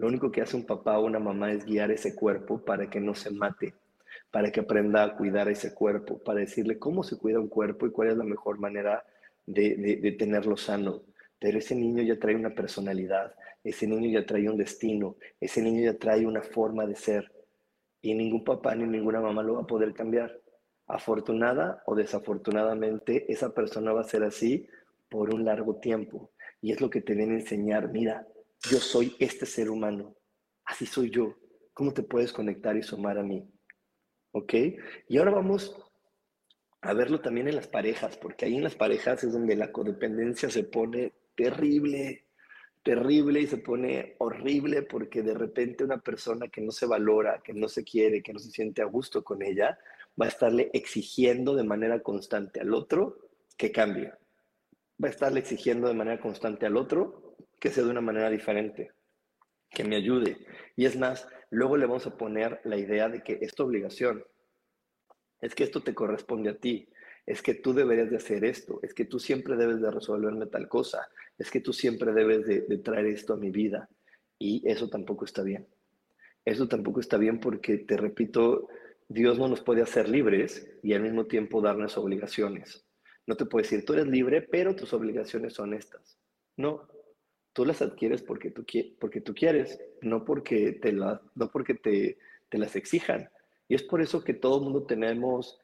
lo 0.01 0.07
único 0.07 0.33
que 0.33 0.41
hace 0.41 0.57
un 0.57 0.64
papá 0.64 0.99
o 0.99 1.05
una 1.05 1.18
mamá 1.18 1.53
es 1.53 1.66
guiar 1.66 1.91
ese 1.91 2.14
cuerpo 2.14 2.64
para 2.64 2.89
que 2.89 3.01
no 3.01 3.14
se 3.14 3.31
mate, 3.31 3.75
para 4.31 4.51
que 4.51 4.61
aprenda 4.61 5.05
a 5.05 5.14
cuidar 5.14 5.51
ese 5.51 5.75
cuerpo, 5.75 6.18
para 6.25 6.41
decirle 6.41 6.79
cómo 6.79 7.03
se 7.03 7.18
cuida 7.18 7.39
un 7.39 7.49
cuerpo 7.49 7.87
y 7.87 7.91
cuál 7.91 8.09
es 8.09 8.16
la 8.16 8.25
mejor 8.25 8.59
manera 8.59 9.05
de, 9.45 10.16
tenerlo 10.18 10.57
sano. 10.57 11.03
Pero 11.41 11.59
ese 11.59 11.74
niño 11.74 12.03
ya 12.03 12.18
trae 12.18 12.36
una 12.36 12.55
personalidad, 12.55 13.34
ese 13.64 13.86
niño 13.86 14.11
ya 14.11 14.26
trae 14.26 14.49
un 14.49 14.59
destino, 14.59 15.16
ese 15.41 15.62
niño 15.62 15.91
ya 15.91 15.99
trae 15.99 16.26
una 16.26 16.43
forma 16.43 16.86
de 16.86 16.95
ser. 16.95 17.32
Y 18.03 18.14
ningún 18.14 18.45
papá 18.45 18.74
ni 18.74 18.86
ninguna 18.86 19.20
mamá 19.20 19.43
lo 19.43 19.55
va 19.55 19.62
a 19.62 19.66
poder 19.66 19.95
cambiar. 19.95 20.38
Afortunada 20.86 21.82
o 21.86 21.95
desafortunadamente, 21.95 23.30
esa 23.32 23.55
persona 23.55 23.93
va 23.93 24.03
a 24.03 24.05
ser 24.05 24.22
así 24.22 24.68
por 25.09 25.32
un 25.34 25.45
largo 25.45 25.76
tiempo. 25.76 26.30
Y 26.61 26.72
es 26.72 26.80
lo 26.80 26.91
que 26.91 27.01
te 27.01 27.14
viene 27.14 27.34
a 27.34 27.41
enseñar, 27.41 27.91
mira, 27.91 28.26
yo 28.70 28.78
soy 28.78 29.16
este 29.18 29.47
ser 29.47 29.70
humano, 29.70 30.14
así 30.64 30.84
soy 30.84 31.11
yo. 31.11 31.36
¿Cómo 31.72 31.95
te 31.95 32.03
puedes 32.03 32.32
conectar 32.32 32.76
y 32.76 32.82
sumar 32.82 33.18
a 33.18 33.22
mí? 33.22 33.49
¿Ok? 34.32 34.55
Y 35.09 35.16
ahora 35.16 35.30
vamos 35.30 35.74
a 36.82 36.93
verlo 36.93 37.20
también 37.20 37.49
en 37.49 37.57
las 37.57 37.68
parejas, 37.68 38.18
porque 38.18 38.45
ahí 38.45 38.57
en 38.57 38.64
las 38.64 38.74
parejas 38.74 39.24
es 39.24 39.32
donde 39.32 39.57
la 39.57 39.72
codependencia 39.72 40.51
se 40.51 40.64
pone 40.64 41.12
terrible, 41.41 42.26
terrible 42.82 43.41
y 43.41 43.47
se 43.47 43.57
pone 43.57 44.14
horrible 44.18 44.82
porque 44.82 45.22
de 45.22 45.32
repente 45.32 45.84
una 45.84 45.99
persona 45.99 46.49
que 46.49 46.61
no 46.61 46.70
se 46.70 46.84
valora, 46.84 47.41
que 47.43 47.55
no 47.55 47.66
se 47.66 47.82
quiere, 47.82 48.22
que 48.22 48.34
no 48.34 48.38
se 48.38 48.51
siente 48.51 48.82
a 48.82 48.84
gusto 48.84 49.24
con 49.24 49.43
ella, 49.43 49.78
va 50.20 50.26
a 50.26 50.28
estarle 50.28 50.70
exigiendo 50.74 51.57
de 51.57 51.64
manera 51.64 52.03
constante 52.03 52.61
al 52.61 52.74
otro 52.74 53.16
que 53.57 53.72
cambie. 53.72 54.12
Va 55.03 55.09
a 55.09 55.11
estarle 55.11 55.41
exigiendo 55.41 55.88
de 55.88 55.95
manera 55.95 56.20
constante 56.20 56.66
al 56.66 56.76
otro 56.76 57.36
que 57.59 57.70
sea 57.70 57.84
de 57.84 57.91
una 57.91 58.03
manera 58.03 58.28
diferente, 58.28 58.93
que 59.70 59.84
me 59.84 59.97
ayude. 59.97 60.36
Y 60.76 60.84
es 60.84 60.99
más, 60.99 61.26
luego 61.49 61.78
le 61.78 61.86
vamos 61.86 62.07
a 62.07 62.18
poner 62.18 62.61
la 62.64 62.76
idea 62.76 63.09
de 63.09 63.22
que 63.22 63.38
es 63.41 63.55
tu 63.55 63.64
obligación, 63.64 64.22
es 65.41 65.55
que 65.55 65.64
esto 65.64 65.82
te 65.82 65.95
corresponde 65.95 66.51
a 66.51 66.59
ti, 66.59 66.91
es 67.30 67.43
que 67.43 67.55
tú 67.55 67.72
deberías 67.72 68.11
de 68.11 68.16
hacer 68.16 68.45
esto, 68.45 68.80
es 68.82 68.93
que 68.93 69.05
tú 69.05 69.18
siempre 69.18 69.57
debes 69.57 69.80
de 69.80 69.91
resolverme 69.91 70.47
tal 70.47 70.68
cosa, 70.68 71.09
es 71.41 71.51
que 71.51 71.61
tú 71.61 71.72
siempre 71.72 72.12
debes 72.12 72.47
de, 72.47 72.78
traer 72.78 73.07
esto 73.07 73.32
a 73.32 73.38
mi 73.38 73.51
vida. 73.51 73.88
Y 74.38 74.62
eso 74.68 74.91
tampoco 74.91 75.24
está 75.24 75.43
bien. 75.43 75.66
Eso 76.45 76.68
tampoco 76.68 77.01
está 77.01 77.16
bien 77.16 77.41
porque, 77.41 77.78
te 77.78 77.97
repito, 77.97 78.68
Dios 79.09 79.38
no 79.38 79.49
nos 79.49 79.62
puede 79.62 79.80
hacer 79.80 80.07
libres 80.11 80.70
y 80.82 80.93
al 80.93 81.01
mismo 81.01 81.24
tiempo 81.24 81.62
darnos 81.62 81.97
obligaciones. 81.97 82.84
No 83.26 83.36
te 83.36 83.47
puede 83.47 83.62
decir, 83.62 83.86
tú 83.86 83.95
eres 83.95 84.07
libre, 84.07 84.43
pero 84.43 84.76
tus 84.76 84.93
obligaciones 84.93 85.55
son 85.55 85.72
estas. 85.72 86.18
No, 86.59 86.86
tú 87.55 87.64
las 87.64 87.80
adquieres 87.80 88.20
porque 88.20 88.51
tú, 88.51 88.66
quieres, 89.34 89.80
no 90.03 90.26
porque 90.26 90.78
te, 91.82 92.18
te 92.51 92.59
las 92.59 92.76
exijan. 92.76 93.30
Y 93.66 93.76
es 93.76 93.82
por 93.82 94.03
eso 94.03 94.22
que 94.22 94.34
todo 94.34 94.59
el 94.59 94.64
mundo 94.64 94.84
tenemos 94.84 95.59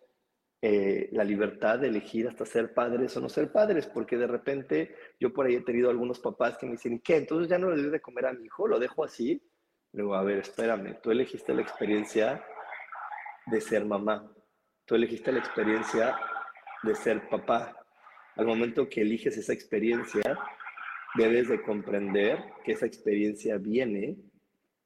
eh, 0.63 1.11
la 1.13 1.23
libertad 1.23 1.79
de 1.79 1.89
elegir 1.89 2.29
hasta 2.29 2.47
ser 2.47 2.73
padres 2.73 3.17
o 3.17 3.21
no 3.21 3.29
ser 3.29 3.53
padres, 3.53 3.87
porque 3.87 4.17
de 4.17 4.27
repente 4.27 4.95
yo 5.21 5.33
por 5.33 5.47
ahí 5.47 5.57
he 5.57 5.61
tenido 5.61 5.91
algunos 5.91 6.19
papás 6.19 6.57
que 6.57 6.67
me 6.67 6.73
dicen, 6.73 7.01
¿qué? 7.01 7.17
Entonces 7.17 7.49
ya 7.49 7.59
no 7.59 7.71
le 7.71 7.83
doy 7.83 7.91
de 7.91 8.01
comer 8.01 8.27
a 8.27 8.33
mi 8.33 8.47
hijo, 8.47 8.67
lo 8.67 8.79
dejo 8.79 9.05
así. 9.05 9.43
Luego, 9.93 10.15
a 10.15 10.23
ver, 10.23 10.39
espérame, 10.39 10.99
tú 11.03 11.11
elegiste 11.11 11.55
la 11.55 11.63
experiencia 11.63 12.45
de 13.47 13.61
ser 13.61 13.85
mamá, 13.85 14.33
tú 14.85 14.95
elegiste 14.95 15.31
la 15.31 15.39
experiencia 15.39 16.19
de 16.83 16.95
ser 16.95 17.29
papá. 17.29 17.77
Al 18.35 18.47
momento 18.47 18.89
que 18.89 19.03
eliges 19.03 19.37
esa 19.37 19.53
experiencia, 19.53 20.39
debes 21.17 21.49
de 21.49 21.63
comprender 21.63 22.39
que 22.65 22.73
esa 22.73 22.87
experiencia 22.87 23.59
viene 23.59 24.17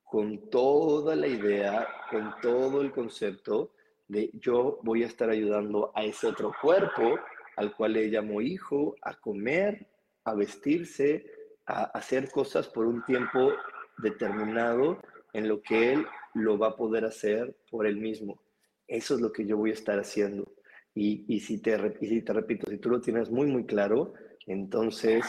con 0.02 0.50
toda 0.50 1.14
la 1.14 1.26
idea, 1.26 1.86
con 2.10 2.34
todo 2.42 2.80
el 2.80 2.90
concepto 2.90 3.72
de 4.10 4.30
yo 4.34 4.80
voy 4.82 5.04
a 5.04 5.06
estar 5.06 5.30
ayudando 5.30 5.92
a 5.94 6.04
ese 6.04 6.26
otro 6.26 6.52
cuerpo 6.60 7.18
al 7.56 7.74
cual 7.76 7.92
le 7.92 8.08
llamo 8.08 8.40
hijo 8.40 8.96
a 9.02 9.14
comer, 9.14 9.86
a 10.24 10.34
vestirse, 10.34 11.26
a 11.66 11.84
hacer 11.84 12.30
cosas 12.30 12.68
por 12.68 12.86
un 12.86 13.04
tiempo 13.04 13.52
determinado 13.98 15.00
en 15.32 15.48
lo 15.48 15.62
que 15.62 15.92
él 15.92 16.06
lo 16.34 16.58
va 16.58 16.68
a 16.68 16.76
poder 16.76 17.04
hacer 17.04 17.54
por 17.70 17.86
él 17.86 17.96
mismo. 17.96 18.42
Eso 18.88 19.14
es 19.14 19.20
lo 19.20 19.30
que 19.30 19.46
yo 19.46 19.56
voy 19.56 19.70
a 19.70 19.74
estar 19.74 19.98
haciendo. 20.00 20.52
Y, 20.92 21.24
y 21.28 21.38
si, 21.40 21.62
te, 21.62 21.76
si 22.00 22.22
te 22.22 22.32
repito, 22.32 22.68
si 22.68 22.78
tú 22.78 22.90
lo 22.90 23.00
tienes 23.00 23.30
muy, 23.30 23.46
muy 23.46 23.64
claro, 23.64 24.14
entonces 24.46 25.24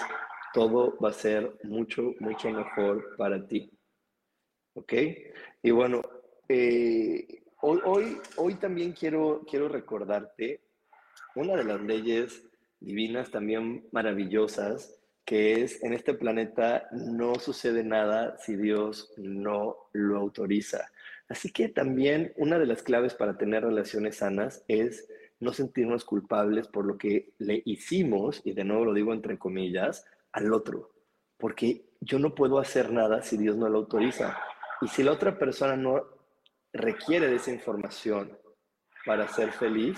todo 0.55 0.97
va 0.97 1.09
a 1.09 1.13
ser 1.13 1.55
mucho, 1.63 2.15
mucho 2.19 2.49
mejor 2.49 3.15
para 3.15 3.45
ti. 3.45 3.71
¿Ok? 4.73 4.93
Y 5.61 5.69
bueno, 5.69 6.01
eh, 6.47 7.41
hoy, 7.62 8.18
hoy, 8.38 8.55
también 8.55 8.93
quiero, 8.93 9.43
quiero 9.49 9.68
recordarte 9.70 10.62
una 11.36 11.55
de 11.55 11.64
las 11.64 11.82
leyes 11.82 12.43
divinas 12.80 13.32
también 13.32 13.88
maravillosas, 13.91 14.99
que 15.24 15.62
es 15.62 15.82
en 15.84 15.93
este 15.93 16.14
planeta 16.14 16.88
no 16.91 17.36
sucede 17.36 17.84
nada 17.84 18.38
si 18.38 18.55
Dios 18.55 19.14
no 19.18 19.78
lo 19.93 20.18
autoriza. 20.18 20.91
Así 21.30 21.51
que 21.51 21.70
también 21.70 22.34
una 22.36 22.59
de 22.59 22.66
las 22.66 22.84
claves 22.84 23.14
para 23.14 23.38
tener 23.38 23.64
relaciones 23.64 24.18
sanas 24.18 24.66
es 24.68 25.07
no 25.39 25.53
sentirnos 25.53 26.03
culpables 26.03 26.68
por 26.68 26.86
lo 26.86 26.97
que 26.97 27.34
le 27.38 27.62
hicimos, 27.66 28.41
y 28.43 28.53
de 28.53 28.64
nuevo 28.64 28.86
lo 28.86 28.93
digo 28.93 29.14
entre 29.14 29.38
comillas, 29.38 30.05
al 30.34 30.53
otro, 30.53 30.91
porque 31.38 31.86
yo 31.99 32.20
no 32.20 32.36
puedo 32.36 32.59
hacer 32.59 32.91
nada 32.91 33.22
si 33.22 33.38
Dios 33.38 33.55
no 33.55 33.70
lo 33.70 33.80
autoriza. 33.80 34.38
Y 34.82 34.88
si 34.88 35.03
la 35.03 35.12
otra 35.12 35.38
persona 35.38 35.76
no 35.76 36.20
requiere 36.74 37.28
de 37.28 37.36
esa 37.36 37.51
información 37.51 38.38
para 39.05 39.28
ser 39.28 39.51
feliz, 39.51 39.97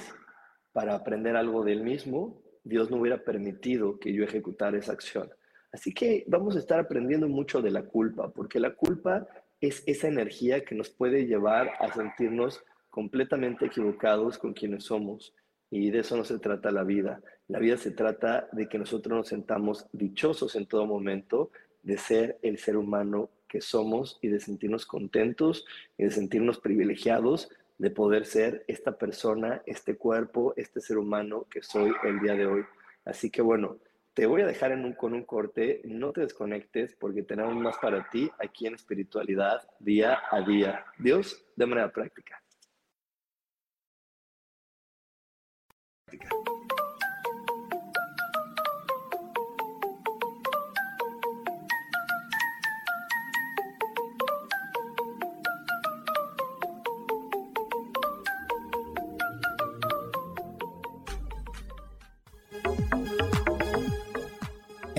para 0.72 0.96
aprender 0.96 1.36
algo 1.36 1.64
del 1.64 1.84
mismo, 1.84 2.42
Dios 2.64 2.90
no 2.90 2.98
hubiera 2.98 3.24
permitido 3.24 4.00
que 4.00 4.14
yo 4.14 4.24
ejecutara 4.24 4.78
esa 4.78 4.94
acción. 4.94 5.30
Así 5.72 5.94
que 5.94 6.24
vamos 6.28 6.56
a 6.56 6.60
estar 6.60 6.80
aprendiendo 6.80 7.28
mucho 7.28 7.62
de 7.62 7.72
la 7.72 7.84
culpa, 7.84 8.32
porque 8.32 8.60
la 8.60 8.76
culpa 8.76 9.28
es 9.60 9.84
esa 9.86 10.08
energía 10.08 10.64
que 10.64 10.76
nos 10.76 10.90
puede 10.90 11.26
llevar 11.26 11.72
a 11.80 11.92
sentirnos 11.94 12.64
completamente 12.90 13.66
equivocados 13.66 14.38
con 14.38 14.54
quienes 14.54 14.86
somos. 14.86 15.34
Y 15.72 15.90
de 15.90 16.00
eso 16.00 16.16
no 16.16 16.24
se 16.24 16.38
trata 16.38 16.72
la 16.72 16.84
vida. 16.84 17.22
La 17.48 17.60
vida 17.60 17.78
se 17.78 17.92
trata 17.92 18.48
de 18.52 18.70
que 18.70 18.78
nosotros 18.78 19.18
nos 19.18 19.28
sentamos 19.28 19.88
dichosos 19.92 20.56
en 20.56 20.68
todo 20.68 20.86
momento 20.86 21.50
de 21.82 21.98
ser 21.98 22.38
el 22.44 22.60
ser 22.60 22.78
humano 22.78 23.32
que 23.54 23.62
somos 23.62 24.18
y 24.20 24.30
de 24.30 24.40
sentirnos 24.40 24.88
contentos 24.88 25.64
y 25.96 26.06
de 26.06 26.10
sentirnos 26.10 26.58
privilegiados 26.58 27.50
de 27.78 27.92
poder 27.92 28.26
ser 28.26 28.66
esta 28.68 28.98
persona, 28.98 29.62
este 29.68 29.96
cuerpo, 29.96 30.56
este 30.58 30.82
ser 30.82 30.98
humano 30.98 31.46
que 31.52 31.62
soy 31.62 31.94
el 32.04 32.20
día 32.20 32.34
de 32.34 32.48
hoy. 32.48 32.64
Así 33.06 33.30
que 33.30 33.44
bueno, 33.44 33.78
te 34.16 34.26
voy 34.26 34.42
a 34.42 34.48
dejar 34.48 34.72
en 34.72 34.86
un, 34.86 34.94
con 34.94 35.14
un 35.14 35.24
corte, 35.24 35.82
no 35.84 36.12
te 36.14 36.22
desconectes 36.22 36.96
porque 36.96 37.22
tenemos 37.22 37.56
más 37.56 37.78
para 37.78 38.10
ti 38.10 38.32
aquí 38.40 38.66
en 38.66 38.74
espiritualidad 38.74 39.62
día 39.78 40.18
a 40.32 40.42
día. 40.42 40.84
Dios, 40.98 41.46
de 41.56 41.66
manera 41.68 41.92
práctica. 41.92 42.42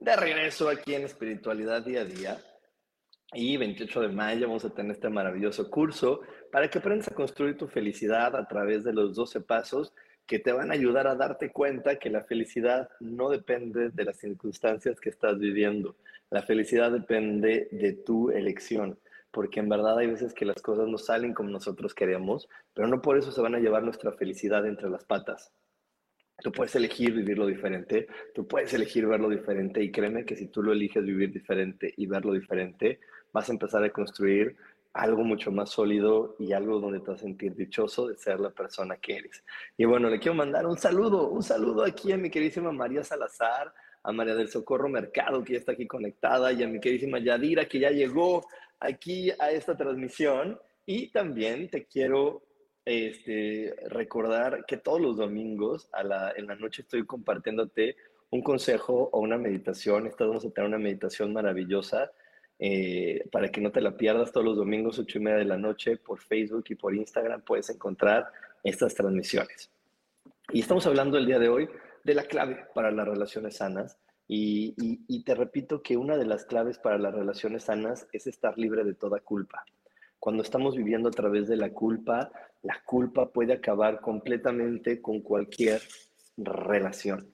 de 0.00 0.16
regreso 0.16 0.68
aquí 0.68 0.94
en 0.94 1.04
Espiritualidad 1.04 1.82
Día 1.82 2.02
a 2.02 2.04
Día. 2.04 2.38
Y 3.32 3.56
28 3.56 4.00
de 4.02 4.08
mayo 4.08 4.46
vamos 4.46 4.64
a 4.64 4.70
tener 4.70 4.92
este 4.92 5.08
maravilloso 5.10 5.68
curso 5.70 6.20
para 6.50 6.68
que 6.70 6.78
aprendas 6.78 7.08
a 7.08 7.14
construir 7.14 7.58
tu 7.58 7.66
felicidad 7.66 8.34
a 8.36 8.46
través 8.48 8.84
de 8.84 8.92
los 8.92 9.14
12 9.14 9.42
pasos 9.42 9.92
que 10.26 10.38
te 10.38 10.52
van 10.52 10.70
a 10.70 10.74
ayudar 10.74 11.06
a 11.06 11.14
darte 11.14 11.50
cuenta 11.50 11.98
que 11.98 12.10
la 12.10 12.22
felicidad 12.22 12.88
no 13.00 13.28
depende 13.28 13.90
de 13.90 14.04
las 14.04 14.18
circunstancias 14.18 15.00
que 15.00 15.10
estás 15.10 15.38
viviendo. 15.38 15.96
La 16.30 16.42
felicidad 16.42 16.90
depende 16.90 17.68
de 17.70 17.92
tu 17.92 18.30
elección, 18.30 18.98
porque 19.30 19.60
en 19.60 19.68
verdad 19.68 19.98
hay 19.98 20.06
veces 20.06 20.34
que 20.34 20.44
las 20.44 20.60
cosas 20.62 20.86
no 20.86 20.98
salen 20.98 21.34
como 21.34 21.50
nosotros 21.50 21.94
queremos, 21.94 22.48
pero 22.74 22.88
no 22.88 23.00
por 23.02 23.18
eso 23.18 23.32
se 23.32 23.40
van 23.40 23.54
a 23.54 23.58
llevar 23.58 23.82
nuestra 23.82 24.12
felicidad 24.12 24.66
entre 24.66 24.90
las 24.90 25.04
patas. 25.04 25.52
Tú 26.40 26.52
puedes 26.52 26.74
elegir 26.76 27.12
vivirlo 27.12 27.46
diferente, 27.46 28.06
tú 28.32 28.46
puedes 28.46 28.72
elegir 28.72 29.06
verlo 29.06 29.28
diferente 29.28 29.82
y 29.82 29.90
créeme 29.90 30.24
que 30.24 30.36
si 30.36 30.46
tú 30.46 30.62
lo 30.62 30.72
eliges 30.72 31.04
vivir 31.04 31.32
diferente 31.32 31.92
y 31.96 32.06
verlo 32.06 32.32
diferente, 32.32 33.00
vas 33.32 33.48
a 33.48 33.52
empezar 33.52 33.82
a 33.82 33.90
construir 33.90 34.56
algo 34.92 35.22
mucho 35.24 35.50
más 35.50 35.70
sólido 35.70 36.36
y 36.38 36.52
algo 36.52 36.80
donde 36.80 37.00
te 37.00 37.10
vas 37.10 37.20
a 37.20 37.24
sentir 37.24 37.54
dichoso 37.54 38.08
de 38.08 38.16
ser 38.16 38.40
la 38.40 38.50
persona 38.50 38.96
que 38.96 39.16
eres. 39.16 39.44
Y 39.76 39.84
bueno, 39.84 40.08
le 40.08 40.18
quiero 40.18 40.34
mandar 40.34 40.66
un 40.66 40.78
saludo, 40.78 41.28
un 41.28 41.42
saludo 41.42 41.84
aquí 41.84 42.12
a 42.12 42.16
mi 42.16 42.30
queridísima 42.30 42.72
María 42.72 43.04
Salazar, 43.04 43.72
a 44.02 44.12
María 44.12 44.34
del 44.34 44.48
Socorro 44.48 44.88
Mercado, 44.88 45.44
que 45.44 45.54
ya 45.54 45.58
está 45.58 45.72
aquí 45.72 45.86
conectada, 45.86 46.52
y 46.52 46.62
a 46.62 46.68
mi 46.68 46.80
queridísima 46.80 47.18
Yadira, 47.18 47.66
que 47.66 47.78
ya 47.78 47.90
llegó 47.90 48.46
aquí 48.80 49.30
a 49.38 49.50
esta 49.50 49.76
transmisión. 49.76 50.58
Y 50.86 51.10
también 51.10 51.68
te 51.68 51.84
quiero 51.84 52.42
este, 52.88 53.74
recordar 53.88 54.64
que 54.66 54.78
todos 54.78 54.98
los 54.98 55.18
domingos 55.18 55.90
en 56.36 56.46
la 56.46 56.54
noche 56.56 56.82
estoy 56.82 57.04
compartiéndote 57.04 57.96
un 58.30 58.42
consejo 58.42 59.10
o 59.12 59.20
una 59.20 59.36
meditación. 59.36 60.06
Esta 60.06 60.24
vamos 60.24 60.46
a 60.46 60.50
tener 60.50 60.68
una 60.68 60.78
meditación 60.78 61.32
maravillosa 61.32 62.10
eh, 62.58 63.28
para 63.30 63.50
que 63.50 63.60
no 63.60 63.70
te 63.70 63.82
la 63.82 63.96
pierdas 63.96 64.32
todos 64.32 64.46
los 64.46 64.56
domingos, 64.56 64.98
ocho 64.98 65.18
y 65.18 65.22
media 65.22 65.38
de 65.38 65.44
la 65.44 65.58
noche, 65.58 65.98
por 65.98 66.18
Facebook 66.18 66.64
y 66.70 66.74
por 66.76 66.94
Instagram 66.94 67.42
puedes 67.42 67.68
encontrar 67.68 68.26
estas 68.64 68.94
transmisiones. 68.94 69.70
Y 70.50 70.60
estamos 70.60 70.86
hablando 70.86 71.18
el 71.18 71.26
día 71.26 71.38
de 71.38 71.50
hoy 71.50 71.68
de 72.04 72.14
la 72.14 72.24
clave 72.24 72.66
para 72.74 72.90
las 72.90 73.06
relaciones 73.06 73.56
sanas. 73.56 73.98
y 74.30 75.24
te 75.24 75.34
repito 75.34 75.82
que 75.82 75.96
una 75.96 76.16
de 76.16 76.26
las 76.26 76.44
claves 76.46 76.78
para 76.78 76.98
las 76.98 77.14
relaciones 77.14 77.64
sanas 77.64 78.08
es 78.12 78.26
estar 78.26 78.56
libre 78.56 78.84
de 78.84 78.94
toda 78.94 79.20
culpa. 79.20 79.64
Cuando 80.18 80.42
estamos 80.42 80.76
viviendo 80.76 81.08
a 81.08 81.12
través 81.12 81.48
de 81.48 81.56
la 81.56 81.70
culpa, 81.70 82.30
la 82.62 82.82
culpa 82.84 83.30
puede 83.30 83.52
acabar 83.52 84.00
completamente 84.00 85.00
con 85.00 85.20
cualquier 85.20 85.80
relación. 86.36 87.32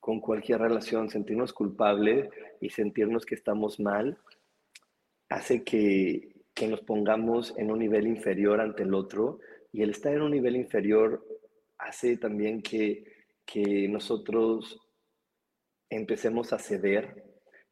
Con 0.00 0.20
cualquier 0.20 0.60
relación, 0.60 1.10
sentirnos 1.10 1.52
culpables 1.52 2.28
y 2.60 2.70
sentirnos 2.70 3.26
que 3.26 3.34
estamos 3.34 3.80
mal 3.80 4.18
hace 5.28 5.64
que, 5.64 6.32
nos 6.68 6.80
pongamos 6.80 7.52
en 7.58 7.70
un 7.70 7.80
nivel 7.80 8.06
inferior 8.06 8.62
ante 8.62 8.82
el 8.82 8.94
otro 8.94 9.40
y 9.72 9.82
el 9.82 9.90
estar 9.90 10.14
en 10.14 10.22
un 10.22 10.30
nivel 10.30 10.56
inferior 10.56 11.22
hace 11.76 12.16
también 12.16 12.62
que, 12.62 13.04
que 13.44 13.86
nosotros 13.88 14.80
empecemos 15.90 16.54
a 16.54 16.58
ceder 16.58 17.25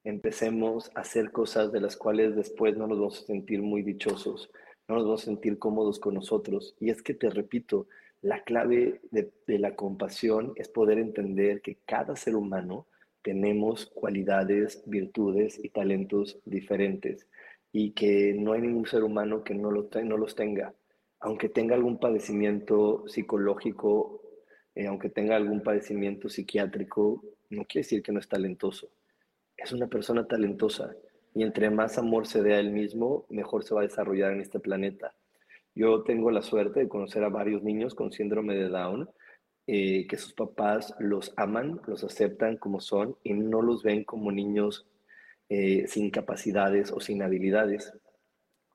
empecemos 0.05 0.91
a 0.95 1.01
hacer 1.01 1.33
cosas 1.33 1.73
de 1.73 1.81
las 1.81 1.97
cuales 1.97 2.37
después 2.37 2.77
no 2.77 2.87
nos 2.87 2.99
vamos 2.99 3.23
a 3.23 3.27
sentir 3.27 3.63
muy 3.63 3.83
dichosos, 3.83 4.51
no 4.87 4.97
nos 4.97 5.05
vamos 5.05 5.23
a 5.23 5.25
sentir 5.25 5.59
cómodos 5.59 5.99
con 5.99 6.15
nosotros. 6.15 6.77
Y 6.79 6.91
es 6.91 7.03
que 7.03 7.15
te 7.15 7.31
repito, 7.31 7.89
la 8.21 8.45
clave 8.45 9.01
de, 9.11 9.33
la 9.59 9.75
compasión 9.75 10.53
es 10.57 10.69
poder 10.69 10.99
entender 10.99 11.63
que 11.63 11.79
cada 11.87 12.17
ser 12.17 12.37
humano 12.37 12.87
tenemos 13.23 13.87
cualidades, 13.87 14.83
virtudes 14.87 15.59
y 15.63 15.71
talentos 15.71 16.39
diferentes 16.45 17.27
y 17.73 17.93
que 17.93 18.35
no 18.35 18.53
hay 18.53 18.61
ningún 18.61 18.87
ser 18.87 19.03
humano 19.03 19.43
que 19.43 19.55
no, 19.55 19.71
no 19.71 20.17
los 20.19 20.35
tenga. 20.35 20.75
Aunque 21.21 21.49
tenga 21.49 21.75
algún 21.75 21.99
padecimiento 21.99 23.09
psicológico, 23.09 24.21
eh, 24.75 24.87
aunque 24.87 25.09
tenga 25.09 25.37
algún 25.37 25.63
padecimiento 25.63 26.29
psiquiátrico, 26.29 27.25
no 27.49 27.65
quiere 27.65 27.85
decir 27.85 28.03
que 28.03 28.13
no 28.13 28.21
es 28.21 28.29
talentoso 28.29 28.91
es 29.65 29.73
una 29.73 29.87
persona 29.89 30.27
talentosa 30.27 30.95
y 31.35 31.43
entre 31.43 31.71
más 31.71 31.99
amor 31.99 32.27
se 32.27 32.43
dé 32.43 32.55
a 32.55 32.61
él 32.61 32.71
mismo, 32.71 33.27
mejor 33.29 33.65
se 33.65 33.75
va 33.75 33.81
a 33.81 33.85
desarrollar 33.85 34.33
en 34.33 34.41
este 34.41 34.61
planeta. 34.61 35.15
Yo 35.75 36.03
tengo 36.03 36.31
la 36.31 36.43
suerte 36.43 36.81
de 36.81 36.89
conocer 36.89 37.25
a 37.25 37.29
varios 37.29 37.63
niños 37.63 37.95
con 37.95 38.13
síndrome 38.13 38.55
de 38.55 38.69
Down 38.69 39.09
eh, 39.67 40.07
que 40.07 40.19
sus 40.19 40.35
papás 40.35 40.95
los 40.99 41.33
aman, 41.37 41.81
los 41.87 42.05
aceptan 42.05 42.59
como 42.59 42.81
son 42.81 43.17
y 43.23 43.33
no 43.33 43.63
los 43.63 43.83
ven 43.83 44.05
como 44.05 44.31
niños 44.31 44.87
eh, 45.49 45.87
sin 45.89 46.11
capacidades 46.11 46.93
o 46.93 47.01
sin 47.01 47.23
habilidades. 47.23 47.93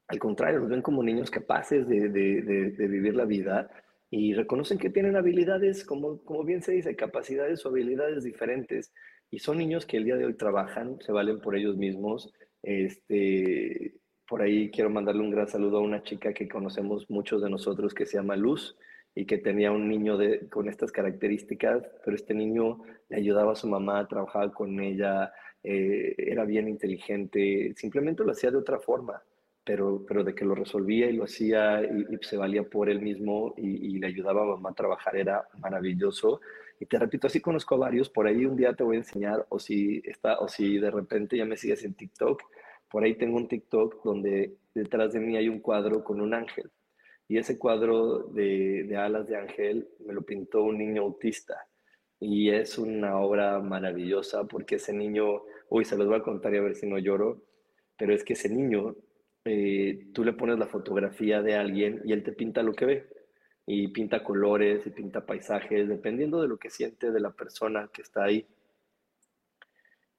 Al 0.07 0.17
contrario, 0.17 0.59
los 0.59 0.69
ven 0.69 0.81
como 0.81 1.03
niños 1.03 1.29
capaces 1.29 1.87
de, 1.87 2.09
de, 2.09 2.87
vivir 2.87 3.15
la 3.15 3.25
vida 3.25 3.69
y 4.09 4.33
reconocen 4.33 4.79
que 4.79 4.89
tienen 4.89 5.15
habilidades, 5.15 5.85
como, 5.85 6.23
como 6.23 6.43
bien 6.43 6.63
se 6.63 6.71
dice, 6.71 6.95
capacidades 6.95 7.63
o 7.63 7.69
habilidades 7.69 8.23
diferentes. 8.23 8.91
Y 9.32 9.39
son 9.39 9.57
niños 9.57 9.86
que 9.86 9.97
el 9.97 10.05
día 10.05 10.15
de 10.15 10.25
hoy 10.25 10.34
trabajan, 10.34 10.99
se 11.01 11.11
valen 11.11 11.39
por 11.39 11.55
ellos 11.55 11.77
mismos. 11.77 12.34
Este, 12.63 13.95
por 14.27 14.41
ahí 14.41 14.69
quiero 14.71 14.89
mandarle 14.89 15.21
un 15.21 15.32
gran 15.32 15.47
saludo 15.47 15.77
a 15.77 15.82
una 15.82 16.03
chica 16.03 16.34
que 16.34 16.47
conocemos 16.47 17.09
muchos 17.09 17.41
de 17.41 17.49
nosotros 17.49 17.93
que 17.93 18.05
se 18.05 18.17
llama 18.17 18.36
Luz 18.36 18.77
y 19.15 19.25
que 19.25 19.38
tenía 19.38 19.71
un 19.71 19.89
niño 19.89 20.17
de, 20.17 20.47
con 20.49 20.69
estas 20.69 20.91
características, 20.91 21.84
pero 22.05 22.15
este 22.15 22.34
niño 22.34 22.80
le 23.09 23.17
ayudaba 23.17 23.53
a 23.53 23.55
su 23.55 23.67
mamá, 23.67 24.07
trabajaba 24.07 24.51
con 24.53 24.80
ella, 24.80 25.34
eh, 25.63 26.15
era 26.17 26.45
bien 26.45 26.67
inteligente, 26.67 27.73
simplemente 27.75 28.23
lo 28.23 28.32
hacía 28.32 28.51
de 28.51 28.57
otra 28.57 28.80
forma, 28.80 29.21
pero, 29.63 30.05
pero 30.07 30.23
de 30.23 30.34
que 30.34 30.45
lo 30.45 30.55
resolvía 30.55 31.09
y 31.09 31.13
lo 31.13 31.25
hacía 31.25 31.82
y, 31.84 32.05
se 32.21 32.38
valía 32.38 32.63
por 32.63 32.89
él 32.89 33.01
mismo 33.01 33.53
y, 33.57 33.99
le 33.99 34.07
ayudaba 34.07 34.43
a 34.43 34.45
mamá 34.45 34.69
a 34.69 34.75
trabajar 34.75 35.15
era 35.15 35.47
maravilloso. 35.59 36.39
Y 36.80 36.86
te 36.86 36.97
repito, 36.97 37.27
así 37.27 37.41
conozco 37.41 37.75
a 37.75 37.80
varios, 37.80 38.09
por 38.09 38.25
ahí 38.25 38.45
un 38.45 38.55
día 38.55 38.73
te 38.73 38.84
voy 38.84 38.95
a 38.95 38.99
enseñar, 38.99 39.45
o 39.49 39.59
si, 39.59 40.01
está, 40.05 40.39
o 40.39 40.47
si 40.47 40.77
de 40.77 40.89
repente 40.89 41.38
ya 41.38 41.45
me 41.45 41.57
sigues 41.57 41.84
en 41.84 41.93
TikTok, 41.93 42.41
por 42.89 43.03
ahí 43.03 43.15
tengo 43.15 43.38
un 43.38 43.47
TikTok 43.47 44.03
donde 44.03 44.55
detrás 44.73 45.13
de 45.13 45.19
mí 45.19 45.36
hay 45.36 45.49
un 45.49 45.59
cuadro 45.59 46.03
con 46.03 46.21
un 46.21 46.34
ángel. 46.34 46.71
Y 47.27 47.38
ese 47.38 47.59
cuadro 47.59 48.23
de, 48.23 48.91
alas 48.97 49.27
de 49.27 49.36
ángel 49.36 49.88
me 50.05 50.13
lo 50.13 50.23
pintó 50.23 50.63
un 50.63 50.80
niño 50.80 51.03
autista 51.03 51.67
y 52.19 52.49
es 52.49 52.77
una 52.80 53.19
obra 53.19 53.59
maravillosa 53.59 54.45
porque 54.45 54.75
ese 54.75 54.93
niño, 54.93 55.43
uy, 55.69 55.86
se 55.86 55.95
los 55.95 56.07
voy 56.07 56.17
a 56.17 56.23
contar 56.23 56.53
y 56.53 56.57
a 56.57 56.61
ver 56.61 56.75
si 56.75 56.88
no 56.88 56.97
lloro, 56.97 57.43
pero 57.97 58.13
es 58.13 58.23
que 58.23 58.34
ese 58.34 58.49
niño, 58.49 58.95
eh, 59.45 60.07
tú 60.13 60.23
le 60.23 60.34
pones 60.34 60.57
la 60.57 60.65
fotografía 60.65 61.41
de 61.43 61.55
alguien 61.55 62.01
y 62.03 62.13
él 62.13 62.23
te 62.23 62.32
pinta 62.32 62.63
lo 62.63 62.73
que 62.73 62.86
ve, 62.86 63.09
y 63.72 63.88
pinta 63.89 64.24
colores 64.24 64.88
y 64.88 64.89
pinta 64.89 65.24
paisajes, 65.24 65.88
dependiendo 65.88 66.41
de 66.41 66.47
lo 66.47 66.57
que 66.57 66.72
siente 66.72 67.11
de 67.11 67.20
la 67.20 67.30
persona 67.30 67.88
que 67.93 68.01
está 68.01 68.24
ahí. 68.24 68.47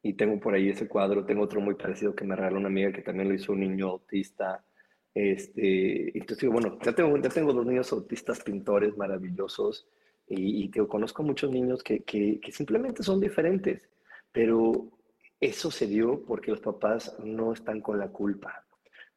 Y 0.03 0.13
tengo 0.13 0.39
por 0.39 0.55
ahí 0.55 0.69
ese 0.69 0.87
cuadro, 0.87 1.27
tengo 1.27 1.43
otro 1.43 1.61
muy 1.61 1.75
parecido 1.75 2.15
que 2.15 2.25
me 2.25 2.37
regaló 2.37 2.59
una 2.59 2.69
amiga 2.69 2.93
que 2.93 3.03
también 3.03 3.29
lo 3.29 3.35
hizo 3.35 3.53
un 3.53 3.59
niño 3.59 3.89
autista. 3.89 4.65
Este, 5.13 6.17
entonces, 6.17 6.49
bueno, 6.49 6.79
ya 6.81 6.95
tengo, 6.95 7.19
ya 7.19 7.29
tengo 7.29 7.53
dos 7.53 7.67
niños 7.67 7.93
autistas 7.93 8.41
pintores 8.41 8.97
maravillosos 8.97 9.89
y, 10.29 10.65
y 10.65 10.71
conozco 10.87 11.25
muchos 11.25 11.51
niños 11.51 11.83
que, 11.83 12.05
que, 12.05 12.41
simplemente 12.53 13.03
son 13.03 13.19
diferentes, 13.19 13.89
pero 14.31 14.93
eso 15.41 15.73
se 15.73 15.89
dio 15.89 16.25
porque 16.25 16.53
los 16.53 16.61
papás 16.61 17.17
no 17.19 17.53
están 17.53 17.81
con 17.81 17.99
la 17.99 18.11
culpa. 18.11 18.65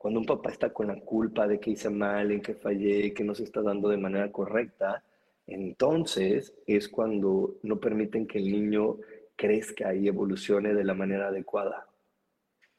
Cuando 0.04 0.20
un 0.20 0.26
papá 0.26 0.50
está 0.50 0.74
con 0.74 0.88
la 0.88 1.00
culpa 1.00 1.48
de 1.48 1.62
que 1.62 1.70
hice 1.70 1.90
mal, 1.90 2.30
en 2.30 2.42
que 2.42 2.56
fallé, 2.56 3.14
que 3.14 3.24
no 3.24 3.34
se 3.34 3.46
está 3.46 3.62
dando 3.62 3.88
de 3.88 3.96
manera 3.96 4.30
correcta, 4.34 5.02
entonces 5.48 6.54
es 6.68 6.90
cuando 6.90 7.56
no 7.64 7.80
permiten 7.80 8.28
que 8.28 8.40
el 8.40 8.52
niño 8.52 8.98
crezca 9.38 9.96
y 9.96 10.10
evolucione 10.10 10.74
de 10.74 10.84
la 10.84 10.94
manera 10.94 11.30
adecuada, 11.30 11.88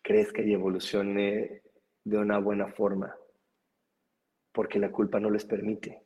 crezca 0.03 0.43
y 0.43 0.53
evolucione 0.53 1.63
de 2.05 2.19
una 2.19 2.37
buena 2.37 2.69
forma, 2.69 3.17
porque 4.53 4.79
la 4.79 4.93
culpa 4.93 5.19
no 5.19 5.31
les 5.31 5.47
permite. 5.47 6.03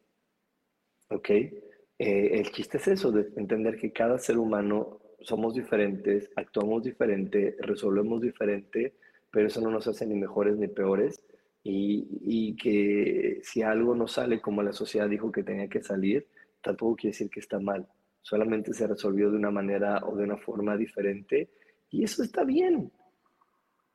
¿Ok? 1.10 1.30
Eh, 1.30 1.50
el 1.98 2.52
chiste 2.52 2.76
es 2.76 2.86
eso, 2.86 3.10
de 3.10 3.28
entender 3.34 3.76
que 3.76 3.90
cada 3.90 4.18
ser 4.18 4.38
humano 4.38 5.00
somos 5.22 5.54
diferentes, 5.54 6.30
actuamos 6.36 6.84
diferente, 6.84 7.56
resolvemos 7.58 8.20
diferente, 8.20 8.94
pero 9.30 9.46
eso 9.48 9.60
no 9.60 9.70
nos 9.70 9.86
hace 9.86 10.06
ni 10.06 10.14
mejores 10.14 10.56
ni 10.56 10.68
peores. 10.68 11.22
Y, 11.62 12.06
y, 12.24 12.56
que 12.56 13.40
si 13.42 13.62
algo 13.62 13.94
no 13.94 14.06
sale 14.06 14.40
como 14.40 14.62
la 14.62 14.72
sociedad 14.72 15.08
dijo 15.08 15.30
que 15.30 15.42
tenía 15.42 15.68
que 15.68 15.82
salir, 15.82 16.26
tampoco 16.62 16.96
quiere 16.96 17.12
decir 17.12 17.28
que 17.28 17.40
está 17.40 17.58
mal. 17.58 17.86
Solamente 18.22 18.72
se 18.72 18.86
resolvió 18.86 19.30
de 19.30 19.36
una 19.36 19.50
manera 19.50 20.00
o 20.06 20.16
de 20.16 20.24
una 20.24 20.36
forma 20.36 20.76
diferente. 20.76 21.50
Y 21.90 22.04
eso 22.04 22.22
está 22.22 22.44
bien. 22.44 22.90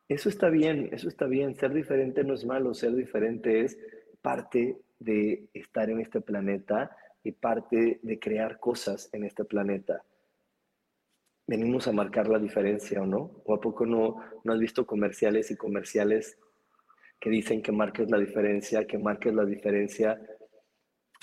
Eso 0.08 0.30
está 0.30 0.50
bien, 0.50 0.90
eso 0.92 1.08
está 1.08 1.26
bien. 1.26 1.56
Ser 1.56 1.74
diferente 1.74 2.24
no 2.24 2.34
es 2.34 2.46
malo, 2.46 2.74
ser 2.74 2.94
diferente 2.96 3.62
es 3.62 3.78
parte 4.22 4.78
de 5.00 5.48
estar 5.54 5.90
en 5.90 6.00
este 6.00 6.22
planeta 6.22 6.96
y 7.24 7.32
parte 7.32 8.00
de 8.02 8.20
crear 8.20 8.60
cosas 8.60 9.10
en 9.14 9.24
este 9.24 9.46
planeta. 9.46 10.04
Venimos 11.48 11.88
a 11.88 11.92
marcar 11.92 12.28
la 12.28 12.40
diferencia 12.40 13.02
o 13.02 13.06
no? 13.06 13.32
¿O 13.46 13.54
a 13.54 13.62
poco 13.62 13.86
no, 13.86 14.18
no 14.44 14.54
has 14.54 14.60
visto 14.60 14.86
comerciales 14.86 15.52
y 15.52 15.58
comerciales 15.58 16.38
que 17.20 17.30
dicen 17.30 17.62
que 17.62 17.72
marques 17.72 18.10
la 18.10 18.18
diferencia, 18.18 18.86
que 18.88 18.98
marques 18.98 19.34
la 19.34 19.46
diferencia? 19.46 20.20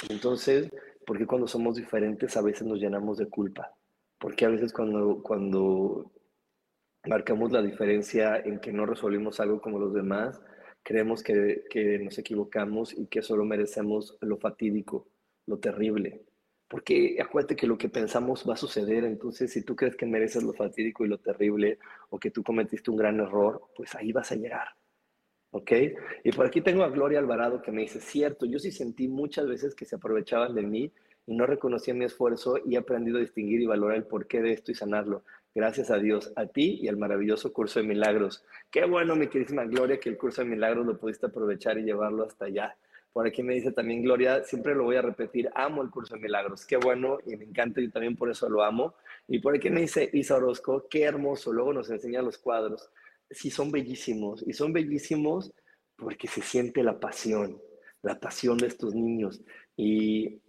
Entonces, 0.09 0.71
¿por 1.07 1.19
qué 1.19 1.27
cuando 1.27 1.47
somos 1.47 1.77
diferentes 1.77 2.37
a 2.37 2.43
veces 2.43 2.67
nos 2.67 2.79
llenamos 2.79 3.19
de 3.19 3.29
culpa? 3.29 3.75
Porque 4.19 4.45
a 4.45 4.51
veces 4.51 4.73
cuando, 4.73 5.23
cuando 5.23 6.13
marcamos 7.07 7.53
la 7.53 7.63
diferencia 7.63 8.37
en 8.37 8.61
que 8.61 8.73
no 8.73 8.87
resolvimos 8.87 9.41
algo 9.41 9.61
como 9.61 9.79
los 9.79 9.95
demás, 9.95 10.41
creemos 10.83 11.23
que, 11.23 11.65
que 11.71 11.99
nos 11.99 12.19
equivocamos 12.19 12.97
y 12.97 13.07
que 13.07 13.23
solo 13.23 13.45
merecemos 13.45 14.17
lo 14.21 14.37
fatídico 14.39 15.09
lo 15.51 15.59
terrible. 15.59 16.23
Porque 16.71 17.19
acuérdate 17.21 17.57
que 17.57 17.67
lo 17.67 17.77
que 17.77 17.89
pensamos 17.89 18.49
va 18.49 18.55
a 18.55 18.57
suceder, 18.57 19.03
entonces 19.03 19.53
si 19.53 19.65
tú 19.65 19.75
crees 19.75 19.97
que 19.97 20.07
mereces 20.07 20.45
lo 20.45 20.53
fatídico 20.53 21.05
y 21.05 21.09
lo 21.09 21.19
terrible 21.19 21.81
o 22.11 22.21
que 22.21 22.31
tú 22.31 22.45
cometiste 22.45 22.93
un 22.93 22.97
gran 22.97 23.19
error, 23.19 23.61
pues 23.75 23.93
ahí 23.97 24.13
vas 24.13 24.31
a 24.31 24.37
llegar. 24.37 24.69
¿Ok? 25.51 25.73
Y 26.23 26.31
por 26.31 26.47
aquí 26.47 26.61
tengo 26.61 26.85
a 26.85 26.89
Gloria 26.89 27.19
Alvarado 27.19 27.61
que 27.61 27.73
me 27.73 27.81
dice, 27.81 28.01
cierto, 28.01 28.47
yo 28.47 28.61
sí 28.61 28.71
sentí 28.71 29.09
muchas 29.09 29.49
veces 29.49 29.75
que 29.75 29.85
se 29.85 29.97
aprovechaban 29.97 30.55
de 30.55 30.63
mí 30.63 30.93
y 31.27 31.35
no 31.35 31.45
reconocían 31.45 31.99
mi 31.99 32.05
esfuerzo 32.05 32.59
y 32.65 32.77
he 32.77 32.79
aprendido 32.79 33.19
a 33.19 33.23
distinguir 33.23 33.61
y 33.61 33.67
valorar 33.67 33.97
el 33.97 34.05
porqué 34.05 34.41
de 34.41 34.53
esto 34.53 34.71
y 34.71 34.77
sanarlo. 34.77 35.25
Gracias 35.53 35.91
a 35.91 35.99
Dios, 35.99 36.33
a 36.37 36.47
ti 36.47 36.79
y 36.81 36.87
al 36.87 36.97
maravilloso 36.97 37.53
curso 37.53 37.81
de 37.81 37.87
milagros. 37.87 38.45
Qué 38.71 38.85
bueno, 38.85 39.17
mi 39.17 39.27
queridísima 39.27 39.65
Gloria, 39.65 39.99
que 39.99 40.09
el 40.09 40.17
curso 40.17 40.43
de 40.43 40.49
milagros 40.49 40.87
lo 40.87 40.97
pudiste 40.97 41.27
aprovechar 41.27 41.79
y 41.79 41.83
llevarlo 41.83 42.23
hasta 42.23 42.45
allá. 42.45 42.77
Por 43.13 43.27
aquí 43.27 43.43
me 43.43 43.55
dice 43.55 43.73
también 43.73 44.03
Gloria, 44.03 44.45
siempre 44.45 44.75
lo 44.75 44.85
voy 44.85 44.97
a 44.97 45.03
repetir, 45.03 45.51
amo 45.55 45.83
el 45.83 45.91
curso 45.91 46.15
de 46.15 46.21
milagros, 46.21 46.65
qué 46.65 46.77
bueno 46.77 47.19
y 47.27 47.37
me 47.37 47.45
encanta 47.45 47.81
y 47.81 47.91
también 47.91 48.17
por 48.17 48.31
eso 48.31 48.49
lo 48.49 48.63
amo. 48.63 48.95
Y 49.27 49.41
por 49.41 49.55
aquí 49.57 49.69
me 49.69 49.81
dice 49.81 50.09
Isa 50.13 50.37
Orozco, 50.37 50.87
qué 50.89 51.03
hermoso, 51.03 51.53
luego 51.53 51.73
nos 51.73 51.91
enseña 51.91 52.23
los 52.23 52.39
cuadros. 52.39 52.91
Sí, 53.29 53.51
son 53.51 53.71
bellísimos 53.73 54.45
y 54.47 54.53
son 54.53 54.73
bellísimos 54.73 55.53
porque 55.97 56.29
se 56.29 56.41
siente 56.41 56.85
la 56.85 57.01
pasión, 57.01 57.61
la 58.03 58.19
pasión 58.21 58.59
de 58.59 58.69
estos 58.69 58.95
niños. 58.95 59.43
Y, 59.77 60.41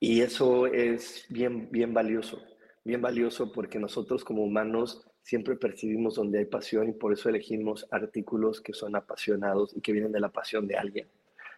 y 0.00 0.20
eso 0.20 0.66
es 0.66 1.24
bien, 1.30 1.70
bien 1.70 1.94
valioso, 1.94 2.42
bien 2.84 3.00
valioso 3.00 3.50
porque 3.52 3.78
nosotros 3.78 4.24
como 4.24 4.44
humanos 4.44 5.07
siempre 5.28 5.56
percibimos 5.56 6.14
donde 6.14 6.38
hay 6.38 6.46
pasión 6.46 6.88
y 6.88 6.92
por 6.92 7.12
eso 7.12 7.28
elegimos 7.28 7.86
artículos 7.90 8.62
que 8.62 8.72
son 8.72 8.96
apasionados 8.96 9.76
y 9.76 9.82
que 9.82 9.92
vienen 9.92 10.10
de 10.10 10.20
la 10.20 10.32
pasión 10.32 10.66
de 10.66 10.78
alguien. 10.78 11.06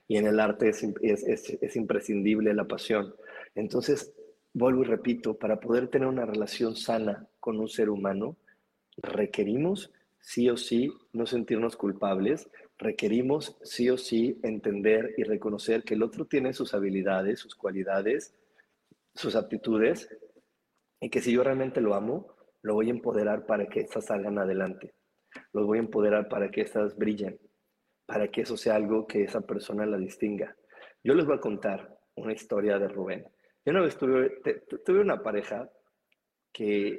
Y 0.08 0.16
en 0.16 0.26
el 0.26 0.40
arte 0.40 0.70
es, 0.70 0.82
es, 1.02 1.50
es, 1.62 1.76
imprescindible 1.76 2.52
la 2.52 2.64
pasión. 2.64 3.14
Entonces, 3.54 4.12
vuelvo 4.52 4.82
y 4.82 4.86
repito, 4.86 5.38
para 5.38 5.60
poder 5.60 5.86
tener 5.86 6.08
una 6.08 6.26
relación 6.26 6.74
sana 6.74 7.28
con 7.38 7.60
un 7.60 7.68
ser 7.68 7.90
humano, 7.90 8.36
requerimos 8.96 9.92
sí 10.18 10.50
o 10.50 10.56
sí 10.56 10.92
no 11.12 11.26
sentirnos 11.26 11.76
culpables, 11.76 12.50
requerimos 12.76 13.56
sí 13.62 13.88
o 13.88 13.96
sí 13.96 14.40
entender 14.42 15.14
y 15.16 15.22
reconocer 15.22 15.84
que 15.84 15.94
el 15.94 16.02
otro 16.02 16.24
tiene 16.24 16.54
sus 16.54 16.74
habilidades, 16.74 17.38
sus 17.38 17.54
cualidades, 17.54 18.34
sus 19.14 19.36
aptitudes, 19.36 20.08
y 21.00 21.08
que 21.08 21.20
si 21.20 21.30
yo 21.30 21.44
realmente 21.44 21.80
lo 21.80 21.94
amo, 21.94 22.34
lo 22.62 22.74
voy 22.74 22.88
a 22.88 22.90
empoderar 22.90 23.46
para 23.46 23.66
que 23.66 23.80
estas 23.80 24.06
salgan 24.06 24.38
adelante. 24.38 24.94
Los 25.52 25.66
voy 25.66 25.78
a 25.78 25.82
empoderar 25.82 26.28
para 26.28 26.50
que 26.50 26.62
estas 26.62 26.96
brillen, 26.96 27.38
para 28.06 28.28
que 28.28 28.42
eso 28.42 28.56
sea 28.56 28.76
algo 28.76 29.06
que 29.06 29.24
esa 29.24 29.40
persona 29.40 29.86
la 29.86 29.96
distinga. 29.96 30.56
Yo 31.02 31.14
les 31.14 31.24
voy 31.24 31.36
a 31.36 31.40
contar 31.40 31.96
una 32.16 32.32
historia 32.32 32.78
de 32.78 32.88
Rubén. 32.88 33.24
Yo 33.64 33.72
una 33.72 33.82
vez 33.82 33.96
tuve, 33.96 34.40
tuve 34.84 35.00
una 35.00 35.22
pareja 35.22 35.70
que, 36.52 36.98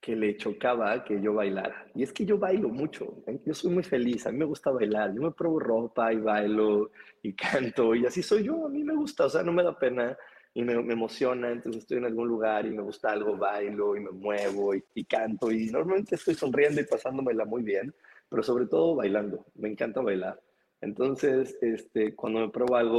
que 0.00 0.16
le 0.16 0.36
chocaba 0.36 1.04
que 1.04 1.20
yo 1.20 1.34
bailara. 1.34 1.86
Y 1.94 2.02
es 2.02 2.12
que 2.12 2.24
yo 2.24 2.38
bailo 2.38 2.68
mucho, 2.68 3.22
yo 3.44 3.54
soy 3.54 3.72
muy 3.72 3.82
feliz, 3.82 4.26
a 4.26 4.32
mí 4.32 4.38
me 4.38 4.44
gusta 4.44 4.70
bailar, 4.70 5.14
yo 5.14 5.22
me 5.22 5.32
pruebo 5.32 5.58
ropa 5.60 6.12
y 6.12 6.18
bailo 6.18 6.90
y 7.22 7.34
canto 7.36 7.94
y 7.94 8.06
así 8.06 8.22
soy 8.22 8.44
yo, 8.44 8.66
a 8.66 8.68
mí 8.68 8.82
me 8.82 8.94
gusta, 8.94 9.26
o 9.26 9.28
sea, 9.28 9.42
no 9.42 9.52
me 9.52 9.62
da 9.62 9.78
pena 9.78 10.16
y 10.58 10.64
me, 10.64 10.72
emociona, 10.72 11.52
entonces 11.52 11.82
estoy 11.82 11.98
en 11.98 12.06
algún 12.06 12.26
lugar 12.26 12.66
y 12.66 12.70
me 12.70 12.82
gusta 12.82 13.12
algo, 13.12 13.36
bailo 13.36 13.94
y 13.94 14.00
me 14.00 14.10
muevo 14.10 14.74
y, 14.74 15.04
canto 15.04 15.52
y 15.52 15.66
normalmente 15.70 16.16
estoy 16.16 16.34
sonriendo 16.34 16.80
y 16.80 16.84
pasándomela 16.84 17.44
muy 17.44 17.62
bien, 17.62 17.94
pero 18.28 18.42
sobre 18.42 18.66
todo 18.66 18.96
bailando, 18.96 19.46
me 19.54 19.68
encanta 19.68 20.00
bailar. 20.00 20.42
Entonces, 20.80 21.56
este, 21.60 22.16
cuando 22.16 22.40
me 22.40 22.48
pruebo 22.48 22.74
algo, 22.74 22.98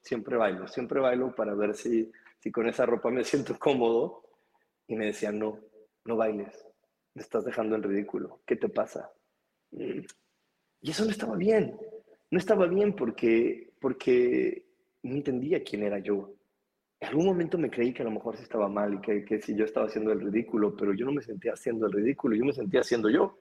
siempre 0.00 0.36
bailo, 0.36 0.68
siempre 0.68 1.00
bailo 1.00 1.34
para 1.34 1.52
ver 1.54 1.74
si, 1.74 2.12
si 2.38 2.52
con 2.52 2.68
esa 2.68 2.86
ropa 2.86 3.10
me 3.10 3.24
siento 3.24 3.58
cómodo. 3.58 4.22
Y 4.86 4.94
me 4.94 5.06
decía, 5.06 5.32
no, 5.32 5.58
no 6.04 6.16
bailes, 6.16 6.64
me 7.14 7.22
estás 7.22 7.44
dejando 7.44 7.74
en 7.74 7.82
ridículo, 7.82 8.40
¿qué 8.46 8.54
te 8.54 8.68
pasa? 8.68 9.10
Mm. 9.72 10.02
Y 10.82 10.90
eso 10.92 11.04
no 11.04 11.10
estaba 11.10 11.34
bien, 11.34 11.76
no 12.30 12.38
estaba 12.38 12.66
bien 12.68 12.94
porque, 12.94 13.72
porque 13.80 14.64
no 15.02 15.16
entendía 15.16 15.64
quién 15.64 15.82
era 15.82 15.98
yo. 15.98 16.36
En 17.00 17.08
algún 17.08 17.26
momento 17.26 17.56
me 17.56 17.70
creí 17.70 17.94
que 17.94 18.02
a 18.02 18.04
lo 18.04 18.10
mejor 18.10 18.36
sí 18.36 18.42
estaba 18.42 18.68
mal 18.68 18.94
y 18.94 19.00
que, 19.00 19.24
que 19.24 19.40
si 19.40 19.56
yo 19.56 19.64
estaba 19.64 19.86
haciendo 19.86 20.12
el 20.12 20.20
ridículo, 20.20 20.76
pero 20.76 20.92
yo 20.92 21.06
no 21.06 21.12
me 21.12 21.22
sentía 21.22 21.54
haciendo 21.54 21.86
el 21.86 21.92
ridículo, 21.92 22.36
yo 22.36 22.44
me 22.44 22.52
sentía 22.52 22.80
haciendo 22.80 23.08
yo. 23.08 23.38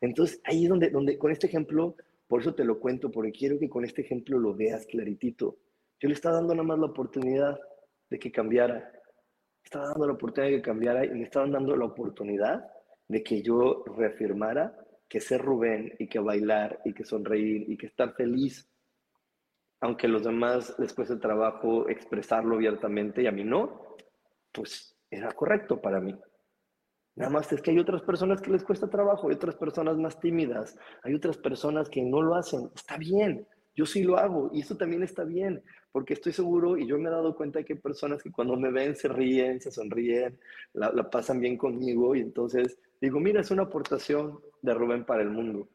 Entonces, 0.00 0.40
ahí 0.44 0.64
es 0.64 0.68
donde, 0.68 0.90
donde, 0.90 1.18
con 1.18 1.32
este 1.32 1.48
ejemplo, 1.48 1.96
por 2.28 2.40
eso 2.40 2.54
te 2.54 2.64
lo 2.64 2.78
cuento, 2.78 3.10
porque 3.10 3.32
quiero 3.32 3.58
que 3.58 3.68
con 3.68 3.84
este 3.84 4.02
ejemplo 4.02 4.38
lo 4.38 4.54
veas 4.54 4.86
claritito. 4.86 5.58
Yo 5.98 6.08
le 6.08 6.14
estaba 6.14 6.36
dando 6.36 6.54
nada 6.54 6.66
más 6.66 6.78
la 6.78 6.86
oportunidad 6.86 7.58
de 8.10 8.18
que 8.18 8.30
cambiara. 8.30 8.92
Estaba 9.64 9.88
dando 9.88 10.06
la 10.06 10.12
oportunidad 10.12 10.50
de 10.52 10.56
que 10.58 10.62
cambiara 10.62 11.04
y 11.04 11.10
me 11.10 11.24
estaban 11.24 11.50
dando 11.50 11.76
la 11.76 11.86
oportunidad 11.86 12.64
de 13.08 13.22
que 13.22 13.42
yo 13.42 13.84
reafirmara 13.96 14.76
que 15.08 15.20
ser 15.20 15.40
Rubén 15.40 15.94
y 15.98 16.06
que 16.06 16.18
bailar 16.18 16.80
y 16.84 16.92
que 16.92 17.04
sonreír 17.04 17.64
y 17.68 17.76
que 17.76 17.86
estar 17.86 18.14
feliz, 18.14 18.68
aunque 19.84 20.08
los 20.08 20.24
demás 20.24 20.74
después 20.78 21.10
del 21.10 21.20
trabajo 21.20 21.90
expresarlo 21.90 22.54
abiertamente 22.54 23.22
y 23.22 23.26
a 23.26 23.32
mí 23.32 23.44
no, 23.44 23.96
pues 24.50 24.96
era 25.10 25.30
correcto 25.32 25.78
para 25.78 26.00
mí. 26.00 26.18
Nada 27.16 27.30
más 27.30 27.52
es 27.52 27.60
que 27.60 27.70
hay 27.70 27.78
otras 27.78 28.00
personas 28.00 28.40
que 28.40 28.50
les 28.50 28.64
cuesta 28.64 28.88
trabajo, 28.88 29.28
hay 29.28 29.34
otras 29.34 29.56
personas 29.56 29.98
más 29.98 30.18
tímidas, 30.18 30.74
hay 31.02 31.14
otras 31.14 31.36
personas 31.36 31.90
que 31.90 32.00
no 32.00 32.22
lo 32.22 32.34
hacen. 32.34 32.70
Está 32.74 32.96
bien, 32.96 33.46
yo 33.76 33.84
sí 33.84 34.02
lo 34.02 34.16
hago 34.16 34.50
y 34.54 34.62
eso 34.62 34.74
también 34.74 35.02
está 35.02 35.22
bien, 35.22 35.62
porque 35.92 36.14
estoy 36.14 36.32
seguro 36.32 36.78
y 36.78 36.86
yo 36.86 36.96
me 36.96 37.10
he 37.10 37.12
dado 37.12 37.36
cuenta 37.36 37.62
que 37.62 37.74
hay 37.74 37.78
personas 37.78 38.22
que 38.22 38.32
cuando 38.32 38.56
me 38.56 38.70
ven 38.70 38.96
se 38.96 39.08
ríen, 39.08 39.60
se 39.60 39.70
sonríen, 39.70 40.40
la, 40.72 40.92
la 40.92 41.10
pasan 41.10 41.40
bien 41.40 41.58
conmigo 41.58 42.14
y 42.14 42.20
entonces 42.20 42.78
digo, 43.02 43.20
mira, 43.20 43.42
es 43.42 43.50
una 43.50 43.64
aportación 43.64 44.40
de 44.62 44.72
Rubén 44.72 45.04
para 45.04 45.20
el 45.20 45.28
mundo. 45.28 45.68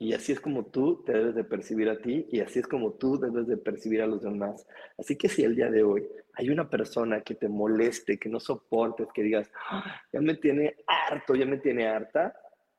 Y 0.00 0.12
así 0.12 0.32
es 0.32 0.40
como 0.40 0.66
tú 0.66 1.02
te 1.04 1.12
debes 1.12 1.34
de 1.34 1.42
percibir 1.42 1.88
a 1.88 1.98
ti 1.98 2.26
y 2.30 2.40
así 2.40 2.60
es 2.60 2.68
como 2.68 2.92
tú 2.92 3.18
debes 3.18 3.48
de 3.48 3.56
percibir 3.56 4.00
a 4.00 4.06
los 4.06 4.22
demás. 4.22 4.66
Así 4.96 5.16
que 5.16 5.28
si 5.28 5.42
el 5.42 5.56
día 5.56 5.70
de 5.70 5.82
hoy 5.82 6.08
hay 6.34 6.50
una 6.50 6.70
persona 6.70 7.22
que 7.22 7.34
te 7.34 7.48
moleste, 7.48 8.16
que 8.16 8.28
no 8.28 8.38
soportes, 8.38 9.08
que 9.12 9.24
digas, 9.24 9.50
ah, 9.70 10.00
ya 10.12 10.20
me 10.20 10.36
tiene 10.36 10.76
harto, 10.86 11.34
ya 11.34 11.46
me 11.46 11.58
tiene 11.58 11.88
harta, 11.88 12.32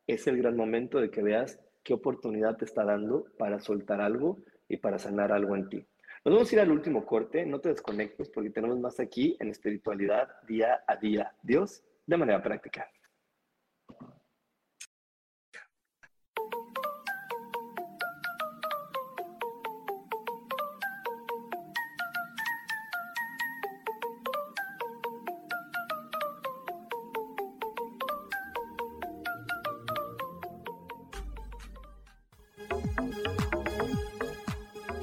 es 0.07 0.27
el 0.27 0.37
gran 0.37 0.55
momento 0.55 1.01
de 1.01 1.11
que 1.11 1.21
veas 1.21 1.59
qué 1.83 1.93
oportunidad 1.93 2.55
te 2.55 2.63
está 2.63 2.85
dando 2.85 3.25
para 3.37 3.59
soltar 3.59 3.99
algo 3.99 4.39
y 4.69 4.77
para 4.77 4.97
sanar 4.97 5.33
algo 5.33 5.57
en 5.57 5.67
ti. 5.67 5.85
Nos 6.23 6.35
vamos 6.35 6.51
a 6.51 6.55
ir 6.55 6.61
al 6.61 6.71
último 6.71 7.05
corte, 7.05 7.45
no 7.45 7.59
te 7.59 7.69
desconectes 7.69 8.29
porque 8.29 8.49
tenemos 8.49 8.79
más 8.79 8.99
aquí 8.99 9.35
en 9.39 9.49
espiritualidad 9.49 10.29
día 10.47 10.83
a 10.87 10.95
día. 10.95 11.33
Dios, 11.41 11.83
de 12.05 12.17
manera 12.17 12.41
práctica. 12.41 12.89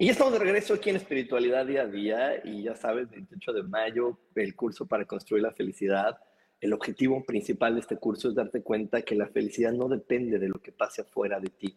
Y 0.00 0.06
ya 0.06 0.12
estamos 0.12 0.32
de 0.32 0.38
regreso 0.38 0.74
aquí 0.74 0.90
en 0.90 0.96
Espiritualidad 0.96 1.66
Día 1.66 1.82
a 1.82 1.86
Día 1.88 2.40
y 2.44 2.62
ya 2.62 2.76
sabes, 2.76 3.10
28 3.10 3.52
de 3.52 3.62
mayo, 3.64 4.16
el 4.36 4.54
curso 4.54 4.86
para 4.86 5.04
construir 5.06 5.42
la 5.42 5.50
felicidad. 5.50 6.20
El 6.60 6.72
objetivo 6.72 7.24
principal 7.26 7.74
de 7.74 7.80
este 7.80 7.96
curso 7.96 8.28
es 8.28 8.36
darte 8.36 8.62
cuenta 8.62 9.02
que 9.02 9.16
la 9.16 9.26
felicidad 9.26 9.72
no 9.72 9.88
depende 9.88 10.38
de 10.38 10.46
lo 10.46 10.60
que 10.60 10.70
pase 10.70 11.02
afuera 11.02 11.40
de 11.40 11.48
ti, 11.48 11.76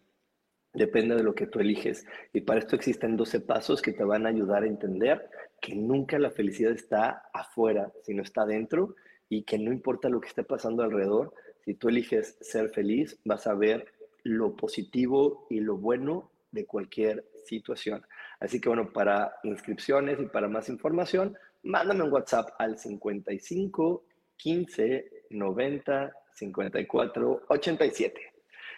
depende 0.72 1.16
de 1.16 1.24
lo 1.24 1.34
que 1.34 1.48
tú 1.48 1.62
eliges. 1.62 2.06
Y 2.32 2.42
para 2.42 2.60
esto 2.60 2.76
existen 2.76 3.18
12 3.18 3.40
pasos 3.40 3.82
que 3.82 3.92
te 3.92 4.04
van 4.04 4.28
a 4.28 4.30
ayudar 4.30 4.62
a 4.62 4.68
entender 4.68 5.28
que 5.60 5.74
nunca 5.74 6.20
la 6.20 6.30
felicidad 6.30 6.74
está 6.74 7.24
afuera, 7.34 7.92
sino 8.04 8.22
está 8.22 8.46
dentro 8.46 8.96
y 9.30 9.46
que 9.46 9.58
no 9.58 9.74
importa 9.74 10.10
lo 10.10 10.22
que 10.22 10.28
esté 10.28 10.44
pasando 10.44 10.84
alrededor, 10.84 11.34
si 11.66 11.74
tú 11.74 11.90
eliges 11.90 12.38
ser 12.40 12.70
feliz, 12.70 13.20
vas 13.26 13.48
a 13.48 13.56
ver 13.56 13.88
lo 14.22 14.56
positivo 14.56 15.48
y 15.50 15.60
lo 15.60 15.78
bueno 15.78 16.30
de 16.52 16.68
cualquier 16.68 17.26
situación. 17.44 18.06
Así 18.40 18.60
que 18.60 18.70
bueno, 18.70 18.92
para 18.92 19.36
inscripciones 19.44 20.20
y 20.20 20.26
para 20.26 20.48
más 20.48 20.70
información, 20.70 21.36
mándame 21.64 22.04
un 22.04 22.12
WhatsApp 22.12 22.50
al 22.60 22.78
55 22.78 24.06
15 24.38 25.26
90 25.30 26.14
54 26.34 27.42
87. 27.48 28.22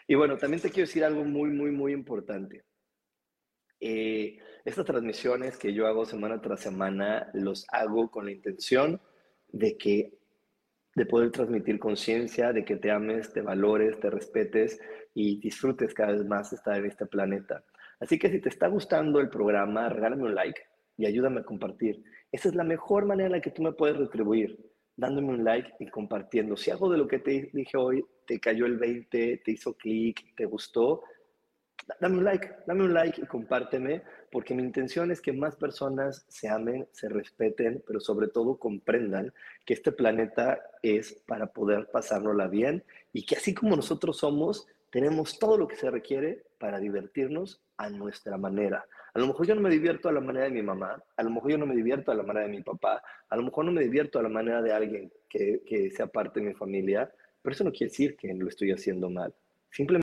Y 0.08 0.16
bueno, 0.16 0.38
también 0.38 0.62
te 0.62 0.70
quiero 0.70 0.88
decir 0.88 1.04
algo 1.04 1.24
muy, 1.24 1.50
muy, 1.50 1.72
muy 1.72 1.94
importante. 1.94 2.64
Eh, 3.80 4.38
estas 4.66 4.86
transmisiones 4.86 5.58
que 5.58 5.74
yo 5.74 5.88
hago 5.88 6.06
semana 6.06 6.42
tras 6.42 6.62
semana, 6.62 7.30
los 7.34 7.66
hago 7.70 8.10
con 8.12 8.26
la 8.26 8.32
intención 8.32 9.02
de 9.50 9.78
que 9.78 10.14
de 10.96 11.06
poder 11.06 11.32
transmitir 11.32 11.80
conciencia, 11.80 12.54
de 12.54 12.64
que 12.64 12.76
te 12.76 12.92
ames, 12.92 13.34
te 13.34 13.42
valores, 13.42 14.00
te 14.00 14.10
respetes 14.10 14.80
y 15.14 15.40
disfrutes 15.40 15.94
cada 15.94 16.12
vez 16.12 16.26
más 16.26 16.54
estar 16.54 16.78
en 16.78 16.86
este 16.86 17.06
planeta. 17.06 17.64
Así 18.04 18.20
que 18.20 18.30
si 18.30 18.42
te 18.42 18.50
está 18.50 18.68
gustando 18.68 19.22
el 19.22 19.30
programa, 19.30 19.88
regálame 19.88 20.24
un 20.24 20.36
like 20.36 20.62
y 20.98 21.06
ayúdame 21.06 21.40
a 21.40 21.46
compartir. 21.46 22.04
Esa 22.34 22.50
es 22.50 22.56
la 22.56 22.66
mejor 22.66 23.06
manera 23.06 23.28
en 23.28 23.32
la 23.32 23.40
que 23.40 23.52
tú 23.52 23.62
me 23.62 23.72
puedes 23.72 23.96
retribuir, 23.96 24.60
dándome 24.98 25.30
un 25.30 25.46
like 25.46 25.72
y 25.80 25.88
compartiendo. 25.88 26.58
Si 26.58 26.70
algo 26.70 26.90
de 26.90 26.98
lo 26.98 27.08
que 27.08 27.20
te 27.20 27.50
dije 27.54 27.78
hoy 27.78 28.06
te 28.28 28.42
cayó 28.42 28.66
el 28.66 28.78
20, 28.78 29.38
te 29.38 29.52
hizo 29.52 29.78
clic, 29.78 30.36
te 30.36 30.44
gustó, 30.44 31.04
dame 32.02 32.18
un 32.18 32.26
like, 32.26 32.52
dame 32.68 32.84
un 32.84 32.94
like 32.94 33.22
y 33.22 33.26
compárteme, 33.26 34.04
porque 34.30 34.54
mi 34.54 34.64
intención 34.64 35.10
es 35.10 35.22
que 35.22 35.32
más 35.32 35.56
personas 35.56 36.26
se 36.28 36.50
amen, 36.50 36.86
se 36.92 37.08
respeten, 37.08 37.82
pero 37.88 38.02
sobre 38.02 38.28
todo 38.28 38.58
comprendan 38.58 39.34
que 39.66 39.76
este 39.76 39.94
planeta 39.94 40.62
es 40.82 41.14
para 41.26 41.48
poder 41.48 41.90
pasárnosla 41.90 42.48
bien 42.48 42.84
y 43.14 43.26
que 43.26 43.38
así 43.38 43.54
como 43.54 43.78
nosotros 43.78 44.18
somos, 44.18 44.68
tenemos 44.90 45.40
todo 45.40 45.58
lo 45.58 45.70
que 45.70 45.78
se 45.78 45.90
requiere 45.90 46.44
para 46.60 46.80
divertirnos 46.80 47.63
a 47.78 47.90
nuestra 47.90 48.38
manera. 48.38 48.86
A 49.14 49.20
lo 49.20 49.28
mejor 49.28 49.48
yo 49.48 49.56
no 49.56 49.62
me 49.62 49.70
divierto 49.70 50.10
a 50.10 50.12
la 50.12 50.22
manera 50.22 50.46
de 50.46 50.52
mi 50.52 50.62
mamá, 50.62 51.02
a 51.16 51.24
lo 51.24 51.30
mejor 51.30 51.52
yo 51.52 51.58
no 51.58 51.66
me 51.66 51.76
divierto 51.76 52.12
a 52.12 52.16
la 52.16 52.24
manera 52.24 52.48
de 52.48 52.52
mi 52.52 52.64
papá, 52.64 53.04
a 53.30 53.36
lo 53.36 53.44
mejor 53.44 53.66
no 53.66 53.72
me 53.72 53.84
divierto 53.84 54.20
a 54.20 54.24
la 54.24 54.30
manera 54.30 54.62
de 54.62 54.74
alguien 54.74 55.12
que, 55.30 55.62
que 55.66 55.92
sea 55.92 56.08
parte 56.08 56.40
de 56.40 56.48
mi 56.48 56.54
familia, 56.54 57.12
pero 57.42 57.54
eso 57.54 57.64
no 57.64 57.72
quiere 57.72 57.90
decir 57.92 58.16
que 58.16 58.34
lo 58.34 58.48
estoy 58.48 58.72
haciendo 58.72 59.10
mal. 59.10 59.34
Simplemente 59.70 60.03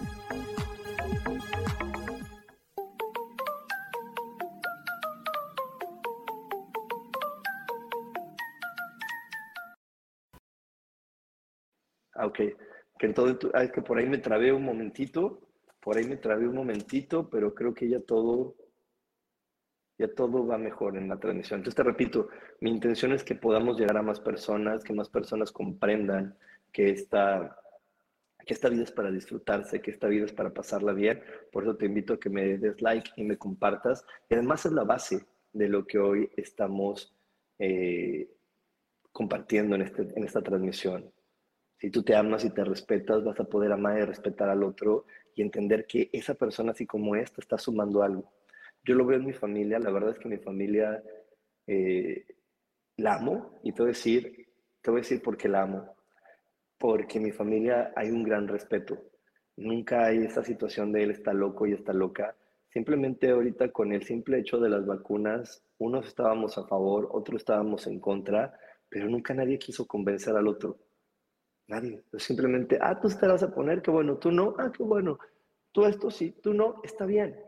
Ok. 12.25 12.39
Que 12.99 13.13
ah, 13.53 13.67
que 13.67 13.81
por 13.81 13.97
ahí 13.97 14.07
me 14.07 14.19
trabé 14.19 14.53
un 14.53 14.63
momentito, 14.63 15.39
por 15.79 15.97
ahí 15.97 16.05
me 16.05 16.17
trabé 16.17 16.47
un 16.47 16.55
momentito, 16.55 17.29
pero 17.29 17.55
creo 17.55 17.73
que 17.73 17.89
ya 17.89 17.99
todo, 17.99 18.55
ya 19.97 20.13
todo 20.13 20.45
va 20.45 20.57
mejor 20.57 20.97
en 20.97 21.09
la 21.09 21.19
transmisión. 21.19 21.59
Entonces 21.59 21.75
te 21.75 21.83
repito, 21.83 22.29
mi 22.59 22.69
intención 22.69 23.11
es 23.11 23.23
que 23.23 23.35
podamos 23.35 23.79
llegar 23.79 23.97
a 23.97 24.03
más 24.03 24.19
personas, 24.19 24.83
que 24.83 24.93
más 24.93 25.09
personas 25.09 25.51
comprendan 25.51 26.37
que 26.71 26.89
esta, 26.91 27.57
que 28.45 28.53
esta 28.53 28.69
vida 28.69 28.83
es 28.83 28.91
para 28.91 29.09
disfrutarse, 29.09 29.81
que 29.81 29.91
esta 29.91 30.07
vida 30.07 30.25
es 30.25 30.33
para 30.33 30.53
pasarla 30.53 30.93
bien. 30.93 31.23
Por 31.51 31.63
eso 31.63 31.75
te 31.75 31.87
invito 31.87 32.13
a 32.13 32.19
que 32.19 32.29
me 32.29 32.57
des 32.57 32.81
like 32.81 33.09
y 33.15 33.23
me 33.23 33.37
compartas. 33.37 34.05
Y 34.29 34.35
además 34.35 34.65
es 34.65 34.71
la 34.73 34.83
base 34.83 35.25
de 35.53 35.67
lo 35.67 35.85
que 35.85 35.97
hoy 35.97 36.29
estamos 36.37 37.15
eh, 37.59 38.29
compartiendo 39.11 39.75
en, 39.75 39.81
este, 39.81 40.07
en 40.15 40.23
esta 40.23 40.41
transmisión. 40.41 41.11
Si 41.81 41.89
tú 41.89 42.03
te 42.03 42.15
amas 42.15 42.45
y 42.45 42.51
te 42.51 42.63
respetas, 42.63 43.23
vas 43.23 43.39
a 43.39 43.43
poder 43.43 43.71
amar 43.71 43.97
y 43.97 44.05
respetar 44.05 44.47
al 44.49 44.61
otro 44.61 45.07
y 45.33 45.41
entender 45.41 45.87
que 45.87 46.11
esa 46.13 46.35
persona, 46.35 46.73
así 46.73 46.85
como 46.85 47.15
es, 47.15 47.31
te 47.31 47.41
está 47.41 47.57
sumando 47.57 48.03
algo. 48.03 48.31
Yo 48.83 48.93
lo 48.93 49.03
veo 49.03 49.17
en 49.17 49.25
mi 49.25 49.33
familia, 49.33 49.79
la 49.79 49.89
verdad 49.89 50.11
es 50.11 50.19
que 50.19 50.29
mi 50.29 50.37
familia 50.37 51.01
eh, 51.65 52.23
la 52.97 53.15
amo 53.15 53.59
y 53.63 53.71
te 53.71 53.81
voy, 53.81 53.89
a 53.89 53.93
decir, 53.93 54.47
te 54.79 54.91
voy 54.91 54.99
a 54.99 55.01
decir 55.01 55.23
por 55.23 55.35
qué 55.37 55.49
la 55.49 55.63
amo. 55.63 55.95
Porque 56.77 57.17
en 57.17 57.23
mi 57.23 57.31
familia 57.31 57.91
hay 57.95 58.11
un 58.11 58.21
gran 58.21 58.47
respeto. 58.47 59.01
Nunca 59.57 60.05
hay 60.05 60.19
esa 60.19 60.43
situación 60.43 60.91
de 60.91 61.01
él 61.01 61.09
está 61.09 61.33
loco 61.33 61.65
y 61.65 61.73
está 61.73 61.93
loca. 61.93 62.35
Simplemente 62.67 63.31
ahorita 63.31 63.71
con 63.71 63.91
el 63.91 64.03
simple 64.03 64.37
hecho 64.37 64.59
de 64.59 64.69
las 64.69 64.85
vacunas, 64.85 65.63
unos 65.79 66.05
estábamos 66.05 66.59
a 66.59 66.67
favor, 66.67 67.09
otros 67.11 67.41
estábamos 67.41 67.87
en 67.87 67.99
contra, 67.99 68.53
pero 68.87 69.09
nunca 69.09 69.33
nadie 69.33 69.57
quiso 69.57 69.87
convencer 69.87 70.35
al 70.35 70.47
otro. 70.47 70.77
Nadie. 71.71 72.03
Simplemente, 72.17 72.77
ah, 72.81 72.99
tú 72.99 73.07
te 73.07 73.25
vas 73.25 73.43
a 73.43 73.53
poner, 73.55 73.81
qué 73.81 73.91
bueno, 73.91 74.17
tú 74.17 74.29
no, 74.29 74.55
ah, 74.57 74.73
qué 74.75 74.83
bueno. 74.83 75.17
Tú 75.71 75.85
esto 75.85 76.11
sí, 76.11 76.35
tú 76.43 76.53
no, 76.53 76.81
está 76.83 77.05
bien. 77.05 77.39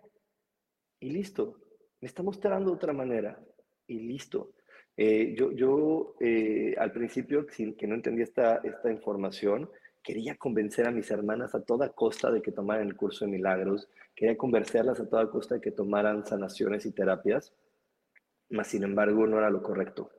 Y 1.01 1.09
listo. 1.09 1.59
Me 1.99 2.07
está 2.07 2.24
mostrando 2.24 2.69
de 2.69 2.78
otra 2.78 2.93
manera. 2.93 3.38
Y 3.86 3.99
listo. 3.99 4.53
Eh, 4.95 5.36
yo 5.38 5.51
yo 5.51 6.15
eh, 6.21 6.74
al 6.78 6.93
principio, 6.93 7.45
sin 7.49 7.76
que 7.76 7.86
no 7.86 7.95
entendía 7.95 8.24
esta, 8.24 8.61
esta 8.63 8.89
información, 8.89 9.69
quería 10.01 10.38
convencer 10.38 10.88
a 10.88 10.91
mis 10.91 11.11
hermanas 11.11 11.53
a 11.53 11.61
toda 11.61 11.89
costa 11.89 12.32
de 12.32 12.41
que 12.41 12.53
tomaran 12.53 12.88
el 12.88 12.95
curso 12.95 13.26
de 13.26 13.32
milagros, 13.32 13.89
quería 14.15 14.38
convencerlas 14.38 15.01
a 15.01 15.09
toda 15.09 15.30
costa 15.30 15.55
de 15.55 15.61
que 15.61 15.71
tomaran 15.71 16.26
sanaciones 16.26 16.86
y 16.86 16.93
terapias, 16.93 17.53
mas 18.49 18.67
sin 18.67 18.84
embargo 18.84 19.28
no 19.28 19.38
era 19.38 19.49
lo 19.49 19.61
correcto 19.61 20.11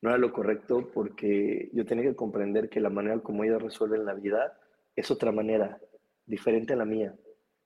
no 0.00 0.10
era 0.10 0.18
lo 0.18 0.32
correcto 0.32 0.90
porque 0.92 1.70
yo 1.72 1.84
tenía 1.84 2.04
que 2.04 2.16
comprender 2.16 2.68
que 2.68 2.80
la 2.80 2.90
manera 2.90 3.18
como 3.20 3.44
ellas 3.44 3.62
resuelven 3.62 4.04
la 4.04 4.14
vida 4.14 4.58
es 4.96 5.10
otra 5.10 5.32
manera, 5.32 5.80
diferente 6.26 6.72
a 6.72 6.76
la 6.76 6.84
mía, 6.84 7.14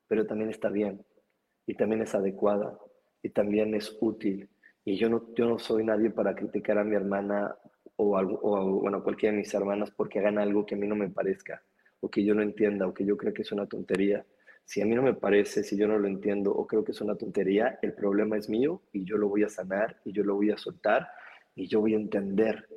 pero 0.08 0.26
también 0.26 0.50
está 0.50 0.68
bien 0.68 1.04
y 1.66 1.74
también 1.74 2.02
es 2.02 2.14
adecuada 2.14 2.78
y 3.22 3.30
también 3.30 3.74
es 3.74 3.96
útil 4.00 4.48
Y 4.84 4.96
yo 4.96 5.08
no, 5.08 5.32
yo 5.34 5.46
no 5.46 5.58
soy 5.58 5.84
nadie 5.84 6.10
para 6.10 6.34
criticar 6.34 6.78
a 6.78 6.84
mi 6.84 6.96
hermana 6.96 7.56
o, 7.96 8.18
o 8.18 8.80
bueno, 8.80 9.02
cualquiera 9.02 9.32
de 9.32 9.38
mis 9.38 9.54
hermanas 9.54 9.90
porque 9.90 10.18
hagan 10.18 10.38
algo 10.38 10.66
que 10.66 10.74
a 10.74 10.78
mí 10.78 10.86
no 10.88 10.96
me 10.96 11.08
parezca 11.10 11.62
o 12.00 12.10
que 12.10 12.24
yo 12.24 12.34
no 12.34 12.42
entienda 12.42 12.86
o 12.86 12.94
que 12.94 13.04
yo 13.04 13.16
creo 13.16 13.32
que 13.32 13.42
es 13.42 13.52
una 13.52 13.66
tontería. 13.66 14.26
Si 14.64 14.80
a 14.80 14.86
mí 14.86 14.94
no 14.94 15.02
me 15.02 15.14
parece, 15.14 15.62
si 15.62 15.76
yo 15.76 15.86
no 15.86 15.98
lo 15.98 16.08
entiendo 16.08 16.52
o 16.52 16.66
creo 16.66 16.82
que 16.84 16.92
es 16.92 17.00
una 17.00 17.16
tontería, 17.16 17.78
el 17.82 17.94
problema 17.94 18.36
es 18.36 18.48
mío 18.48 18.82
y 18.92 19.04
yo 19.04 19.16
lo 19.16 19.28
voy 19.28 19.44
a 19.44 19.48
sanar 19.48 20.00
y 20.04 20.12
yo 20.12 20.24
lo 20.24 20.34
voy 20.34 20.50
a 20.50 20.56
soltar 20.56 21.08
y 21.54 21.66
yo 21.68 21.80
voy 21.80 21.94
a 21.94 21.98
entender 21.98 22.68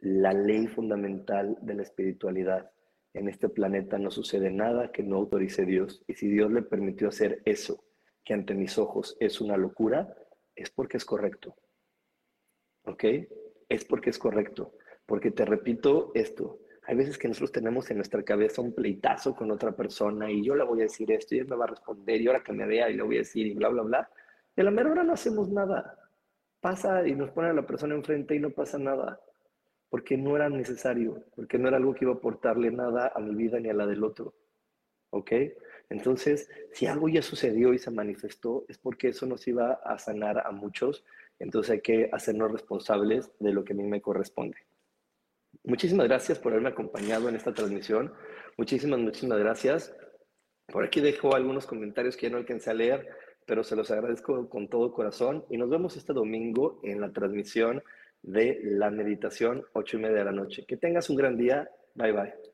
la 0.00 0.32
ley 0.32 0.66
fundamental 0.66 1.56
de 1.62 1.74
la 1.74 1.82
espiritualidad. 1.82 2.70
En 3.14 3.28
este 3.28 3.48
planeta 3.48 3.98
no 3.98 4.10
sucede 4.10 4.50
nada 4.50 4.92
que 4.92 5.02
no 5.02 5.16
autorice 5.16 5.64
Dios. 5.64 6.02
Y 6.06 6.14
si 6.14 6.28
Dios 6.28 6.52
le 6.52 6.62
permitió 6.62 7.08
hacer 7.08 7.40
eso, 7.44 7.84
que 8.24 8.34
ante 8.34 8.54
mis 8.54 8.78
ojos 8.78 9.16
es 9.20 9.40
una 9.40 9.56
locura, 9.56 10.14
es 10.54 10.70
porque 10.70 10.96
es 10.96 11.04
correcto. 11.04 11.56
¿Ok? 12.84 13.04
Es 13.68 13.84
porque 13.84 14.10
es 14.10 14.18
correcto. 14.18 14.74
Porque 15.06 15.30
te 15.30 15.44
repito 15.44 16.12
esto, 16.14 16.58
hay 16.86 16.96
veces 16.96 17.16
que 17.16 17.28
nosotros 17.28 17.52
tenemos 17.52 17.90
en 17.90 17.96
nuestra 17.96 18.22
cabeza 18.22 18.60
un 18.60 18.74
pleitazo 18.74 19.34
con 19.34 19.50
otra 19.50 19.72
persona 19.72 20.30
y 20.30 20.44
yo 20.44 20.54
le 20.54 20.64
voy 20.64 20.80
a 20.80 20.84
decir 20.84 21.10
esto 21.12 21.34
y 21.34 21.38
él 21.38 21.48
me 21.48 21.56
va 21.56 21.64
a 21.64 21.68
responder 21.68 22.20
y 22.20 22.26
ahora 22.26 22.42
que 22.42 22.52
me 22.52 22.66
vea 22.66 22.90
y 22.90 22.96
le 22.96 23.02
voy 23.02 23.16
a 23.16 23.20
decir 23.20 23.46
y 23.46 23.54
bla, 23.54 23.68
bla, 23.68 23.82
bla. 23.82 24.10
A 24.56 24.62
la 24.62 24.70
mera 24.70 24.90
hora 24.90 25.02
no 25.02 25.14
hacemos 25.14 25.50
nada. 25.50 25.98
Pasa 26.64 27.06
y 27.06 27.14
nos 27.14 27.28
pone 27.28 27.48
a 27.48 27.52
la 27.52 27.66
persona 27.66 27.94
enfrente 27.94 28.34
y 28.34 28.38
no 28.38 28.48
pasa 28.48 28.78
nada. 28.78 29.20
Porque 29.90 30.16
no 30.16 30.34
era 30.34 30.48
necesario, 30.48 31.22
porque 31.36 31.58
no 31.58 31.68
era 31.68 31.76
algo 31.76 31.92
que 31.92 32.06
iba 32.06 32.14
a 32.14 32.16
aportarle 32.16 32.70
nada 32.70 33.12
a 33.14 33.20
mi 33.20 33.34
vida 33.34 33.60
ni 33.60 33.68
a 33.68 33.74
la 33.74 33.86
del 33.86 34.02
otro. 34.02 34.32
¿Ok? 35.10 35.30
Entonces, 35.90 36.48
si 36.72 36.86
algo 36.86 37.10
ya 37.10 37.20
sucedió 37.20 37.74
y 37.74 37.78
se 37.78 37.90
manifestó, 37.90 38.64
es 38.66 38.78
porque 38.78 39.08
eso 39.08 39.26
nos 39.26 39.46
iba 39.46 39.74
a 39.74 39.98
sanar 39.98 40.38
a 40.38 40.52
muchos. 40.52 41.04
Entonces 41.38 41.70
hay 41.70 41.80
que 41.82 42.08
hacernos 42.10 42.50
responsables 42.50 43.30
de 43.40 43.52
lo 43.52 43.62
que 43.62 43.74
a 43.74 43.76
mí 43.76 43.84
me 43.84 44.00
corresponde. 44.00 44.56
Muchísimas 45.64 46.08
gracias 46.08 46.38
por 46.38 46.52
haberme 46.52 46.70
acompañado 46.70 47.28
en 47.28 47.36
esta 47.36 47.52
transmisión. 47.52 48.10
Muchísimas, 48.56 49.00
muchísimas 49.00 49.38
gracias. 49.38 49.94
Por 50.68 50.82
aquí 50.82 51.02
dejo 51.02 51.34
algunos 51.34 51.66
comentarios 51.66 52.16
que 52.16 52.22
ya 52.22 52.30
no 52.30 52.38
alcancé 52.38 52.70
a 52.70 52.74
leer, 52.74 53.06
pero 53.46 53.64
se 53.64 53.76
los 53.76 53.90
agradezco 53.90 54.48
con 54.48 54.68
todo 54.68 54.92
corazón 54.92 55.44
y 55.50 55.56
nos 55.56 55.70
vemos 55.70 55.96
este 55.96 56.12
domingo 56.12 56.80
en 56.82 57.00
la 57.00 57.12
transmisión 57.12 57.82
de 58.22 58.60
la 58.62 58.90
meditación, 58.90 59.64
ocho 59.72 59.98
y 59.98 60.00
media 60.00 60.18
de 60.18 60.24
la 60.24 60.32
noche. 60.32 60.64
Que 60.66 60.76
tengas 60.76 61.10
un 61.10 61.16
gran 61.16 61.36
día. 61.36 61.68
Bye 61.94 62.12
bye. 62.12 62.53